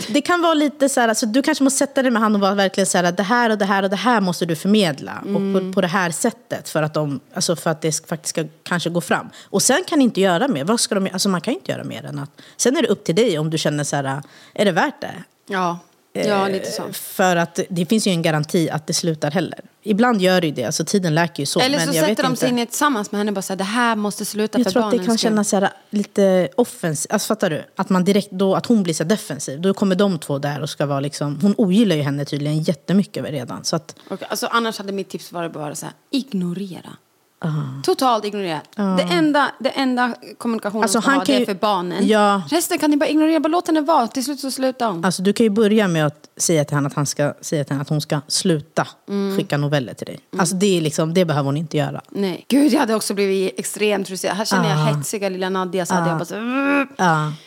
Det 0.14 0.20
kan 0.20 0.42
vara 0.42 0.54
lite 0.54 0.88
så 0.88 1.00
här, 1.00 1.08
alltså, 1.08 1.26
du 1.26 1.42
kanske 1.42 1.64
måste 1.64 1.78
sätta 1.78 2.02
dig 2.02 2.10
med 2.10 2.22
han 2.22 2.34
och 2.34 2.40
vara 2.40 2.54
verkligen 2.54 2.86
så 2.86 2.98
här, 2.98 3.12
det 3.12 3.22
här 3.22 3.50
och 3.50 3.58
det 3.58 3.64
här 3.64 3.82
och 3.82 3.90
det 3.90 3.96
här 3.96 4.20
måste 4.20 4.46
du 4.46 4.56
förmedla. 4.56 5.18
Och 5.20 5.26
Mm. 5.26 5.68
på, 5.68 5.72
på 5.74 5.80
det 5.80 5.86
här 5.86 6.10
sättet 6.10 6.68
för 6.68 6.82
att, 6.82 6.94
de, 6.94 7.20
alltså 7.34 7.56
för 7.56 7.70
att 7.70 7.82
det 7.82 8.06
faktiskt 8.06 8.30
ska 8.30 8.44
kanske 8.62 8.90
gå 8.90 9.00
fram. 9.00 9.28
Och 9.44 9.62
sen 9.62 9.84
kan 9.86 10.02
inte 10.02 10.20
göra 10.20 10.48
mer. 10.48 10.64
Vad 10.64 10.80
ska 10.80 10.94
de, 10.94 11.08
alltså 11.12 11.28
man 11.28 11.40
kan 11.40 11.54
inte 11.54 11.72
göra 11.72 11.84
mer 11.84 12.04
än 12.04 12.18
att... 12.18 12.30
Sen 12.56 12.76
är 12.76 12.82
det 12.82 12.88
upp 12.88 13.04
till 13.04 13.14
dig 13.14 13.38
om 13.38 13.50
du 13.50 13.58
känner 13.58 13.84
så 13.84 13.96
här, 13.96 14.22
är 14.54 14.64
det 14.64 14.72
värt 14.72 15.00
det? 15.00 15.14
Ja, 15.48 15.78
ja 16.24 16.48
lite 16.48 16.70
så. 16.70 16.82
Eh, 16.82 16.92
För 16.92 17.36
att 17.36 17.60
det 17.68 17.86
finns 17.86 18.06
ju 18.06 18.10
en 18.10 18.22
garanti 18.22 18.70
att 18.70 18.86
det 18.86 18.92
slutar 18.92 19.30
heller. 19.30 19.60
Ibland 19.82 20.20
gör 20.20 20.40
det 20.40 20.46
ju 20.46 20.52
det, 20.52 20.64
alltså 20.64 20.84
tiden 20.84 21.14
läker 21.14 21.42
ju 21.42 21.46
så. 21.46 21.60
Eller 21.60 21.78
men 21.78 21.86
så 21.86 21.94
jag 21.94 22.02
vet 22.02 22.10
sätter 22.10 22.22
de 22.22 22.32
inte. 22.32 22.40
sig 22.40 22.52
ner 22.52 22.66
tillsammans 22.66 23.12
med 23.12 23.18
henne 23.18 23.30
och 23.30 23.34
bara 23.34 23.42
säger 23.42 23.58
det 23.58 23.64
här 23.64 23.96
måste 23.96 24.24
sluta 24.24 24.58
Jag 24.58 24.64
för 24.64 24.70
tror 24.70 24.84
att 24.84 24.90
det 24.90 24.98
kan 24.98 25.18
kännas 25.18 25.48
så 25.48 25.56
här, 25.56 25.70
lite 25.90 26.48
offensivt. 26.56 27.12
Alltså, 27.12 27.26
fattar 27.26 27.50
du? 27.50 27.64
Att, 27.76 27.88
man 27.88 28.04
direkt, 28.04 28.30
då, 28.30 28.54
att 28.54 28.66
hon 28.66 28.82
blir 28.82 28.94
så 28.94 29.04
defensiv. 29.04 29.60
Då 29.60 29.74
kommer 29.74 29.96
de 29.96 30.18
två 30.18 30.38
där 30.38 30.62
och 30.62 30.70
ska 30.70 30.86
vara 30.86 31.00
liksom... 31.00 31.38
Hon 31.42 31.54
ogillar 31.58 31.96
ju 31.96 32.02
henne 32.02 32.24
tydligen 32.24 32.62
jättemycket 32.62 33.24
redan. 33.24 33.64
Så 33.64 33.76
att, 33.76 33.96
Okej, 34.10 34.26
alltså, 34.30 34.46
annars 34.46 34.78
hade 34.78 34.92
mitt 34.92 35.08
tips 35.08 35.32
varit 35.32 35.52
bara 35.52 35.74
så 35.74 35.86
här, 35.86 35.94
ignorera. 36.10 36.96
Ah. 37.38 37.48
Totalt 37.82 38.24
ignorera. 38.24 38.60
Det, 38.76 39.02
enda, 39.14 39.50
det 39.58 39.68
enda 39.68 40.14
kommunikationen 40.38 40.82
Alltså, 40.82 41.00
ska 41.00 41.10
han 41.10 41.18
ha 41.18 41.24
det 41.24 41.34
är 41.34 41.38
ju- 41.40 41.46
för 41.46 41.54
barnen. 41.54 42.06
Ja. 42.08 42.42
Resten 42.50 42.78
kan 42.78 42.90
ni 42.90 42.96
bara 42.96 43.08
ignorera, 43.08 43.40
bara 43.40 43.48
låt 43.48 43.66
henne 43.66 43.80
vara. 43.80 44.06
Till 44.08 44.24
slut 44.24 44.40
så 44.40 44.50
slutar 44.50 44.90
hon. 44.90 45.04
alltså, 45.04 45.22
du 45.22 45.32
kan 45.32 45.44
ju 45.44 45.50
börja 45.50 45.88
med 45.88 46.06
att 46.06 46.28
säga 46.36 46.64
till 46.64 46.74
henne 46.74 46.86
att, 46.86 46.94
han 46.94 47.06
ska, 47.06 47.34
säga 47.40 47.64
till 47.64 47.72
henne 47.72 47.82
att 47.82 47.88
hon 47.88 48.00
ska 48.00 48.20
sluta 48.28 48.86
Mm. 49.08 49.36
skicka 49.36 49.56
noveller 49.56 49.94
till 49.94 50.06
dig. 50.06 50.20
Alltså, 50.38 50.54
det, 50.54 50.76
är 50.76 50.80
liksom, 50.80 51.14
det 51.14 51.24
behöver 51.24 51.46
hon 51.46 51.56
inte 51.56 51.76
göra. 51.76 52.00
Nej. 52.10 52.44
Gud, 52.48 52.72
jag 52.72 52.80
hade 52.80 52.94
också 52.94 53.14
blivit 53.14 53.58
extremt 53.58 54.08
frustrerad. 54.08 54.36
Här 54.36 54.44
känner 54.44 54.70
jag 54.70 54.76
hetsiga 54.76 55.28
lilla 55.28 55.48
Nadja. 55.48 55.86
Så 55.86 55.94
hade 55.94 56.08
jag 56.08 56.18
bara 56.18 56.24
så. 56.24 56.34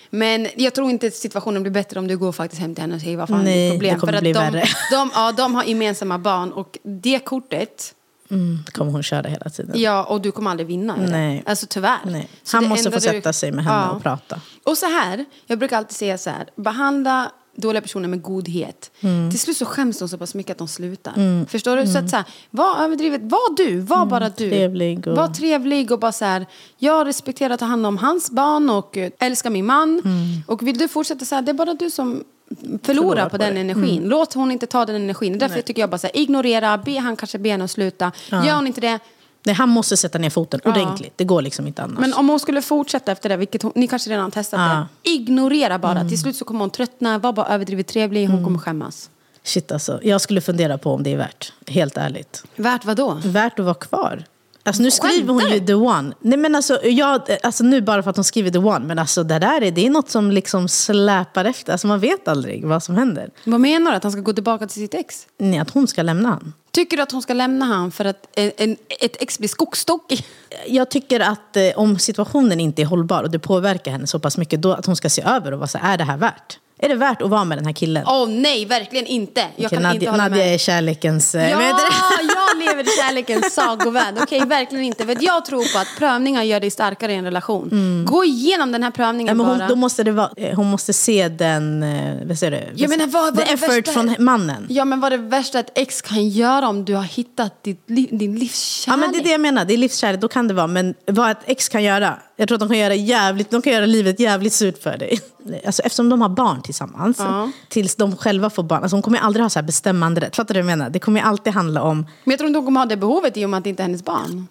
Men 0.10 0.48
jag 0.56 0.76
tror 0.76 0.90
inte 0.90 1.08
att 1.08 1.14
situationen 1.14 1.64
blir 1.64 1.72
bättre 1.72 2.00
om 2.00 2.08
du 2.08 2.18
går 2.18 2.32
faktiskt 2.32 2.62
hem 2.62 2.76
till 2.76 2.82
henne 2.82 2.96
och 2.96 3.02
säger 3.02 3.18
vad 3.18 3.28
fan 3.30 3.40
är 3.40 3.44
Nej, 3.44 3.64
ditt 3.70 3.80
problem. 3.80 3.94
det 3.94 4.00
kommer 4.00 4.14
För 4.14 4.18
att 4.18 4.24
bli 4.24 4.34
de, 4.34 4.40
värre. 4.40 4.64
De, 4.92 5.12
ja, 5.16 5.32
de 5.32 5.56
har 5.56 5.64
gemensamma 5.64 6.18
barn 6.20 6.52
och 6.52 6.78
det 6.84 7.20
kortet, 7.20 7.94
Mm, 8.32 8.60
kommer 8.72 8.92
hon 8.92 9.04
köra 9.04 9.28
hela 9.30 9.50
tiden. 9.50 9.80
ja, 9.82 10.04
och 10.04 10.22
du 10.22 10.32
kommer 10.32 10.52
aldrig 10.52 10.68
vinna. 10.68 10.96
Nej. 10.96 11.44
Alltså 11.46 11.66
tyvärr. 11.70 12.00
Nej. 12.06 12.30
Han 12.52 12.68
måste 12.68 12.92
få 12.92 13.00
sätta 13.00 13.34
sig 13.34 13.52
med 13.52 13.64
henne 13.66 13.90
och 13.90 14.04
prata. 14.04 14.42
Och 14.66 14.78
så 14.78 14.86
här, 14.86 15.26
jag 15.48 15.60
brukar 15.60 15.78
alltid 15.78 15.96
säga 15.98 16.18
så 16.18 16.30
här, 16.30 16.48
behandla 16.56 17.32
dåliga 17.56 17.82
personer 17.82 18.08
med 18.08 18.22
godhet. 18.22 18.92
Mm. 19.02 19.30
Till 19.32 19.40
slut 19.40 19.58
så 19.58 19.66
skäms 19.66 20.00
de 20.00 20.10
så 20.10 20.18
pass 20.18 20.36
mycket 20.36 20.52
att 20.52 20.58
de 20.58 20.68
slutar. 20.68 21.46
Förstår 21.46 21.78
du? 21.78 21.88
Så 21.88 21.98
att 21.98 22.10
så 22.10 22.16
här, 22.16 22.26
var 22.52 22.84
överdrivet, 22.84 23.22
var 23.24 23.56
du, 23.58 23.80
var 23.80 24.06
bara 24.06 24.30
du. 24.30 24.44
Mm. 24.46 24.58
trevlig 24.58 25.08
och- 25.08 25.18
Var 25.18 25.28
trevlig 25.28 25.92
och 25.92 26.00
bara 26.00 26.12
så 26.12 26.26
här, 26.26 26.46
jag 26.78 27.08
respekterar 27.08 27.54
att 27.54 27.60
ta 27.60 27.66
hand 27.66 27.86
om 27.86 27.98
hans 27.98 28.32
barn 28.32 28.70
och 28.70 28.98
eh, 28.98 29.12
älskar 29.20 29.50
min 29.50 29.66
man. 29.66 30.02
Och 30.48 30.68
vill 30.68 30.78
du 30.78 30.88
fortsätta 30.88 31.26
så 31.26 31.36
här, 31.36 31.42
det 31.42 31.52
är 31.52 31.54
bara 31.54 31.74
du 31.74 31.90
som 31.90 32.24
förlorar 32.58 32.80
Förlorar 32.84 33.24
på, 33.24 33.30
på 33.30 33.38
den 33.38 33.54
det. 33.56 33.60
energin. 33.60 34.04
Låt 34.04 34.34
hon 34.34 34.52
inte 34.52 34.68
ta 34.68 34.86
den 34.86 34.96
energin. 34.96 35.38
Därför 35.40 35.62
tycker 35.62 35.82
jag 35.82 35.90
bara 35.90 35.98
så 35.98 36.08
här, 36.08 36.18
ignorera, 36.18 36.78
be 36.78 37.00
han 37.00 37.16
kanske 37.16 37.38
be 37.40 37.50
henne 37.50 37.64
att 37.64 37.72
sluta. 37.72 38.12
Gör 38.32 38.56
hon 38.56 38.68
inte 38.68 38.82
det, 38.82 39.00
Nej, 39.44 39.56
han 39.56 39.70
måste 39.70 39.98
sätta 39.98 40.18
ner 40.20 40.30
foten 40.30 40.60
Ja. 40.64 40.72
ordentligt. 40.72 41.14
Det 41.16 41.24
går 41.24 41.42
liksom 41.42 41.68
inte 41.68 41.82
annars. 41.84 42.00
men 42.00 42.14
om 42.14 42.30
hon 42.30 42.40
skulle 42.40 42.62
fortsätta 42.62 43.12
efter 43.12 43.30
det, 43.30 43.38
vilket 43.38 43.62
hon, 43.64 43.72
ni 43.76 43.88
kanske 43.88 44.10
redan 44.10 44.24
har 44.24 44.32
testat 44.32 44.60
Ja. 44.60 44.88
det. 45.04 45.10
Ignorera 45.10 45.80
bara. 45.80 46.10
Till 46.10 46.20
slut 46.22 46.36
så 46.36 46.46
kommer 46.46 46.60
hon 46.60 46.70
tröttna, 46.70 47.18
var 47.20 47.34
bara 47.34 47.48
överdrivet 47.48 47.88
trevlig, 47.88 48.28
hon 48.28 48.44
kommer 48.44 48.60
skämmas. 48.60 49.10
Shit 49.44 49.72
alltså, 49.72 50.00
jag 50.04 50.22
skulle 50.22 50.42
fundera 50.42 50.78
på 50.78 50.94
om 50.94 51.04
det 51.04 51.14
är 51.14 51.18
värt. 51.18 51.54
Helt 51.68 51.98
ärligt. 51.98 52.44
Värt 52.56 52.86
vad 52.86 52.98
då? 52.98 53.18
Värt 53.26 53.60
att 53.60 53.66
vara 53.66 53.76
kvar. 53.76 54.24
Alltså 54.70 54.84
nu 54.84 54.92
skriver 54.92 55.34
hon 55.34 55.52
ju 55.52 55.60
the 55.60 55.74
one. 55.74 56.14
Nej 56.20 56.38
men 56.38 56.56
alltså, 56.56 56.86
jag, 56.86 57.22
alltså 57.44 57.64
nu 57.64 57.82
bara 57.82 58.04
för 58.04 58.10
att 58.10 58.16
hon 58.16 58.24
skriver 58.24 58.52
the 58.52 58.58
one. 58.58 58.80
Men 58.80 59.00
alltså 59.00 59.24
det 59.24 59.40
där 59.40 59.62
är, 59.62 59.72
det 59.72 59.86
är 59.86 59.90
något 59.90 60.10
som 60.10 60.32
liksom 60.32 60.68
släpar 60.68 61.46
efter. 61.46 61.72
Alltså 61.72 61.88
man 61.88 62.00
vet 62.00 62.28
aldrig 62.28 62.66
vad 62.66 62.84
som 62.84 62.96
händer. 62.96 63.30
Vad 63.44 63.60
menar 63.60 63.92
du? 63.92 63.98
Att 63.98 64.04
han 64.04 64.12
ska 64.12 64.22
gå 64.22 64.34
tillbaka 64.34 64.68
till 64.68 64.82
sitt 64.82 64.94
ex? 64.94 65.28
Nej, 65.38 65.60
att 65.60 65.70
hon 65.70 65.88
ska 65.88 66.02
lämna 66.02 66.30
han. 66.30 66.54
Tycker 66.72 66.98
du 66.98 67.04
att 67.04 67.12
hon 67.12 67.22
ska 67.22 67.34
lämna 67.34 67.66
han 67.66 67.92
för 67.92 68.06
att 68.06 68.28
en, 68.36 68.52
en, 68.58 68.78
ett 69.02 69.22
ex 69.22 69.40
blir 69.40 69.50
skogstokig? 69.50 70.26
Jag 70.68 70.92
tycker 70.92 71.20
att 71.20 71.58
eh, 71.58 71.64
om 71.76 72.00
situationen 72.00 72.60
inte 72.60 72.82
är 72.82 72.86
hållbar 72.86 73.24
och 73.24 73.32
det 73.32 73.40
påverkar 73.40 73.92
henne 73.92 74.08
så 74.08 74.20
pass 74.20 74.38
mycket. 74.38 74.62
Då 74.62 74.74
att 74.74 74.86
hon 74.86 74.96
ska 74.96 75.10
se 75.10 75.22
över 75.22 75.52
och 75.52 75.60
vara 75.60 75.68
så 75.68 75.80
är 75.82 75.98
det 75.98 76.04
här 76.04 76.18
värt? 76.18 76.60
Är 76.82 76.90
det 76.90 76.96
värt 76.96 77.22
att 77.22 77.30
vara 77.30 77.44
med 77.44 77.58
den 77.58 77.66
här 77.66 77.74
killen? 77.74 78.04
Åh 78.08 78.30
nej, 78.30 78.66
verkligen 78.66 79.06
inte. 79.06 79.40
Jag 79.56 79.66
Okej, 79.66 79.70
kan 79.70 79.84
Nadia, 79.84 79.94
inte 80.00 80.10
hålla 80.12 80.24
Nadia 80.24 80.44
med. 80.46 80.54
är 80.54 80.58
kärlekens... 80.58 81.36
eh, 81.36 81.50
Ja, 81.50 81.62
jag 81.62 82.68
lever 82.68 82.84
i 82.84 82.88
kärlekens 83.02 83.54
sagovärld. 83.54 84.16
Okej, 84.22 84.46
verkligen 84.46 84.86
inte. 84.86 85.06
För 85.06 85.18
jag 85.22 85.46
tror 85.46 85.74
på 85.74 85.80
att 85.80 85.88
prövningar 85.98 86.44
gör 86.44 86.60
dig 86.60 86.70
starkare 86.72 87.12
i 87.12 87.16
en 87.16 87.24
relation. 87.24 88.06
Gå 88.10 88.24
igenom 88.26 88.72
den 88.72 88.84
här 88.84 88.90
Ja, 88.90 88.96
prövningen 88.96 89.38
men 89.38 89.46
hon, 89.46 89.58
bara. 89.58 89.68
då 89.68 89.76
måste 89.76 90.04
det 90.04 90.12
vara, 90.12 90.30
eh, 90.38 90.56
hon 90.56 90.68
måste 90.68 90.94
se 90.94 91.28
den, 91.30 91.84
eh, 91.84 92.28
vad 92.28 92.38
säger 92.40 92.52
du? 92.52 92.82
Jag 92.82 92.90
menar, 92.90 93.08
vad- 93.08 93.36
vad 93.36 93.46
The 93.46 93.54
effort 93.54 93.70
värsta? 93.70 93.92
från 93.92 94.16
mannen. 94.20 94.66
Ja, 94.70 94.86
men 94.86 95.00
vad 95.00 95.14
är 95.14 95.18
det 95.18 95.24
värsta 95.24 95.60
ett 95.60 95.72
ex 95.76 96.02
kan 96.02 96.30
göra 96.30 96.68
om 96.70 96.86
du 96.86 96.94
har 96.96 97.04
hittat 97.04 97.64
ditt, 97.64 97.88
din 97.88 98.08
Ja, 98.34 98.40
livskärlek? 98.40 99.00
men 99.00 99.12
det 99.12 99.18
är 99.20 99.24
det 99.24 99.30
jag 99.32 99.42
menar, 99.42 99.66
det 99.66 99.74
är 99.74 99.78
livskärlek, 99.78 100.22
då 100.22 100.28
kan 100.28 100.48
det 100.48 100.54
vara. 100.54 100.68
Men 100.68 100.94
vad 101.08 101.32
ett 101.32 101.38
ex 101.46 101.70
kan 101.70 101.84
göra, 101.84 102.20
jag 102.36 102.48
tror 102.48 102.56
att 102.56 102.60
de 102.60 102.70
kan 102.70 102.78
göra, 102.78 102.94
jävligt, 102.96 103.52
de 103.52 103.62
kan 103.62 103.74
göra 103.74 103.86
livet 103.86 104.20
jävligt 104.20 104.54
surt 104.54 104.84
för 104.84 104.98
dig. 104.98 105.20
Alltså, 105.66 105.82
eftersom 105.82 106.10
de 106.10 106.22
har 106.22 106.30
barn 106.30 106.62
tillsammans, 106.62 107.18
Ja. 107.20 107.52
tills 107.70 107.96
de 107.96 108.18
själva 108.18 108.50
får 108.50 108.64
barn, 108.64 108.82
alltså, 108.84 108.96
de 108.98 109.02
kommer 109.02 109.20
aldrig 109.20 109.44
ha 109.46 109.50
så 109.50 109.60
här 109.60 109.66
bestämmande 109.66 110.22
rätt. 110.22 110.36
Fattar 110.36 110.54
du 110.54 110.62
vad 110.62 110.72
jag 110.72 110.78
menar? 110.78 110.90
Det 110.90 111.00
kommer 111.00 111.22
alltid 111.22 111.54
handla 111.54 111.82
om, 111.82 111.98
Men 112.24 112.32
jag 112.32 112.38
tror 112.40 112.48
inte 112.48 112.58
hon 112.58 112.66
kommer 112.66 112.80
ha 112.80 112.86
det 112.86 112.98
behovet 112.98 113.38
i 113.38 113.46
och 113.46 113.50
med 113.50 113.58
att 113.58 113.64
det 113.64 113.70
inte 113.70 113.82
är 113.84 113.86
hennes 113.86 114.04
barn. 114.04 114.48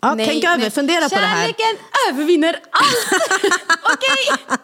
ja, 0.00 0.14
Nej, 0.14 0.26
tänk 0.26 0.44
över, 0.44 0.58
men 0.58 0.70
fundera 0.70 1.08
på 1.08 1.14
det 1.14 1.20
här. 1.20 1.40
Kärleken 1.42 1.76
övervinner 2.10 2.56
allt! 2.70 3.22
okej? 3.94 4.58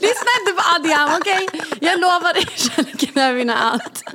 Lyssna 0.00 0.30
inte 0.40 0.52
på 0.56 0.62
Adiam, 0.76 1.10
okej? 1.20 1.48
Jag 1.80 2.00
lovar 2.00 2.34
dig, 2.34 2.46
kärleken 2.56 3.22
övervinner 3.22 3.56
allt. 3.56 4.02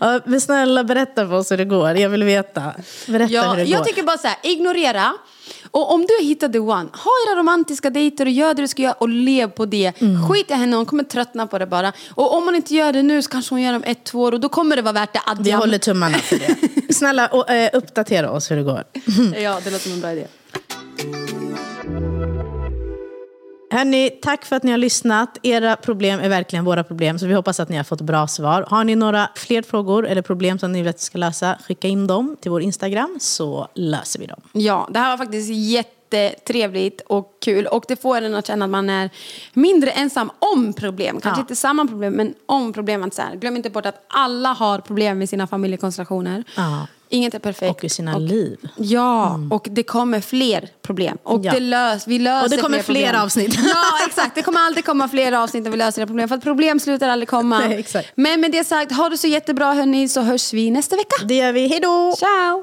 Ja, 0.00 0.20
men 0.26 0.40
snälla 0.40 0.84
berätta 0.84 1.28
för 1.28 1.34
oss 1.34 1.52
hur 1.52 1.56
det 1.56 1.64
går, 1.64 1.90
jag 1.96 2.08
vill 2.10 2.24
veta. 2.24 2.62
Berätta 3.06 3.24
hur 3.26 3.34
Ja, 3.34 3.54
det 3.54 3.62
jag 3.64 3.78
går. 3.78 3.84
tycker 3.84 4.02
bara 4.02 4.18
så 4.18 4.28
här, 4.28 4.36
ignorera. 4.42 5.12
Och 5.70 5.92
om 5.94 6.00
du 6.00 6.14
har 6.18 6.24
hittat 6.24 6.52
the 6.52 6.58
one, 6.58 6.88
ha 6.92 7.10
era 7.28 7.40
romantiska 7.40 7.90
dejter 7.90 8.26
och 8.26 8.32
gör 8.32 8.54
det 8.54 8.62
du 8.62 8.68
ska 8.68 8.82
göra 8.82 8.92
och 8.92 9.08
lev 9.08 9.50
på 9.50 9.66
det. 9.66 9.92
Skit 10.28 10.50
i 10.50 10.54
henne, 10.54 10.76
hon 10.76 10.86
kommer 10.86 11.04
tröttna 11.04 11.46
på 11.46 11.58
det 11.58 11.66
bara. 11.66 11.92
Och 12.10 12.34
om 12.36 12.44
hon 12.44 12.54
inte 12.54 12.74
gör 12.74 12.92
det 12.92 13.02
nu 13.02 13.22
så 13.22 13.30
kanske 13.30 13.54
hon 13.54 13.62
gör 13.62 13.70
det 13.72 13.76
om 13.76 13.84
ett, 13.84 14.04
två 14.04 14.20
år 14.22 14.32
och 14.32 14.40
då 14.40 14.48
kommer 14.48 14.76
det 14.76 14.82
vara 14.82 14.92
värt 14.92 15.12
det. 15.12 15.20
Vi 15.26 15.32
Adiam. 15.40 15.60
håller 15.60 15.78
tummarna 15.78 16.18
för 16.18 16.36
det. 16.38 16.94
Snälla 16.94 17.26
och, 17.26 17.50
eh, 17.50 17.70
uppdatera 17.72 18.30
oss 18.30 18.50
hur 18.50 18.56
det 18.56 18.62
går. 18.62 18.84
Ja, 19.40 19.60
det 19.64 19.70
låter 19.70 19.78
som 19.78 19.92
en 19.92 20.00
bra 20.00 20.12
idé. 20.12 20.26
Hörni, 23.70 24.10
tack 24.10 24.44
för 24.44 24.56
att 24.56 24.62
ni 24.62 24.70
har 24.70 24.78
lyssnat. 24.78 25.38
Era 25.42 25.76
problem 25.76 26.20
är 26.20 26.28
verkligen 26.28 26.64
våra 26.64 26.84
problem, 26.84 27.18
så 27.18 27.26
vi 27.26 27.34
hoppas 27.34 27.60
att 27.60 27.68
ni 27.68 27.76
har 27.76 27.84
fått 27.84 28.00
bra 28.00 28.26
svar. 28.26 28.64
Har 28.68 28.84
ni 28.84 28.94
några 28.96 29.28
fler 29.34 29.62
frågor 29.62 30.06
eller 30.06 30.22
problem 30.22 30.58
som 30.58 30.72
ni 30.72 30.78
vill 30.78 30.88
att 30.88 30.96
vi 30.96 31.00
ska 31.00 31.18
lösa, 31.18 31.58
skicka 31.66 31.88
in 31.88 32.06
dem 32.06 32.36
till 32.40 32.50
vår 32.50 32.62
Instagram 32.62 33.16
så 33.20 33.68
löser 33.74 34.20
vi 34.20 34.26
dem. 34.26 34.40
Ja, 34.52 34.88
det 34.90 34.98
här 34.98 35.10
var 35.10 35.16
faktiskt 35.18 35.50
jättetrevligt 35.50 37.00
och 37.06 37.32
kul. 37.44 37.66
Och 37.66 37.84
det 37.88 38.02
får 38.02 38.20
en 38.22 38.34
att 38.34 38.46
känna 38.46 38.64
att 38.64 38.70
man 38.70 38.90
är 38.90 39.10
mindre 39.52 39.90
ensam 39.90 40.30
om 40.38 40.72
problem. 40.72 41.20
Kanske 41.20 41.38
Ja. 41.40 41.42
inte 41.42 41.56
samma 41.56 41.86
problem, 41.86 42.12
men 42.12 42.34
om 42.46 42.72
problem. 42.72 43.02
Att 43.02 43.14
så 43.14 43.22
här, 43.22 43.34
glöm 43.36 43.56
inte 43.56 43.70
bort 43.70 43.86
att 43.86 44.04
alla 44.08 44.48
har 44.52 44.78
problem 44.78 45.18
med 45.18 45.28
sina 45.28 45.46
familjekonstellationer. 45.46 46.44
Ja. 46.56 46.86
Inget 47.10 47.34
är 47.34 47.38
perfekt. 47.38 47.70
Och 47.78 47.84
i 47.84 47.88
sina 47.88 48.18
liv. 48.18 48.58
Ja, 48.76 49.40
och 49.50 49.66
det 49.70 49.82
kommer 49.82 50.20
fler 50.20 50.68
problem. 50.82 51.18
Och 51.22 51.40
Ja. 51.44 51.52
det 51.52 51.60
lös, 51.60 52.06
vi 52.06 52.18
löser 52.18 52.44
Och 52.44 52.50
det 52.50 52.56
kommer 52.56 52.82
fler 52.82 52.94
fler 53.08 53.22
avsnitt. 53.22 53.54
Ja, 53.68 54.06
exakt. 54.06 54.34
Det 54.34 54.42
kommer 54.42 54.60
alltid 54.60 54.84
komma 54.84 55.08
fler 55.08 55.32
avsnitt 55.32 55.64
när 55.64 55.70
vi 55.70 55.76
löser 55.76 56.00
det 56.02 56.06
problem. 56.06 56.28
För 56.28 56.36
att 56.36 56.42
problem 56.42 56.80
slutar 56.80 57.08
aldrig 57.08 57.28
komma. 57.28 57.58
Nej. 57.68 57.86
Men 58.14 58.40
med 58.40 58.52
det 58.52 58.64
sagt, 58.64 58.92
ha 58.92 59.08
det 59.08 59.18
så 59.18 59.26
jättebra 59.26 59.72
hörni, 59.72 60.08
så 60.08 60.20
hörs 60.20 60.52
vi 60.52 60.70
nästa 60.70 60.96
vecka. 60.96 61.24
Det 61.24 61.34
gör 61.34 61.52
vi. 61.52 61.68
Hej 61.68 61.80
då! 61.80 62.14
Ciao! 62.18 62.62